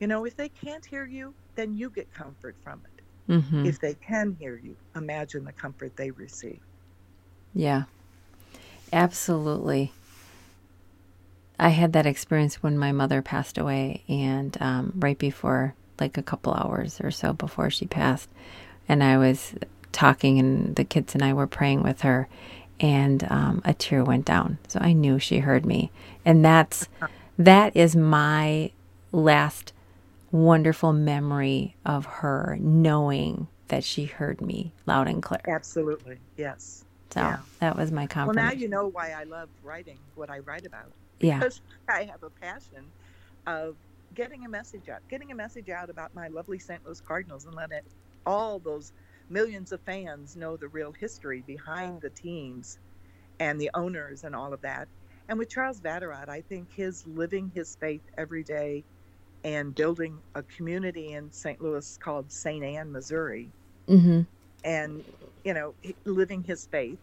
you 0.00 0.06
know, 0.06 0.24
if 0.24 0.36
they 0.36 0.48
can't 0.48 0.84
hear 0.84 1.06
you, 1.06 1.34
then 1.54 1.76
you 1.76 1.90
get 1.90 2.12
comfort 2.12 2.56
from 2.62 2.82
it. 2.84 3.32
Mm-hmm. 3.32 3.66
If 3.66 3.80
they 3.80 3.94
can 3.94 4.36
hear 4.38 4.60
you, 4.62 4.76
imagine 4.94 5.44
the 5.44 5.52
comfort 5.52 5.96
they 5.96 6.10
receive. 6.10 6.60
Yeah, 7.54 7.84
absolutely. 8.92 9.92
I 11.58 11.70
had 11.70 11.92
that 11.92 12.04
experience 12.04 12.62
when 12.62 12.76
my 12.76 12.92
mother 12.92 13.22
passed 13.22 13.56
away, 13.56 14.02
and 14.08 14.56
um, 14.60 14.92
right 14.96 15.18
before, 15.18 15.74
like 16.00 16.18
a 16.18 16.22
couple 16.22 16.52
hours 16.52 17.00
or 17.00 17.10
so 17.10 17.32
before 17.32 17.70
she 17.70 17.86
passed, 17.86 18.28
and 18.88 19.02
I 19.02 19.16
was 19.16 19.54
talking, 19.94 20.38
and 20.38 20.76
the 20.76 20.84
kids 20.84 21.14
and 21.14 21.22
I 21.22 21.32
were 21.32 21.46
praying 21.46 21.82
with 21.82 22.02
her, 22.02 22.28
and 22.80 23.26
um, 23.30 23.62
a 23.64 23.72
tear 23.72 24.04
went 24.04 24.26
down. 24.26 24.58
So 24.68 24.78
I 24.80 24.92
knew 24.92 25.18
she 25.18 25.38
heard 25.38 25.64
me, 25.64 25.90
and 26.24 26.44
that's 26.44 26.88
that 27.38 27.74
is 27.74 27.96
my 27.96 28.70
last 29.12 29.72
wonderful 30.30 30.92
memory 30.92 31.76
of 31.86 32.04
her 32.06 32.58
knowing 32.60 33.46
that 33.68 33.84
she 33.84 34.04
heard 34.04 34.40
me 34.40 34.72
loud 34.86 35.08
and 35.08 35.22
clear. 35.22 35.40
Absolutely, 35.48 36.18
yes. 36.36 36.84
So 37.10 37.20
yeah. 37.20 37.38
that 37.60 37.76
was 37.76 37.92
my 37.92 38.06
confirmation. 38.06 38.44
Well, 38.44 38.54
now 38.54 38.60
you 38.60 38.68
know 38.68 38.88
why 38.88 39.12
I 39.12 39.22
love 39.22 39.48
writing 39.62 39.98
what 40.16 40.30
I 40.30 40.40
write 40.40 40.66
about. 40.66 40.90
Yeah. 41.20 41.38
Because 41.38 41.60
I 41.88 42.04
have 42.04 42.22
a 42.24 42.30
passion 42.30 42.84
of 43.46 43.76
getting 44.14 44.44
a 44.44 44.48
message 44.48 44.88
out, 44.88 45.00
getting 45.08 45.30
a 45.30 45.34
message 45.34 45.68
out 45.70 45.90
about 45.90 46.14
my 46.14 46.28
lovely 46.28 46.58
St. 46.58 46.84
Louis 46.84 47.00
Cardinals 47.00 47.44
and 47.44 47.54
letting 47.54 47.80
all 48.26 48.58
those 48.58 48.92
millions 49.30 49.72
of 49.72 49.80
fans 49.80 50.36
know 50.36 50.56
the 50.56 50.68
real 50.68 50.92
history 50.92 51.42
behind 51.46 52.00
the 52.00 52.10
teams 52.10 52.78
and 53.40 53.60
the 53.60 53.70
owners 53.74 54.24
and 54.24 54.34
all 54.34 54.52
of 54.52 54.60
that. 54.62 54.88
And 55.28 55.38
with 55.38 55.48
Charles 55.48 55.80
Vatterott, 55.80 56.28
I 56.28 56.42
think 56.42 56.72
his 56.72 57.06
living 57.06 57.50
his 57.54 57.76
faith 57.76 58.02
every 58.18 58.42
day 58.42 58.84
and 59.42 59.74
building 59.74 60.18
a 60.34 60.42
community 60.42 61.12
in 61.12 61.30
St. 61.32 61.60
Louis 61.60 61.98
called 61.98 62.30
St. 62.30 62.64
Ann, 62.64 62.92
Missouri, 62.92 63.50
mm-hmm. 63.88 64.22
and 64.64 65.04
you 65.44 65.54
know, 65.54 65.74
living 66.04 66.42
his 66.42 66.66
faith. 66.66 66.98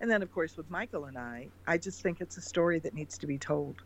And 0.00 0.10
then, 0.10 0.22
of 0.22 0.32
course, 0.32 0.56
with 0.56 0.70
Michael 0.70 1.04
and 1.04 1.16
I, 1.16 1.48
I 1.66 1.78
just 1.78 2.02
think 2.02 2.20
it's 2.20 2.36
a 2.36 2.42
story 2.42 2.78
that 2.80 2.92
needs 2.92 3.16
to 3.18 3.26
be 3.26 3.38
told. 3.38 3.76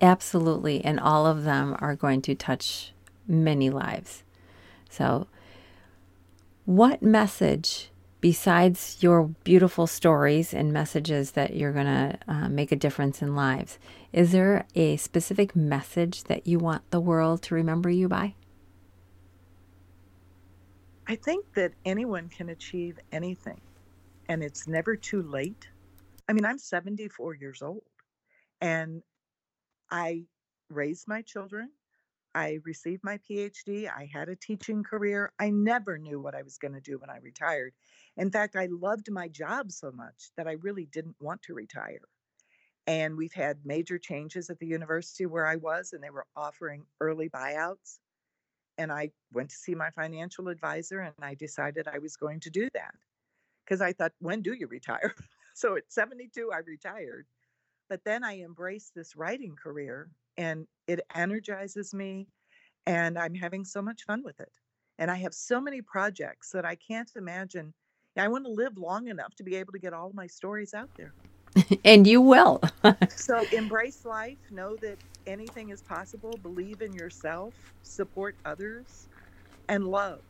Absolutely. 0.00 0.84
And 0.84 0.98
all 0.98 1.26
of 1.26 1.44
them 1.44 1.76
are 1.78 1.94
going 1.94 2.22
to 2.22 2.34
touch 2.34 2.92
many 3.28 3.70
lives. 3.70 4.24
So 4.90 5.28
what 6.66 7.00
message, 7.00 7.90
besides 8.20 8.98
your 9.00 9.28
beautiful 9.44 9.86
stories 9.86 10.52
and 10.52 10.72
messages 10.72 11.30
that 11.32 11.54
you're 11.54 11.72
going 11.72 11.86
to 11.86 12.18
uh, 12.26 12.48
make 12.48 12.72
a 12.72 12.76
difference 12.76 13.22
in 13.22 13.36
lives, 13.36 13.78
is 14.12 14.32
there 14.32 14.66
a 14.74 14.96
specific 14.96 15.54
message 15.54 16.24
that 16.24 16.44
you 16.46 16.58
want 16.58 16.90
the 16.90 17.00
world 17.00 17.40
to 17.42 17.54
remember 17.54 17.88
you 17.88 18.08
by? 18.08 18.34
I 21.06 21.14
think 21.14 21.46
that 21.54 21.72
anyone 21.84 22.28
can 22.28 22.48
achieve 22.48 22.98
anything, 23.12 23.60
and 24.28 24.42
it's 24.42 24.66
never 24.66 24.96
too 24.96 25.22
late. 25.22 25.68
I 26.28 26.32
mean, 26.32 26.44
I'm 26.44 26.58
74 26.58 27.36
years 27.36 27.62
old, 27.62 27.84
and 28.60 29.04
I 29.88 30.24
raised 30.68 31.06
my 31.06 31.22
children. 31.22 31.70
I 32.36 32.58
received 32.64 33.02
my 33.02 33.18
PhD. 33.18 33.88
I 33.88 34.10
had 34.12 34.28
a 34.28 34.36
teaching 34.36 34.82
career. 34.82 35.32
I 35.38 35.48
never 35.48 35.96
knew 35.96 36.20
what 36.20 36.34
I 36.34 36.42
was 36.42 36.58
going 36.58 36.74
to 36.74 36.82
do 36.82 36.98
when 36.98 37.08
I 37.08 37.16
retired. 37.16 37.72
In 38.18 38.30
fact, 38.30 38.56
I 38.56 38.68
loved 38.70 39.10
my 39.10 39.26
job 39.28 39.72
so 39.72 39.90
much 39.90 40.32
that 40.36 40.46
I 40.46 40.52
really 40.60 40.84
didn't 40.84 41.16
want 41.18 41.40
to 41.44 41.54
retire. 41.54 42.02
And 42.86 43.16
we've 43.16 43.32
had 43.32 43.64
major 43.64 43.98
changes 43.98 44.50
at 44.50 44.58
the 44.58 44.66
university 44.66 45.24
where 45.24 45.46
I 45.46 45.56
was, 45.56 45.94
and 45.94 46.04
they 46.04 46.10
were 46.10 46.26
offering 46.36 46.84
early 47.00 47.30
buyouts. 47.30 48.00
And 48.76 48.92
I 48.92 49.12
went 49.32 49.48
to 49.48 49.56
see 49.56 49.74
my 49.74 49.88
financial 49.88 50.48
advisor 50.48 51.00
and 51.00 51.14
I 51.22 51.36
decided 51.36 51.88
I 51.88 52.00
was 52.00 52.16
going 52.16 52.40
to 52.40 52.50
do 52.50 52.68
that 52.74 52.94
because 53.64 53.80
I 53.80 53.94
thought, 53.94 54.12
when 54.18 54.42
do 54.42 54.52
you 54.52 54.66
retire? 54.66 55.14
so 55.54 55.76
at 55.76 55.90
72, 55.90 56.50
I 56.52 56.58
retired. 56.58 57.26
But 57.88 58.04
then 58.04 58.22
I 58.22 58.40
embraced 58.40 58.94
this 58.94 59.16
writing 59.16 59.56
career 59.56 60.10
and 60.36 60.66
it 60.86 61.00
energizes 61.14 61.94
me 61.94 62.28
and 62.86 63.18
I'm 63.18 63.34
having 63.34 63.64
so 63.64 63.82
much 63.82 64.04
fun 64.04 64.22
with 64.24 64.40
it. 64.40 64.52
And 64.98 65.10
I 65.10 65.16
have 65.16 65.34
so 65.34 65.60
many 65.60 65.82
projects 65.82 66.50
that 66.52 66.64
I 66.64 66.76
can't 66.76 67.10
imagine. 67.16 67.74
I 68.16 68.28
want 68.28 68.44
to 68.46 68.50
live 68.50 68.78
long 68.78 69.08
enough 69.08 69.34
to 69.36 69.44
be 69.44 69.56
able 69.56 69.72
to 69.72 69.78
get 69.78 69.92
all 69.92 70.12
my 70.14 70.26
stories 70.26 70.72
out 70.72 70.90
there. 70.96 71.14
and 71.84 72.06
you 72.06 72.20
will. 72.20 72.62
so 73.08 73.44
embrace 73.52 74.04
life, 74.04 74.38
know 74.50 74.76
that 74.80 74.98
anything 75.26 75.70
is 75.70 75.82
possible, 75.82 76.38
believe 76.42 76.80
in 76.80 76.94
yourself, 76.94 77.54
support 77.82 78.36
others, 78.44 79.08
and 79.68 79.86
love. 79.86 80.20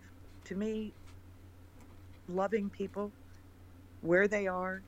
To 0.46 0.54
me, 0.54 0.94
loving 2.28 2.70
people 2.70 3.12
where 4.00 4.26
they 4.28 4.46
are, 4.46 4.82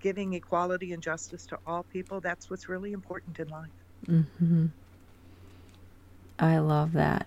giving 0.00 0.32
equality 0.34 0.92
and 0.92 1.02
justice 1.02 1.46
to 1.46 1.58
all 1.66 1.84
people, 1.84 2.20
that's 2.20 2.50
what's 2.50 2.68
really 2.68 2.92
important 2.92 3.38
in 3.38 3.48
life. 3.48 3.83
Mm-hmm. 4.08 4.66
I 6.38 6.58
love 6.58 6.92
that. 6.92 7.26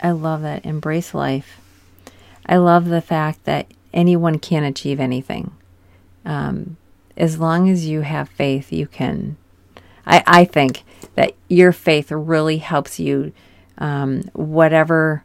I 0.00 0.12
love 0.12 0.42
that. 0.42 0.64
Embrace 0.64 1.14
life. 1.14 1.60
I 2.46 2.56
love 2.56 2.86
the 2.86 3.00
fact 3.00 3.44
that 3.44 3.66
anyone 3.92 4.38
can 4.38 4.64
achieve 4.64 5.00
anything. 5.00 5.52
Um, 6.24 6.76
as 7.16 7.38
long 7.38 7.68
as 7.68 7.86
you 7.86 8.00
have 8.02 8.28
faith, 8.28 8.72
you 8.72 8.86
can. 8.86 9.36
I, 10.06 10.22
I 10.26 10.44
think 10.44 10.84
that 11.14 11.34
your 11.48 11.72
faith 11.72 12.10
really 12.10 12.58
helps 12.58 12.98
you, 12.98 13.32
um, 13.78 14.22
whatever 14.32 15.24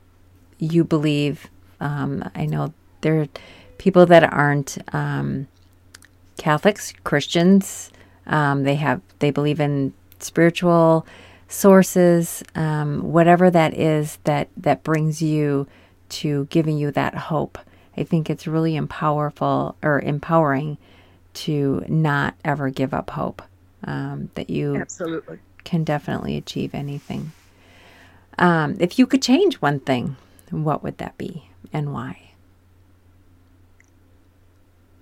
you 0.60 0.84
believe. 0.84 1.50
Um, 1.80 2.30
I 2.36 2.46
know 2.46 2.74
there 3.02 3.22
are 3.22 3.28
people 3.78 4.06
that 4.08 4.24
aren't 4.34 4.78
um, 4.94 5.48
Catholics, 6.38 6.94
Christians. 7.04 7.92
Um, 8.28 8.64
they 8.64 8.76
have 8.76 9.02
they 9.20 9.32
believe 9.32 9.60
in 9.60 9.94
spiritual 10.26 11.06
sources, 11.48 12.44
um, 12.56 13.12
whatever 13.12 13.50
that 13.52 13.78
is 13.78 14.18
that 14.24 14.50
that 14.58 14.84
brings 14.84 15.22
you 15.22 15.68
to 16.10 16.46
giving 16.46 16.78
you 16.78 16.92
that 16.92 17.16
hope. 17.16 17.58
I 17.98 18.04
think 18.04 18.30
it's 18.30 18.48
really 18.48 18.80
powerful 18.88 19.76
or 19.82 20.02
empowering 20.02 20.78
to 21.34 21.86
not 21.88 22.36
ever 22.44 22.70
give 22.70 22.94
up 22.94 23.12
hope. 23.12 23.42
Um, 23.84 24.32
that 24.34 24.50
you 24.50 24.78
absolutely 24.78 25.38
can 25.64 25.84
definitely 25.84 26.38
achieve 26.38 26.74
anything. 26.74 27.32
Um, 28.40 28.78
if 28.80 28.98
you 28.98 29.06
could 29.06 29.22
change 29.22 29.56
one 29.56 29.80
thing, 29.80 30.16
what 30.50 30.82
would 30.84 30.98
that 30.98 31.18
be 31.18 31.50
and 31.72 31.94
why? 31.94 32.25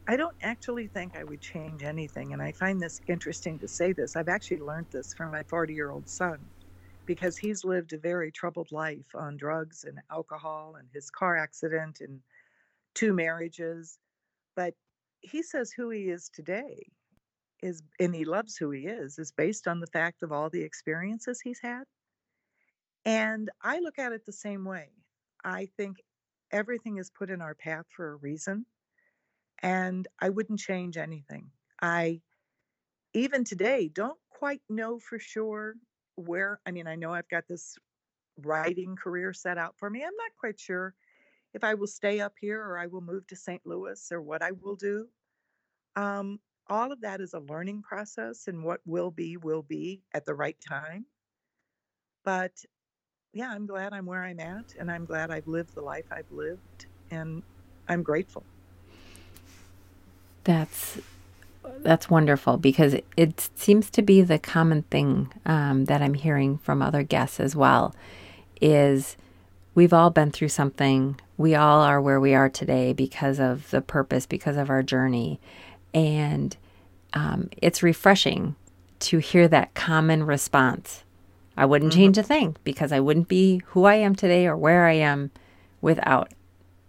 I 0.08 0.18
don't 0.18 0.36
actually 0.42 0.88
think 0.88 1.16
I 1.16 1.24
would 1.24 1.42
change 1.42 1.84
anything. 1.84 2.34
And 2.34 2.42
I 2.42 2.52
find 2.52 2.82
this 2.82 3.00
interesting 3.08 3.58
to 3.60 3.68
say 3.68 3.94
this. 3.94 4.16
I've 4.16 4.28
actually 4.28 4.60
learned 4.60 4.88
this 4.92 5.14
from 5.14 5.32
my 5.32 5.44
40 5.44 5.74
year 5.74 5.92
old 5.92 6.10
son 6.10 6.40
because 7.06 7.38
he's 7.38 7.64
lived 7.64 7.94
a 7.94 7.98
very 7.98 8.32
troubled 8.32 8.72
life 8.72 9.16
on 9.16 9.38
drugs 9.38 9.86
and 9.86 10.00
alcohol 10.12 10.76
and 10.78 10.88
his 10.94 11.10
car 11.10 11.38
accident 11.38 12.02
and 12.02 12.20
two 12.96 13.14
marriages. 13.14 13.98
But 14.56 14.74
he 15.22 15.42
says 15.42 15.72
who 15.72 15.90
he 15.90 16.10
is 16.10 16.30
today 16.30 16.86
is, 17.62 17.82
and 18.00 18.14
he 18.14 18.26
loves 18.26 18.58
who 18.58 18.72
he 18.72 18.88
is, 18.88 19.18
is 19.20 19.32
based 19.32 19.68
on 19.68 19.80
the 19.80 19.88
fact 19.88 20.22
of 20.22 20.34
all 20.34 20.50
the 20.50 20.62
experiences 20.62 21.40
he's 21.42 21.60
had. 21.62 21.84
And 23.06 23.50
I 23.62 23.80
look 23.80 24.00
at 24.00 24.12
it 24.12 24.26
the 24.26 24.34
same 24.34 24.66
way. 24.66 24.90
I 25.46 25.68
think 25.78 25.98
everything 26.52 26.98
is 26.98 27.10
put 27.10 27.30
in 27.30 27.42
our 27.42 27.56
path 27.56 27.86
for 27.96 28.12
a 28.12 28.16
reason 28.16 28.66
and 29.64 30.08
I 30.22 30.30
wouldn't 30.30 30.60
change 30.60 30.98
anything. 30.98 31.52
I 31.82 32.22
even 33.14 33.44
today 33.46 33.90
don't 33.90 34.20
quite 34.30 34.62
know 34.70 35.00
for 35.00 35.20
sure 35.20 35.76
where 36.16 36.62
I 36.66 36.72
mean 36.72 36.88
I 36.88 36.96
know 36.96 37.14
I've 37.14 37.30
got 37.30 37.48
this 37.48 37.78
writing 38.38 38.96
career 38.96 39.34
set 39.34 39.58
out 39.58 39.76
for 39.78 39.90
me. 39.90 40.04
I'm 40.04 40.16
not 40.18 40.36
quite 40.40 40.60
sure 40.60 40.96
if 41.54 41.64
I 41.64 41.76
will 41.76 41.88
stay 41.88 42.20
up 42.20 42.36
here 42.40 42.62
or 42.64 42.80
I 42.80 42.88
will 42.88 43.02
move 43.02 43.28
to 43.28 43.36
St. 43.36 43.62
Louis 43.66 44.12
or 44.12 44.22
what 44.22 44.42
I 44.44 44.52
will 44.52 44.76
do. 44.76 45.08
Um, 45.96 46.40
all 46.70 46.92
of 46.92 47.02
that 47.02 47.22
is 47.22 47.34
a 47.34 47.40
learning 47.40 47.84
process, 47.84 48.48
and 48.48 48.64
what 48.64 48.82
will 48.86 49.12
be, 49.12 49.38
will 49.38 49.64
be 49.64 50.04
at 50.14 50.26
the 50.26 50.36
right 50.36 50.58
time. 50.68 51.06
But 52.24 52.66
yeah, 53.34 53.52
I'm 53.52 53.66
glad 53.68 53.94
I'm 53.94 54.06
where 54.06 54.24
I'm 54.24 54.40
at, 54.40 54.74
and 54.80 54.92
I'm 54.92 55.06
glad 55.06 55.32
I've 55.32 55.48
lived 55.48 55.76
the 55.76 55.82
life 55.82 56.08
I've 56.12 56.32
lived, 56.32 56.88
and 57.12 57.44
I'm 57.88 58.04
grateful. 58.04 58.48
That's 60.44 61.00
that's 61.80 62.10
wonderful 62.10 62.58
because 62.58 62.94
it, 62.94 63.06
it, 63.18 63.50
seems 63.56 63.90
to 63.90 64.02
be 64.02 64.22
the 64.22 64.40
common 64.40 64.84
thing 64.84 65.34
um, 65.46 65.86
that 65.86 66.02
I'm 66.02 66.14
hearing 66.14 66.58
from 66.60 66.82
other 66.82 67.04
guests 67.04 67.40
as 67.40 67.56
well. 67.56 67.94
Is 68.62 69.18
we've 69.76 69.94
all 69.94 70.10
been 70.10 70.32
through 70.32 70.50
something. 70.50 71.20
We 71.38 71.56
all 71.56 71.82
are 71.82 72.02
where 72.02 72.20
we 72.20 72.34
are 72.34 72.50
today 72.50 72.94
because 72.94 73.40
of 73.40 73.70
the 73.72 73.82
purpose, 73.82 74.26
because 74.26 74.56
of 74.56 74.70
our 74.70 74.84
journey, 74.84 75.40
and 75.94 76.56
um, 77.14 77.50
it's 77.58 77.84
refreshing 77.84 78.56
to 79.00 79.18
hear 79.18 79.48
that 79.50 79.74
common 79.74 80.24
response. 80.24 81.04
I 81.56 81.66
wouldn't 81.66 81.92
mm-hmm. 81.92 82.02
change 82.02 82.18
a 82.18 82.24
thing 82.24 82.56
because 82.64 82.92
I 82.92 83.00
wouldn't 83.00 83.28
be 83.28 83.62
who 83.68 83.84
I 83.84 83.96
am 83.96 84.16
today 84.16 84.48
or 84.48 84.58
where 84.58 84.86
I 84.86 84.94
am 84.94 85.32
without 85.82 86.32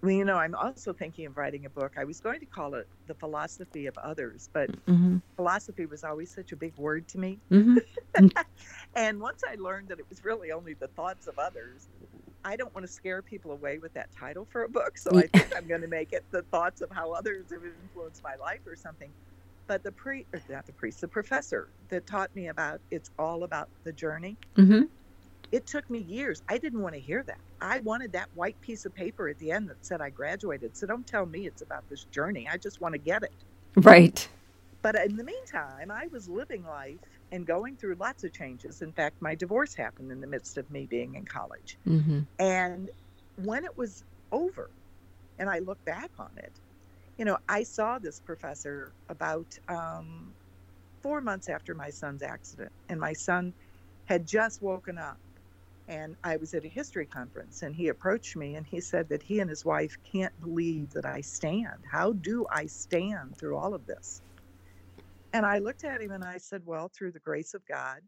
well, 0.04 0.12
you 0.12 0.24
know, 0.26 0.36
I'm 0.36 0.54
also 0.54 0.92
thinking 0.92 1.24
of 1.24 1.38
writing 1.38 1.64
a 1.64 1.70
book. 1.70 1.94
I 1.96 2.04
was 2.04 2.20
going 2.20 2.38
to 2.40 2.46
call 2.46 2.74
it 2.74 2.86
The 3.06 3.14
Philosophy 3.14 3.86
of 3.86 3.96
Others, 3.96 4.50
but 4.52 4.70
mm-hmm. 4.84 5.16
philosophy 5.34 5.86
was 5.86 6.04
always 6.04 6.30
such 6.30 6.52
a 6.52 6.56
big 6.56 6.76
word 6.76 7.08
to 7.08 7.18
me. 7.18 7.38
Mm-hmm. 7.50 8.26
and 8.94 9.20
once 9.20 9.42
I 9.48 9.54
learned 9.54 9.88
that 9.88 9.98
it 9.98 10.04
was 10.10 10.22
really 10.22 10.52
only 10.52 10.74
the 10.74 10.88
thoughts 10.88 11.26
of 11.26 11.38
others, 11.38 11.88
I 12.44 12.54
don't 12.56 12.72
want 12.74 12.86
to 12.86 12.92
scare 12.92 13.22
people 13.22 13.52
away 13.52 13.78
with 13.78 13.94
that 13.94 14.12
title 14.12 14.46
for 14.50 14.64
a 14.64 14.68
book. 14.68 14.98
So 14.98 15.16
I 15.16 15.26
think 15.28 15.56
I'm 15.56 15.66
going 15.66 15.80
to 15.80 15.88
make 15.88 16.12
it 16.12 16.22
The 16.30 16.42
Thoughts 16.42 16.82
of 16.82 16.90
How 16.90 17.12
Others 17.12 17.46
Have 17.50 17.62
Influenced 17.64 18.22
My 18.22 18.34
Life 18.34 18.60
or 18.66 18.76
something. 18.76 19.10
But 19.66 19.82
the 19.82 19.92
pre, 19.92 20.26
not 20.50 20.66
the 20.66 20.74
priest, 20.74 21.00
the 21.00 21.08
professor 21.08 21.68
that 21.88 22.06
taught 22.06 22.34
me 22.36 22.48
about 22.48 22.82
it's 22.90 23.10
all 23.18 23.44
about 23.44 23.70
the 23.84 23.92
journey. 23.92 24.36
Mm-hmm 24.58 24.82
it 25.54 25.68
took 25.68 25.88
me 25.88 26.00
years. 26.00 26.42
I 26.48 26.58
didn't 26.58 26.82
want 26.82 26.96
to 26.96 27.00
hear 27.00 27.22
that. 27.22 27.38
I 27.60 27.78
wanted 27.78 28.10
that 28.10 28.28
white 28.34 28.60
piece 28.60 28.86
of 28.86 28.92
paper 28.92 29.28
at 29.28 29.38
the 29.38 29.52
end 29.52 29.70
that 29.70 29.86
said 29.86 30.00
I 30.00 30.10
graduated. 30.10 30.76
So 30.76 30.84
don't 30.84 31.06
tell 31.06 31.26
me 31.26 31.46
it's 31.46 31.62
about 31.62 31.88
this 31.88 32.04
journey. 32.10 32.48
I 32.50 32.56
just 32.56 32.80
want 32.80 32.94
to 32.94 32.98
get 32.98 33.22
it. 33.22 33.30
Right. 33.76 34.28
But 34.82 34.96
in 34.96 35.16
the 35.16 35.22
meantime, 35.22 35.92
I 35.92 36.08
was 36.08 36.28
living 36.28 36.64
life 36.66 36.98
and 37.30 37.46
going 37.46 37.76
through 37.76 37.94
lots 38.00 38.24
of 38.24 38.32
changes. 38.32 38.82
In 38.82 38.90
fact, 38.90 39.22
my 39.22 39.36
divorce 39.36 39.74
happened 39.74 40.10
in 40.10 40.20
the 40.20 40.26
midst 40.26 40.58
of 40.58 40.68
me 40.72 40.86
being 40.86 41.14
in 41.14 41.24
college. 41.24 41.78
Mm-hmm. 41.86 42.22
And 42.40 42.90
when 43.44 43.64
it 43.64 43.78
was 43.78 44.02
over 44.32 44.70
and 45.38 45.48
I 45.48 45.60
look 45.60 45.82
back 45.84 46.10
on 46.18 46.30
it, 46.36 46.52
you 47.16 47.24
know, 47.24 47.38
I 47.48 47.62
saw 47.62 48.00
this 48.00 48.18
professor 48.18 48.90
about 49.08 49.56
um, 49.68 50.32
four 51.00 51.20
months 51.20 51.48
after 51.48 51.76
my 51.76 51.90
son's 51.90 52.24
accident. 52.24 52.72
And 52.88 52.98
my 52.98 53.12
son 53.12 53.52
had 54.06 54.26
just 54.26 54.60
woken 54.60 54.98
up 54.98 55.16
and 55.88 56.16
I 56.24 56.36
was 56.36 56.54
at 56.54 56.64
a 56.64 56.68
history 56.68 57.06
conference 57.06 57.62
and 57.62 57.76
he 57.76 57.88
approached 57.88 58.36
me 58.36 58.54
and 58.54 58.66
he 58.66 58.80
said 58.80 59.08
that 59.10 59.24
he 59.24 59.40
and 59.40 59.50
his 59.50 59.64
wife 59.64 59.96
can't 60.10 60.38
believe 60.40 60.92
that 60.92 61.06
I 61.06 61.20
stand. 61.20 61.84
How 61.90 62.12
do 62.14 62.46
I 62.50 62.66
stand 62.66 63.36
through 63.38 63.58
all 63.58 63.74
of 63.74 63.86
this? 63.86 64.22
And 65.32 65.46
I 65.46 65.58
looked 65.58 65.84
at 65.84 66.02
him 66.02 66.12
and 66.12 66.24
I 66.24 66.38
said, 66.38 66.62
Well, 66.66 66.88
through 66.88 67.12
the 67.12 67.20
grace 67.20 67.54
of 67.54 67.66
God 67.66 68.00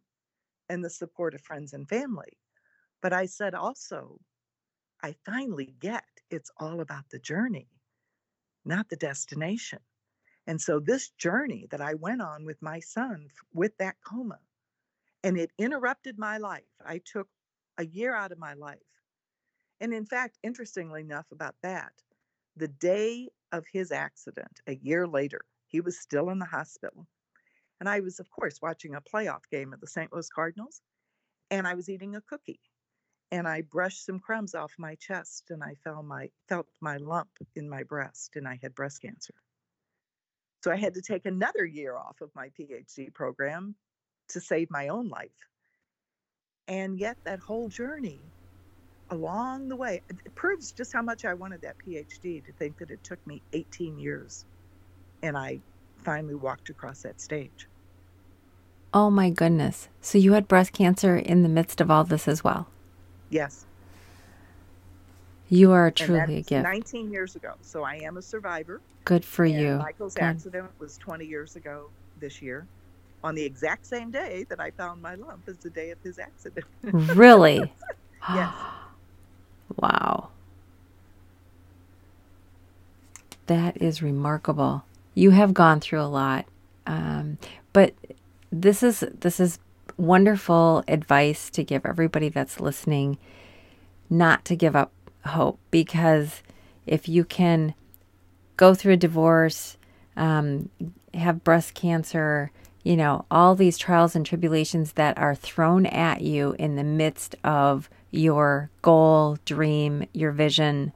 and 0.69 0.85
the 0.85 0.91
support 0.91 1.35
of 1.35 1.43
friends 1.43 1.73
and 1.75 1.89
family. 1.89 2.39
But 3.03 3.13
I 3.13 3.27
said 3.27 3.55
also, 3.55 4.21
I 5.03 5.15
finally 5.27 5.75
get 5.81 6.05
it's 6.31 6.51
all 6.59 6.81
about 6.81 7.11
the 7.11 7.19
journey, 7.21 7.71
not 8.65 8.89
the 8.91 8.97
destination. 8.97 9.81
And 10.47 10.61
so 10.61 10.81
this 10.81 11.11
journey 11.11 11.67
that 11.71 11.81
I 11.81 11.95
went 11.95 12.23
on 12.23 12.45
with 12.47 12.63
my 12.63 12.81
son 12.81 13.29
with 13.53 13.77
that 13.79 13.97
coma, 14.07 14.41
and 15.25 15.39
it 15.39 15.53
interrupted 15.59 16.19
my 16.19 16.39
life. 16.39 16.65
I 16.85 16.99
took 17.05 17.29
a 17.79 17.87
year 17.87 18.15
out 18.15 18.33
of 18.33 18.39
my 18.39 18.55
life. 18.55 18.79
And 19.81 19.93
in 19.93 20.07
fact, 20.07 20.39
interestingly 20.43 21.03
enough, 21.03 21.27
about 21.33 21.55
that, 21.63 21.93
the 22.57 22.69
day 22.69 23.29
of 23.53 23.65
his 23.71 23.93
accident, 23.93 24.61
a 24.67 24.77
year 24.77 25.07
later, 25.07 25.43
he 25.67 25.81
was 25.81 25.99
still 25.99 26.31
in 26.31 26.39
the 26.39 26.47
hospital. 26.47 27.07
And 27.81 27.89
I 27.89 28.01
was, 28.01 28.19
of 28.21 28.31
course, 28.31 28.59
watching 28.63 28.95
a 28.95 29.03
playoff 29.03 29.43
game 29.51 29.73
of 29.73 29.81
the 29.81 29.87
St. 29.87 30.13
Louis 30.13 30.29
Cardinals, 30.31 30.81
and 31.51 31.67
I 31.67 31.75
was 31.75 31.89
eating 31.89 32.17
a 32.17 32.23
cookie. 32.23 32.61
And 33.33 33.47
I 33.47 33.63
brushed 33.63 34.07
some 34.07 34.21
crumbs 34.21 34.55
off 34.55 34.73
my 34.79 34.95
chest, 34.95 35.51
and 35.51 35.63
I 35.63 35.75
felt 35.85 36.05
my 36.05 36.31
felt 36.49 36.69
my 36.81 36.97
lump 36.97 37.31
in 37.55 37.69
my 37.69 37.83
breast, 37.83 38.37
and 38.37 38.47
I 38.47 38.59
had 38.63 38.75
breast 38.75 39.03
cancer. 39.03 39.35
So 40.63 40.71
I 40.71 40.77
had 40.77 40.95
to 40.95 41.03
take 41.03 41.27
another 41.27 41.65
year 41.65 41.97
off 41.97 42.21
of 42.21 42.31
my 42.35 42.51
PhD 42.59 43.13
program 43.13 43.75
to 44.29 44.41
save 44.41 44.71
my 44.71 44.89
own 44.89 45.09
life. 45.09 45.49
And 46.69 46.99
yet, 46.99 47.17
that 47.25 47.39
whole 47.39 47.69
journey 47.69 48.21
along 49.11 49.69
the 49.69 49.77
way 49.77 50.03
it 50.09 50.35
proves 50.35 50.73
just 50.73 50.93
how 50.93 51.03
much 51.03 51.25
I 51.25 51.35
wanted 51.35 51.63
that 51.63 51.77
PhD 51.79 52.45
to 52.45 52.53
think 52.53 52.79
that 52.79 52.91
it 52.91 53.03
took 53.05 53.25
me 53.27 53.41
18 53.53 53.99
years 53.99 54.45
and 55.23 55.37
I 55.37 55.61
finally 56.03 56.35
walked 56.35 56.71
across 56.71 57.03
that 57.03 57.21
stage. 57.21 57.69
Oh 58.93 59.11
my 59.11 59.31
goodness. 59.31 59.89
So 60.01 60.19
you 60.19 60.33
had 60.33 60.49
breast 60.49 60.73
cancer 60.73 61.17
in 61.17 61.43
the 61.43 61.49
midst 61.49 61.81
of 61.81 61.91
all 61.91 62.05
this 62.05 62.27
as 62.29 62.43
well? 62.43 62.69
Yes. 63.31 63.67
You 65.49 65.73
are 65.73 65.91
truly 65.91 66.39
a 66.39 66.43
gift. 66.43 66.65
19 66.65 67.13
years 67.13 67.37
ago. 67.37 67.55
So 67.61 67.85
I 67.85 67.97
am 67.97 68.17
a 68.17 68.23
survivor. 68.23 68.81
Good 69.05 69.25
for 69.25 69.45
and 69.45 69.55
you. 69.55 69.77
Michael's 69.77 70.15
Good. 70.15 70.25
accident 70.25 70.71
was 70.79 70.99
20 70.99 71.25
years 71.25 71.57
ago 71.57 71.91
this 72.19 72.43
year. 72.43 72.67
On 73.25 73.35
the 73.35 73.45
exact 73.45 73.87
same 73.87 74.11
day 74.11 74.45
that 74.49 74.61
I 74.61 74.71
found 74.71 75.03
my 75.03 75.15
lump 75.15 75.49
is 75.49 75.57
the 75.59 75.71
day 75.71 75.91
of 75.91 75.99
his 76.03 76.19
accident. 76.19 76.67
Really? 77.17 77.73
yes. 78.33 78.55
Wow. 79.75 80.29
That 83.49 83.83
is 83.83 84.01
remarkable. 84.01 84.85
You 85.15 85.31
have 85.31 85.53
gone 85.53 85.81
through 85.81 86.01
a 86.01 86.07
lot, 86.07 86.47
um, 86.87 87.39
but 87.73 87.95
this 88.53 88.85
is 88.85 89.05
this 89.21 89.41
is 89.41 89.59
wonderful 89.97 90.85
advice 90.87 91.51
to 91.51 91.65
give 91.65 91.85
everybody 91.85 92.29
that's 92.29 92.61
listening, 92.61 93.19
not 94.09 94.45
to 94.45 94.57
give 94.57 94.77
up 94.77 94.93
hope 95.27 95.59
because 95.71 96.43
if 96.87 97.09
you 97.09 97.25
can 97.25 97.75
go 98.57 98.75
through 98.75 98.95
a 98.95 98.97
divorce, 98.97 99.77
um, 100.17 100.71
have 101.15 101.45
breast 101.45 101.75
cancer, 101.75 102.51
you 102.87 102.97
know, 102.97 103.25
all 103.33 103.57
these 103.57 103.79
trials 103.79 104.15
and 104.15 104.25
tribulations 104.25 104.93
that 104.93 105.19
are 105.19 105.35
thrown 105.35 105.87
at 105.87 106.21
you 106.21 106.55
in 106.57 106.77
the 106.77 106.85
midst 106.85 107.35
of 107.43 107.91
your 108.13 108.71
goal, 108.81 109.39
dream, 109.45 110.07
your 110.13 110.31
vision, 110.31 110.93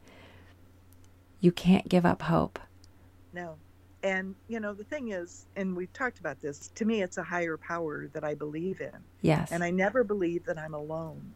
you 1.40 1.50
can't 1.50 1.88
give 1.88 2.06
up 2.06 2.22
hope. 2.22 2.60
No. 3.32 3.56
And, 4.04 4.36
you 4.46 4.60
know, 4.60 4.72
the 4.72 4.84
thing 4.84 5.10
is, 5.10 5.46
and 5.56 5.74
we've 5.74 5.92
talked 5.92 6.20
about 6.20 6.40
this, 6.40 6.70
to 6.76 6.84
me, 6.84 7.02
it's 7.02 7.18
a 7.18 7.24
higher 7.24 7.56
power 7.56 8.08
that 8.12 8.22
I 8.22 8.36
believe 8.36 8.80
in. 8.80 8.96
Yes. 9.20 9.50
And 9.50 9.64
I 9.64 9.72
never 9.72 10.04
believe 10.04 10.44
that 10.44 10.58
I'm 10.58 10.74
alone. 10.74 11.32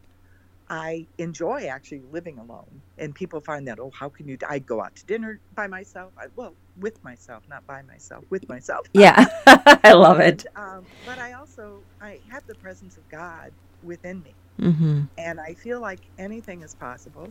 I 0.68 1.06
enjoy 1.18 1.66
actually 1.66 2.02
living 2.10 2.38
alone. 2.38 2.82
And 2.98 3.14
people 3.14 3.40
find 3.40 3.68
that, 3.68 3.78
oh, 3.78 3.90
how 3.98 4.08
can 4.08 4.28
you? 4.28 4.38
I 4.48 4.58
go 4.58 4.80
out 4.80 4.96
to 4.96 5.06
dinner 5.06 5.40
by 5.54 5.66
myself. 5.66 6.12
I, 6.18 6.26
well, 6.36 6.54
with 6.78 7.02
myself, 7.04 7.42
not 7.48 7.66
by 7.66 7.82
myself, 7.82 8.24
with 8.30 8.48
myself. 8.48 8.86
Yeah, 8.94 9.26
I 9.46 9.92
love 9.92 10.20
it. 10.20 10.46
Um, 10.56 10.84
but 11.06 11.18
I 11.18 11.34
also, 11.34 11.80
I 12.00 12.20
have 12.30 12.46
the 12.46 12.54
presence 12.54 12.96
of 12.96 13.08
God 13.10 13.52
within 13.82 14.22
me. 14.22 14.34
Mm-hmm. 14.60 15.02
And 15.18 15.40
I 15.40 15.54
feel 15.54 15.80
like 15.80 16.00
anything 16.18 16.62
is 16.62 16.74
possible. 16.74 17.28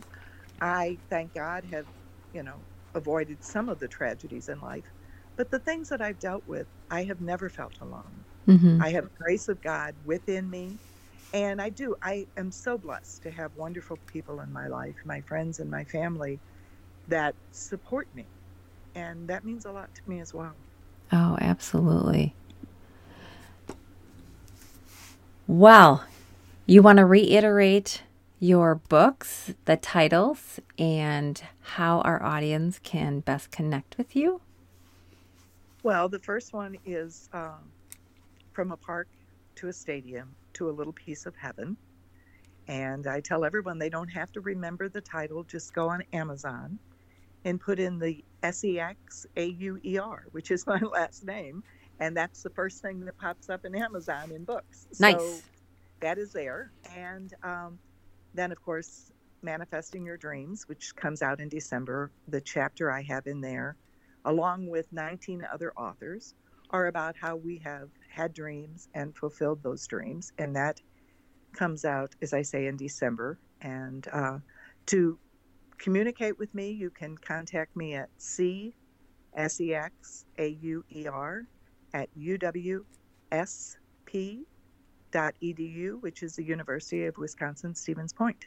I, 0.60 0.98
thank 1.10 1.34
God, 1.34 1.64
have, 1.72 1.86
you 2.32 2.42
know, 2.42 2.56
avoided 2.94 3.42
some 3.42 3.68
of 3.68 3.80
the 3.80 3.88
tragedies 3.88 4.48
in 4.48 4.60
life. 4.60 4.84
But 5.36 5.50
the 5.50 5.58
things 5.58 5.88
that 5.88 6.00
I've 6.00 6.20
dealt 6.20 6.46
with, 6.46 6.68
I 6.90 7.04
have 7.04 7.20
never 7.20 7.48
felt 7.48 7.74
alone. 7.80 8.24
Mm-hmm. 8.46 8.80
I 8.82 8.90
have 8.90 9.12
grace 9.14 9.48
of 9.48 9.60
God 9.62 9.94
within 10.04 10.48
me. 10.48 10.78
And 11.34 11.60
I 11.60 11.68
do. 11.68 11.96
I 12.00 12.28
am 12.36 12.52
so 12.52 12.78
blessed 12.78 13.24
to 13.24 13.30
have 13.32 13.50
wonderful 13.56 13.98
people 14.06 14.38
in 14.38 14.52
my 14.52 14.68
life, 14.68 14.94
my 15.04 15.20
friends 15.20 15.58
and 15.58 15.68
my 15.68 15.82
family 15.82 16.38
that 17.08 17.34
support 17.50 18.06
me. 18.14 18.24
And 18.94 19.26
that 19.26 19.44
means 19.44 19.64
a 19.64 19.72
lot 19.72 19.92
to 19.96 20.00
me 20.08 20.20
as 20.20 20.32
well. 20.32 20.54
Oh, 21.10 21.36
absolutely. 21.40 22.36
Well, 25.48 26.04
you 26.66 26.82
want 26.82 26.98
to 26.98 27.04
reiterate 27.04 28.02
your 28.38 28.76
books, 28.76 29.54
the 29.64 29.76
titles, 29.76 30.60
and 30.78 31.42
how 31.62 32.00
our 32.02 32.22
audience 32.22 32.78
can 32.78 33.20
best 33.20 33.50
connect 33.50 33.98
with 33.98 34.14
you? 34.14 34.40
Well, 35.82 36.08
the 36.08 36.20
first 36.20 36.52
one 36.52 36.78
is 36.86 37.28
um, 37.32 37.58
From 38.52 38.70
a 38.70 38.76
Park 38.76 39.08
to 39.56 39.66
a 39.66 39.72
Stadium 39.72 40.28
to 40.54 40.70
a 40.70 40.72
Little 40.72 40.92
Piece 40.92 41.26
of 41.26 41.34
Heaven. 41.36 41.76
And 42.66 43.06
I 43.06 43.20
tell 43.20 43.44
everyone 43.44 43.78
they 43.78 43.90
don't 43.90 44.08
have 44.08 44.32
to 44.32 44.40
remember 44.40 44.88
the 44.88 45.00
title, 45.00 45.44
just 45.44 45.74
go 45.74 45.88
on 45.88 46.02
Amazon 46.12 46.78
and 47.44 47.60
put 47.60 47.78
in 47.78 47.98
the 47.98 48.24
S 48.42 48.64
E 48.64 48.80
X 48.80 49.26
A 49.36 49.46
U 49.46 49.78
E 49.84 49.98
R, 49.98 50.26
which 50.32 50.50
is 50.50 50.66
my 50.66 50.80
last 50.80 51.24
name. 51.24 51.62
And 52.00 52.16
that's 52.16 52.42
the 52.42 52.50
first 52.50 52.82
thing 52.82 53.04
that 53.04 53.16
pops 53.18 53.48
up 53.48 53.64
in 53.64 53.74
Amazon 53.74 54.32
in 54.32 54.44
books. 54.44 54.86
Nice. 54.98 55.16
So 55.16 55.42
that 56.00 56.18
is 56.18 56.32
there. 56.32 56.72
And 56.96 57.32
um, 57.42 57.78
then, 58.34 58.50
of 58.50 58.62
course, 58.62 59.12
Manifesting 59.42 60.04
Your 60.04 60.16
Dreams, 60.16 60.68
which 60.68 60.96
comes 60.96 61.22
out 61.22 61.40
in 61.40 61.48
December. 61.48 62.10
The 62.28 62.40
chapter 62.40 62.90
I 62.90 63.02
have 63.02 63.26
in 63.26 63.40
there, 63.40 63.76
along 64.24 64.66
with 64.68 64.92
19 64.92 65.46
other 65.52 65.72
authors, 65.76 66.34
are 66.74 66.86
about 66.88 67.14
how 67.16 67.36
we 67.36 67.56
have 67.58 67.88
had 68.08 68.34
dreams 68.34 68.88
and 68.94 69.16
fulfilled 69.16 69.62
those 69.62 69.86
dreams. 69.86 70.32
And 70.38 70.56
that 70.56 70.80
comes 71.52 71.84
out, 71.84 72.16
as 72.20 72.32
I 72.32 72.42
say, 72.42 72.66
in 72.66 72.76
December. 72.76 73.38
And 73.60 74.08
uh, 74.12 74.38
to 74.86 75.16
communicate 75.78 76.36
with 76.36 76.52
me, 76.52 76.72
you 76.72 76.90
can 76.90 77.16
contact 77.16 77.76
me 77.76 77.94
at 77.94 78.08
C 78.18 78.74
S 79.36 79.60
E 79.60 79.72
X 79.72 80.24
A 80.38 80.48
U 80.62 80.84
E 80.90 81.06
R 81.06 81.46
at 81.92 82.08
uwsp.edu, 82.18 82.82
which 86.02 86.22
is 86.24 86.34
the 86.34 86.42
University 86.42 87.04
of 87.06 87.16
Wisconsin 87.16 87.72
Stevens 87.72 88.12
Point. 88.12 88.46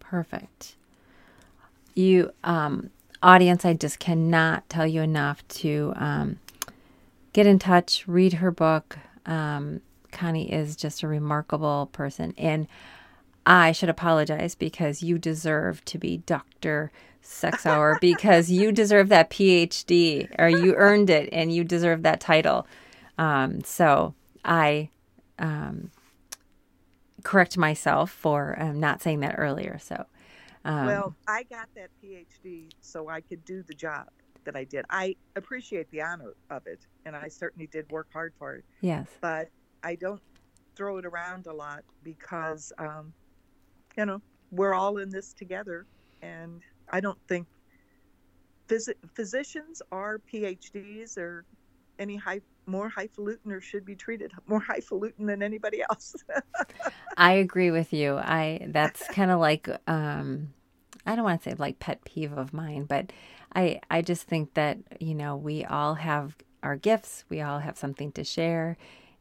Perfect. 0.00 0.76
You, 1.94 2.32
um, 2.44 2.88
audience, 3.22 3.66
I 3.66 3.74
just 3.74 3.98
cannot 3.98 4.66
tell 4.70 4.86
you 4.86 5.02
enough 5.02 5.46
to 5.48 5.92
um, 5.96 6.38
get 7.38 7.46
in 7.46 7.60
touch, 7.60 8.02
read 8.08 8.32
her 8.32 8.50
book. 8.50 8.98
Um, 9.24 9.80
Connie 10.10 10.52
is 10.52 10.74
just 10.74 11.04
a 11.04 11.08
remarkable 11.08 11.88
person. 11.92 12.34
And 12.36 12.66
I 13.46 13.70
should 13.70 13.88
apologize 13.88 14.56
because 14.56 15.04
you 15.04 15.20
deserve 15.20 15.84
to 15.84 15.98
be 15.98 16.16
Dr. 16.16 16.90
Sexauer 17.22 17.94
because 18.00 18.50
you 18.50 18.72
deserve 18.72 19.08
that 19.10 19.30
PhD 19.30 20.28
or 20.36 20.48
you 20.48 20.74
earned 20.74 21.10
it 21.10 21.28
and 21.30 21.54
you 21.54 21.62
deserve 21.62 22.02
that 22.02 22.18
title. 22.18 22.66
Um, 23.18 23.62
so 23.62 24.14
I 24.44 24.90
um, 25.38 25.92
correct 27.22 27.56
myself 27.56 28.10
for 28.10 28.60
um, 28.60 28.80
not 28.80 29.00
saying 29.00 29.20
that 29.20 29.36
earlier. 29.38 29.78
So, 29.78 30.06
um, 30.64 30.86
Well, 30.86 31.14
I 31.28 31.44
got 31.44 31.68
that 31.76 31.90
PhD 32.02 32.70
so 32.80 33.08
I 33.08 33.20
could 33.20 33.44
do 33.44 33.62
the 33.62 33.74
job 33.74 34.08
that 34.48 34.56
I 34.56 34.64
did. 34.64 34.86
I 34.88 35.14
appreciate 35.36 35.90
the 35.90 36.00
honor 36.00 36.34
of 36.48 36.66
it, 36.66 36.86
and 37.04 37.14
I 37.14 37.28
certainly 37.28 37.66
did 37.66 37.90
work 37.90 38.08
hard 38.10 38.32
for 38.38 38.56
it. 38.56 38.64
yes. 38.80 39.06
But 39.20 39.50
I 39.82 39.94
don't 39.94 40.22
throw 40.74 40.96
it 40.96 41.04
around 41.04 41.46
a 41.46 41.52
lot 41.52 41.84
because, 42.02 42.72
um, 42.78 43.12
you 43.98 44.06
know, 44.06 44.22
we're 44.50 44.72
all 44.72 44.96
in 44.96 45.10
this 45.10 45.34
together, 45.34 45.86
and 46.22 46.62
I 46.90 47.00
don't 47.00 47.18
think 47.28 47.46
phys- 48.68 48.94
physicians 49.14 49.82
are 49.92 50.18
PhDs 50.32 51.18
or 51.18 51.44
any 51.98 52.16
high 52.16 52.40
more 52.64 52.88
highfalutin 52.88 53.52
or 53.52 53.60
should 53.60 53.84
be 53.84 53.96
treated 53.96 54.32
more 54.46 54.60
highfalutin 54.60 55.26
than 55.26 55.42
anybody 55.42 55.82
else. 55.90 56.14
I 57.18 57.32
agree 57.32 57.70
with 57.70 57.92
you. 57.92 58.16
I 58.16 58.66
that's 58.68 59.06
kind 59.08 59.30
of 59.30 59.40
like 59.40 59.68
um 59.86 60.54
I 61.06 61.16
don't 61.16 61.24
want 61.24 61.42
to 61.42 61.50
say 61.50 61.56
like 61.58 61.78
pet 61.78 62.04
peeve 62.04 62.32
of 62.32 62.52
mine, 62.52 62.84
but 62.84 63.10
I 63.58 63.80
I 63.90 64.02
just 64.02 64.24
think 64.32 64.54
that, 64.54 64.78
you 65.00 65.14
know, 65.14 65.36
we 65.36 65.64
all 65.64 65.94
have 65.94 66.36
our 66.62 66.76
gifts, 66.76 67.24
we 67.28 67.40
all 67.40 67.58
have 67.60 67.76
something 67.78 68.12
to 68.12 68.24
share 68.24 68.76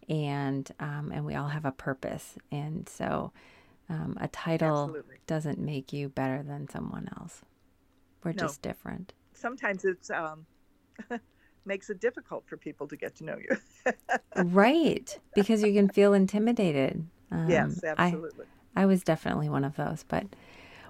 and 0.09 0.69
um 0.79 1.11
and 1.13 1.25
we 1.25 1.35
all 1.35 1.49
have 1.49 1.65
a 1.65 1.71
purpose. 1.71 2.38
And 2.51 2.88
so 2.88 3.31
um 3.89 4.17
a 4.21 4.27
title 4.27 4.79
Absolutely. 4.85 5.15
doesn't 5.27 5.59
make 5.59 5.91
you 5.93 6.09
better 6.09 6.43
than 6.43 6.69
someone 6.69 7.09
else. 7.19 7.41
We're 8.23 8.33
No. 8.33 8.43
just 8.45 8.61
different. 8.61 9.13
Sometimes 9.33 9.85
it's 9.85 10.09
um, 10.09 10.45
makes 11.65 11.89
it 11.89 11.99
difficult 11.99 12.43
for 12.47 12.57
people 12.57 12.88
to 12.88 12.97
get 12.97 13.15
to 13.17 13.23
know 13.23 13.38
you. 13.38 13.93
right, 14.35 15.19
because 15.33 15.63
you 15.63 15.73
can 15.73 15.89
feel 15.89 16.13
intimidated. 16.13 17.05
Um, 17.31 17.49
yes, 17.49 17.83
I- 17.97 18.07
absolutely. 18.09 18.45
I 18.75 18.85
was 18.85 19.03
definitely 19.03 19.49
one 19.49 19.63
of 19.63 19.75
those. 19.75 20.03
But, 20.07 20.25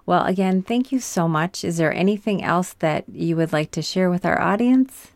well, 0.07 0.25
again, 0.25 0.61
thank 0.63 0.93
you 0.93 1.01
so 1.01 1.27
much. 1.27 1.65
Is 1.65 1.75
there 1.75 1.93
anything 1.93 2.41
else 2.41 2.73
that 2.79 3.03
you 3.09 3.35
would 3.35 3.51
like 3.51 3.71
to 3.71 3.81
share 3.81 4.09
with 4.09 4.25
our 4.25 4.39
audience? 4.39 5.11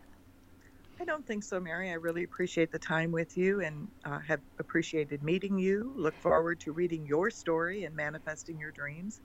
I 0.99 1.05
don't 1.05 1.25
think 1.25 1.45
so, 1.45 1.61
Mary. 1.61 1.89
I 1.89 1.93
really 1.93 2.25
appreciate 2.25 2.73
the 2.73 2.77
time 2.77 3.09
with 3.09 3.37
you 3.37 3.61
and 3.61 3.87
uh, 4.03 4.19
have 4.19 4.41
appreciated 4.59 5.23
meeting 5.23 5.57
you. 5.57 5.93
Look 5.95 6.13
forward 6.15 6.59
to 6.59 6.73
reading 6.73 7.05
your 7.05 7.31
story 7.31 7.85
and 7.85 7.95
manifesting 7.95 8.59
your 8.59 8.71
dreams, 8.71 9.21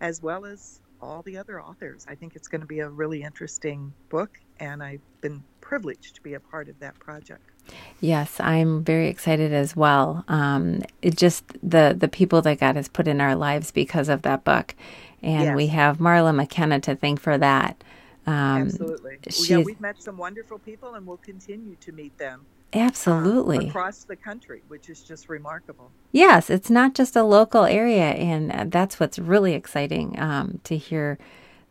as 0.00 0.20
well 0.20 0.44
as 0.44 0.80
all 1.00 1.22
the 1.22 1.36
other 1.38 1.62
authors. 1.62 2.04
I 2.08 2.16
think 2.16 2.34
it's 2.34 2.48
going 2.48 2.62
to 2.62 2.66
be 2.66 2.80
a 2.80 2.88
really 2.88 3.22
interesting 3.22 3.92
book, 4.08 4.40
and 4.58 4.82
I've 4.82 5.00
been 5.20 5.44
privileged 5.60 6.16
to 6.16 6.22
be 6.22 6.34
a 6.34 6.40
part 6.40 6.68
of 6.68 6.76
that 6.80 6.98
project. 6.98 7.53
Yes, 8.00 8.38
I'm 8.40 8.84
very 8.84 9.08
excited 9.08 9.52
as 9.52 9.74
well. 9.74 10.24
Um, 10.28 10.82
it 11.02 11.16
just 11.16 11.44
the 11.62 11.94
the 11.98 12.08
people 12.08 12.42
that 12.42 12.60
God 12.60 12.76
has 12.76 12.88
put 12.88 13.08
in 13.08 13.20
our 13.20 13.34
lives 13.34 13.70
because 13.70 14.08
of 14.08 14.22
that 14.22 14.44
book, 14.44 14.74
and 15.22 15.44
yes. 15.44 15.56
we 15.56 15.68
have 15.68 15.98
Marla 15.98 16.34
McKenna 16.34 16.80
to 16.80 16.96
thank 16.96 17.20
for 17.20 17.38
that. 17.38 17.82
Um, 18.26 18.62
Absolutely. 18.62 19.18
Yeah, 19.46 19.58
we've 19.58 19.80
met 19.80 20.02
some 20.02 20.16
wonderful 20.16 20.58
people, 20.58 20.94
and 20.94 21.06
we'll 21.06 21.18
continue 21.18 21.76
to 21.76 21.92
meet 21.92 22.16
them. 22.18 22.46
Absolutely. 22.74 23.58
Um, 23.58 23.66
across 23.66 24.04
the 24.04 24.16
country, 24.16 24.62
which 24.68 24.88
is 24.88 25.02
just 25.02 25.28
remarkable. 25.28 25.90
Yes, 26.10 26.50
it's 26.50 26.70
not 26.70 26.94
just 26.94 27.14
a 27.16 27.22
local 27.22 27.64
area, 27.64 28.10
and 28.10 28.70
that's 28.72 28.98
what's 28.98 29.18
really 29.18 29.54
exciting 29.54 30.18
um, 30.18 30.60
to 30.64 30.76
hear 30.76 31.18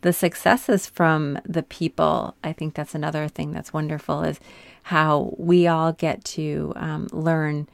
the 0.02 0.14
successes 0.14 0.88
from 0.88 1.40
the 1.46 1.64
people. 1.64 2.36
I 2.44 2.54
think 2.54 2.74
that's 2.74 2.96
another 2.96 3.28
thing 3.28 3.52
that's 3.52 3.74
wonderful 3.74 4.24
is 4.24 4.40
how 4.84 5.34
we 5.38 5.68
all 5.68 5.94
get 5.94 6.24
to 6.24 6.74
um, 6.76 7.08
learn 7.12 7.68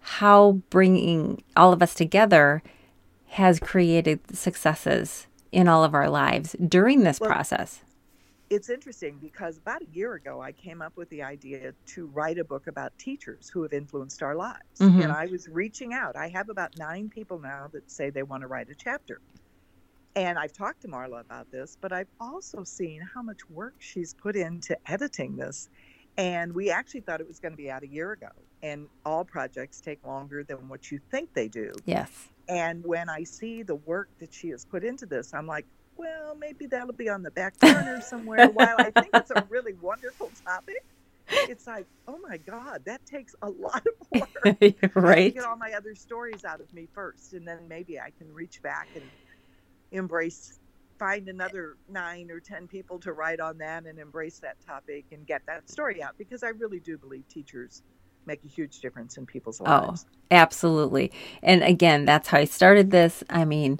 how 0.00 0.52
bringing 0.70 1.42
all 1.56 1.72
of 1.72 1.82
us 1.82 1.94
together 1.94 2.62
has 3.28 3.58
created 3.58 4.20
successes 4.36 5.26
in 5.50 5.68
all 5.68 5.82
of 5.82 5.94
our 5.94 6.08
lives 6.08 6.54
during 6.68 7.02
this 7.02 7.18
well, 7.18 7.30
process 7.30 7.82
it's 8.50 8.70
interesting 8.70 9.18
because 9.20 9.58
about 9.58 9.82
a 9.82 9.86
year 9.92 10.14
ago 10.14 10.40
I 10.40 10.52
came 10.52 10.80
up 10.80 10.96
with 10.96 11.08
the 11.10 11.22
idea 11.22 11.72
to 11.86 12.06
write 12.06 12.38
a 12.38 12.44
book 12.44 12.66
about 12.66 12.96
teachers 12.98 13.48
who 13.48 13.62
have 13.62 13.72
influenced 13.72 14.22
our 14.22 14.34
lives. 14.34 14.78
Mm-hmm. 14.78 15.02
And 15.02 15.12
I 15.12 15.26
was 15.26 15.48
reaching 15.48 15.92
out. 15.92 16.16
I 16.16 16.28
have 16.28 16.48
about 16.48 16.78
nine 16.78 17.08
people 17.08 17.38
now 17.38 17.68
that 17.72 17.90
say 17.90 18.10
they 18.10 18.22
want 18.22 18.42
to 18.42 18.46
write 18.46 18.70
a 18.70 18.74
chapter. 18.74 19.20
And 20.16 20.38
I've 20.38 20.54
talked 20.54 20.80
to 20.80 20.88
Marla 20.88 21.20
about 21.20 21.50
this, 21.52 21.76
but 21.78 21.92
I've 21.92 22.08
also 22.18 22.64
seen 22.64 23.02
how 23.02 23.20
much 23.20 23.48
work 23.50 23.74
she's 23.78 24.14
put 24.14 24.34
into 24.34 24.76
editing 24.90 25.36
this. 25.36 25.68
And 26.16 26.54
we 26.54 26.70
actually 26.70 27.00
thought 27.00 27.20
it 27.20 27.28
was 27.28 27.38
going 27.38 27.52
to 27.52 27.56
be 27.56 27.70
out 27.70 27.82
a 27.82 27.86
year 27.86 28.12
ago. 28.12 28.30
And 28.62 28.88
all 29.04 29.26
projects 29.26 29.82
take 29.82 30.04
longer 30.06 30.42
than 30.42 30.68
what 30.68 30.90
you 30.90 30.98
think 31.10 31.34
they 31.34 31.48
do. 31.48 31.70
Yes. 31.84 32.10
And 32.48 32.82
when 32.82 33.10
I 33.10 33.24
see 33.24 33.62
the 33.62 33.74
work 33.74 34.08
that 34.18 34.32
she 34.32 34.48
has 34.48 34.64
put 34.64 34.82
into 34.82 35.04
this, 35.04 35.34
I'm 35.34 35.46
like, 35.46 35.66
well, 35.98 36.34
maybe 36.34 36.66
that'll 36.66 36.94
be 36.94 37.10
on 37.10 37.22
the 37.22 37.30
back 37.30 37.58
burner 37.58 38.00
somewhere. 38.06 38.48
While 38.48 38.76
I 38.78 38.90
think 38.90 39.10
it's 39.12 39.30
a 39.30 39.46
really 39.50 39.74
wonderful 39.74 40.30
topic, 40.46 40.82
it's 41.28 41.66
like, 41.66 41.86
oh 42.08 42.18
my 42.26 42.38
God, 42.38 42.82
that 42.86 43.04
takes 43.04 43.34
a 43.42 43.50
lot 43.50 43.84
of 43.86 44.20
work. 44.20 44.94
right. 44.94 45.34
get 45.34 45.44
all 45.44 45.56
my 45.56 45.72
other 45.72 45.94
stories 45.94 46.44
out 46.44 46.60
of 46.60 46.72
me 46.72 46.88
first, 46.94 47.34
and 47.34 47.46
then 47.46 47.68
maybe 47.68 48.00
I 48.00 48.10
can 48.18 48.32
reach 48.32 48.62
back 48.62 48.88
and 48.94 49.04
embrace, 49.96 50.58
find 50.98 51.28
another 51.28 51.76
nine 51.88 52.30
or 52.30 52.40
10 52.40 52.68
people 52.68 52.98
to 53.00 53.12
write 53.12 53.40
on 53.40 53.58
that 53.58 53.84
and 53.84 53.98
embrace 53.98 54.38
that 54.38 54.56
topic 54.64 55.04
and 55.12 55.26
get 55.26 55.42
that 55.46 55.68
story 55.68 56.02
out 56.02 56.16
because 56.18 56.42
I 56.42 56.48
really 56.48 56.80
do 56.80 56.96
believe 56.96 57.26
teachers 57.28 57.82
make 58.26 58.44
a 58.44 58.48
huge 58.48 58.80
difference 58.80 59.16
in 59.16 59.26
people's 59.26 59.60
oh, 59.60 59.64
lives. 59.64 60.06
Oh, 60.08 60.16
absolutely. 60.30 61.12
And 61.42 61.62
again, 61.62 62.04
that's 62.04 62.28
how 62.28 62.38
I 62.38 62.44
started 62.44 62.90
this. 62.90 63.22
I 63.30 63.44
mean, 63.44 63.78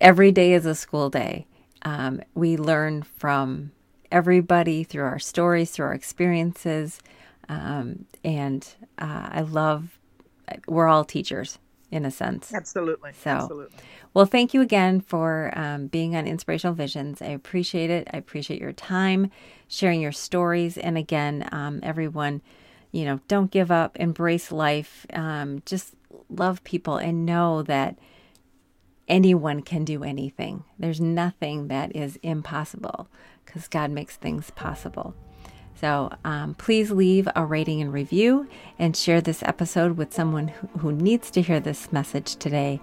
every 0.00 0.32
day 0.32 0.52
is 0.52 0.66
a 0.66 0.74
school 0.74 1.10
day. 1.10 1.46
Um, 1.82 2.20
we 2.34 2.56
learn 2.56 3.02
from 3.02 3.72
everybody 4.10 4.84
through 4.84 5.04
our 5.04 5.18
stories, 5.18 5.70
through 5.70 5.86
our 5.86 5.94
experiences. 5.94 7.00
Um, 7.48 8.06
and 8.24 8.66
uh, 8.98 9.28
I 9.30 9.40
love, 9.42 9.98
we're 10.66 10.88
all 10.88 11.04
teachers 11.04 11.58
in 11.94 12.04
a 12.04 12.10
sense. 12.10 12.52
Absolutely. 12.52 13.12
So, 13.12 13.30
Absolutely. 13.30 13.78
well, 14.12 14.26
thank 14.26 14.52
you 14.52 14.60
again 14.60 15.00
for 15.00 15.52
um, 15.56 15.86
being 15.86 16.16
on 16.16 16.26
Inspirational 16.26 16.74
Visions. 16.74 17.22
I 17.22 17.26
appreciate 17.26 17.88
it. 17.88 18.08
I 18.12 18.16
appreciate 18.16 18.60
your 18.60 18.72
time, 18.72 19.30
sharing 19.68 20.00
your 20.00 20.12
stories. 20.12 20.76
And 20.76 20.98
again, 20.98 21.48
um, 21.52 21.80
everyone, 21.82 22.42
you 22.90 23.04
know, 23.04 23.20
don't 23.28 23.50
give 23.50 23.70
up, 23.70 23.96
embrace 23.96 24.50
life, 24.50 25.06
um, 25.12 25.62
just 25.64 25.94
love 26.28 26.64
people 26.64 26.96
and 26.96 27.24
know 27.24 27.62
that 27.62 27.96
anyone 29.06 29.62
can 29.62 29.84
do 29.84 30.02
anything. 30.02 30.64
There's 30.78 31.00
nothing 31.00 31.68
that 31.68 31.94
is 31.94 32.18
impossible 32.22 33.08
because 33.44 33.68
God 33.68 33.90
makes 33.90 34.16
things 34.16 34.50
possible. 34.50 35.14
So 35.84 36.10
um, 36.24 36.54
please 36.54 36.90
leave 36.90 37.28
a 37.36 37.44
rating 37.44 37.82
and 37.82 37.92
review 37.92 38.48
and 38.78 38.96
share 38.96 39.20
this 39.20 39.42
episode 39.42 39.98
with 39.98 40.14
someone 40.14 40.48
who, 40.48 40.66
who 40.78 40.92
needs 40.92 41.30
to 41.32 41.42
hear 41.42 41.60
this 41.60 41.92
message 41.92 42.36
today. 42.36 42.80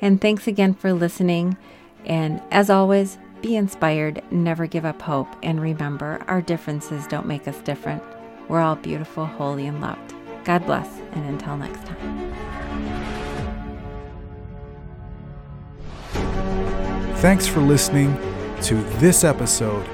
And 0.00 0.20
thanks 0.20 0.46
again 0.46 0.72
for 0.72 0.92
listening. 0.92 1.56
And 2.04 2.40
as 2.52 2.70
always, 2.70 3.18
be 3.42 3.56
inspired, 3.56 4.22
never 4.30 4.68
give 4.68 4.84
up 4.84 5.02
hope, 5.02 5.26
and 5.42 5.60
remember 5.60 6.22
our 6.28 6.40
differences 6.40 7.08
don't 7.08 7.26
make 7.26 7.48
us 7.48 7.60
different. 7.62 8.00
We're 8.46 8.60
all 8.60 8.76
beautiful, 8.76 9.26
holy, 9.26 9.66
and 9.66 9.80
loved. 9.80 10.14
God 10.44 10.64
bless, 10.66 11.00
and 11.14 11.26
until 11.26 11.56
next 11.56 11.84
time. 11.84 12.32
Thanks 17.16 17.48
for 17.48 17.58
listening 17.58 18.14
to 18.62 18.76
this 19.00 19.24
episode 19.24 19.84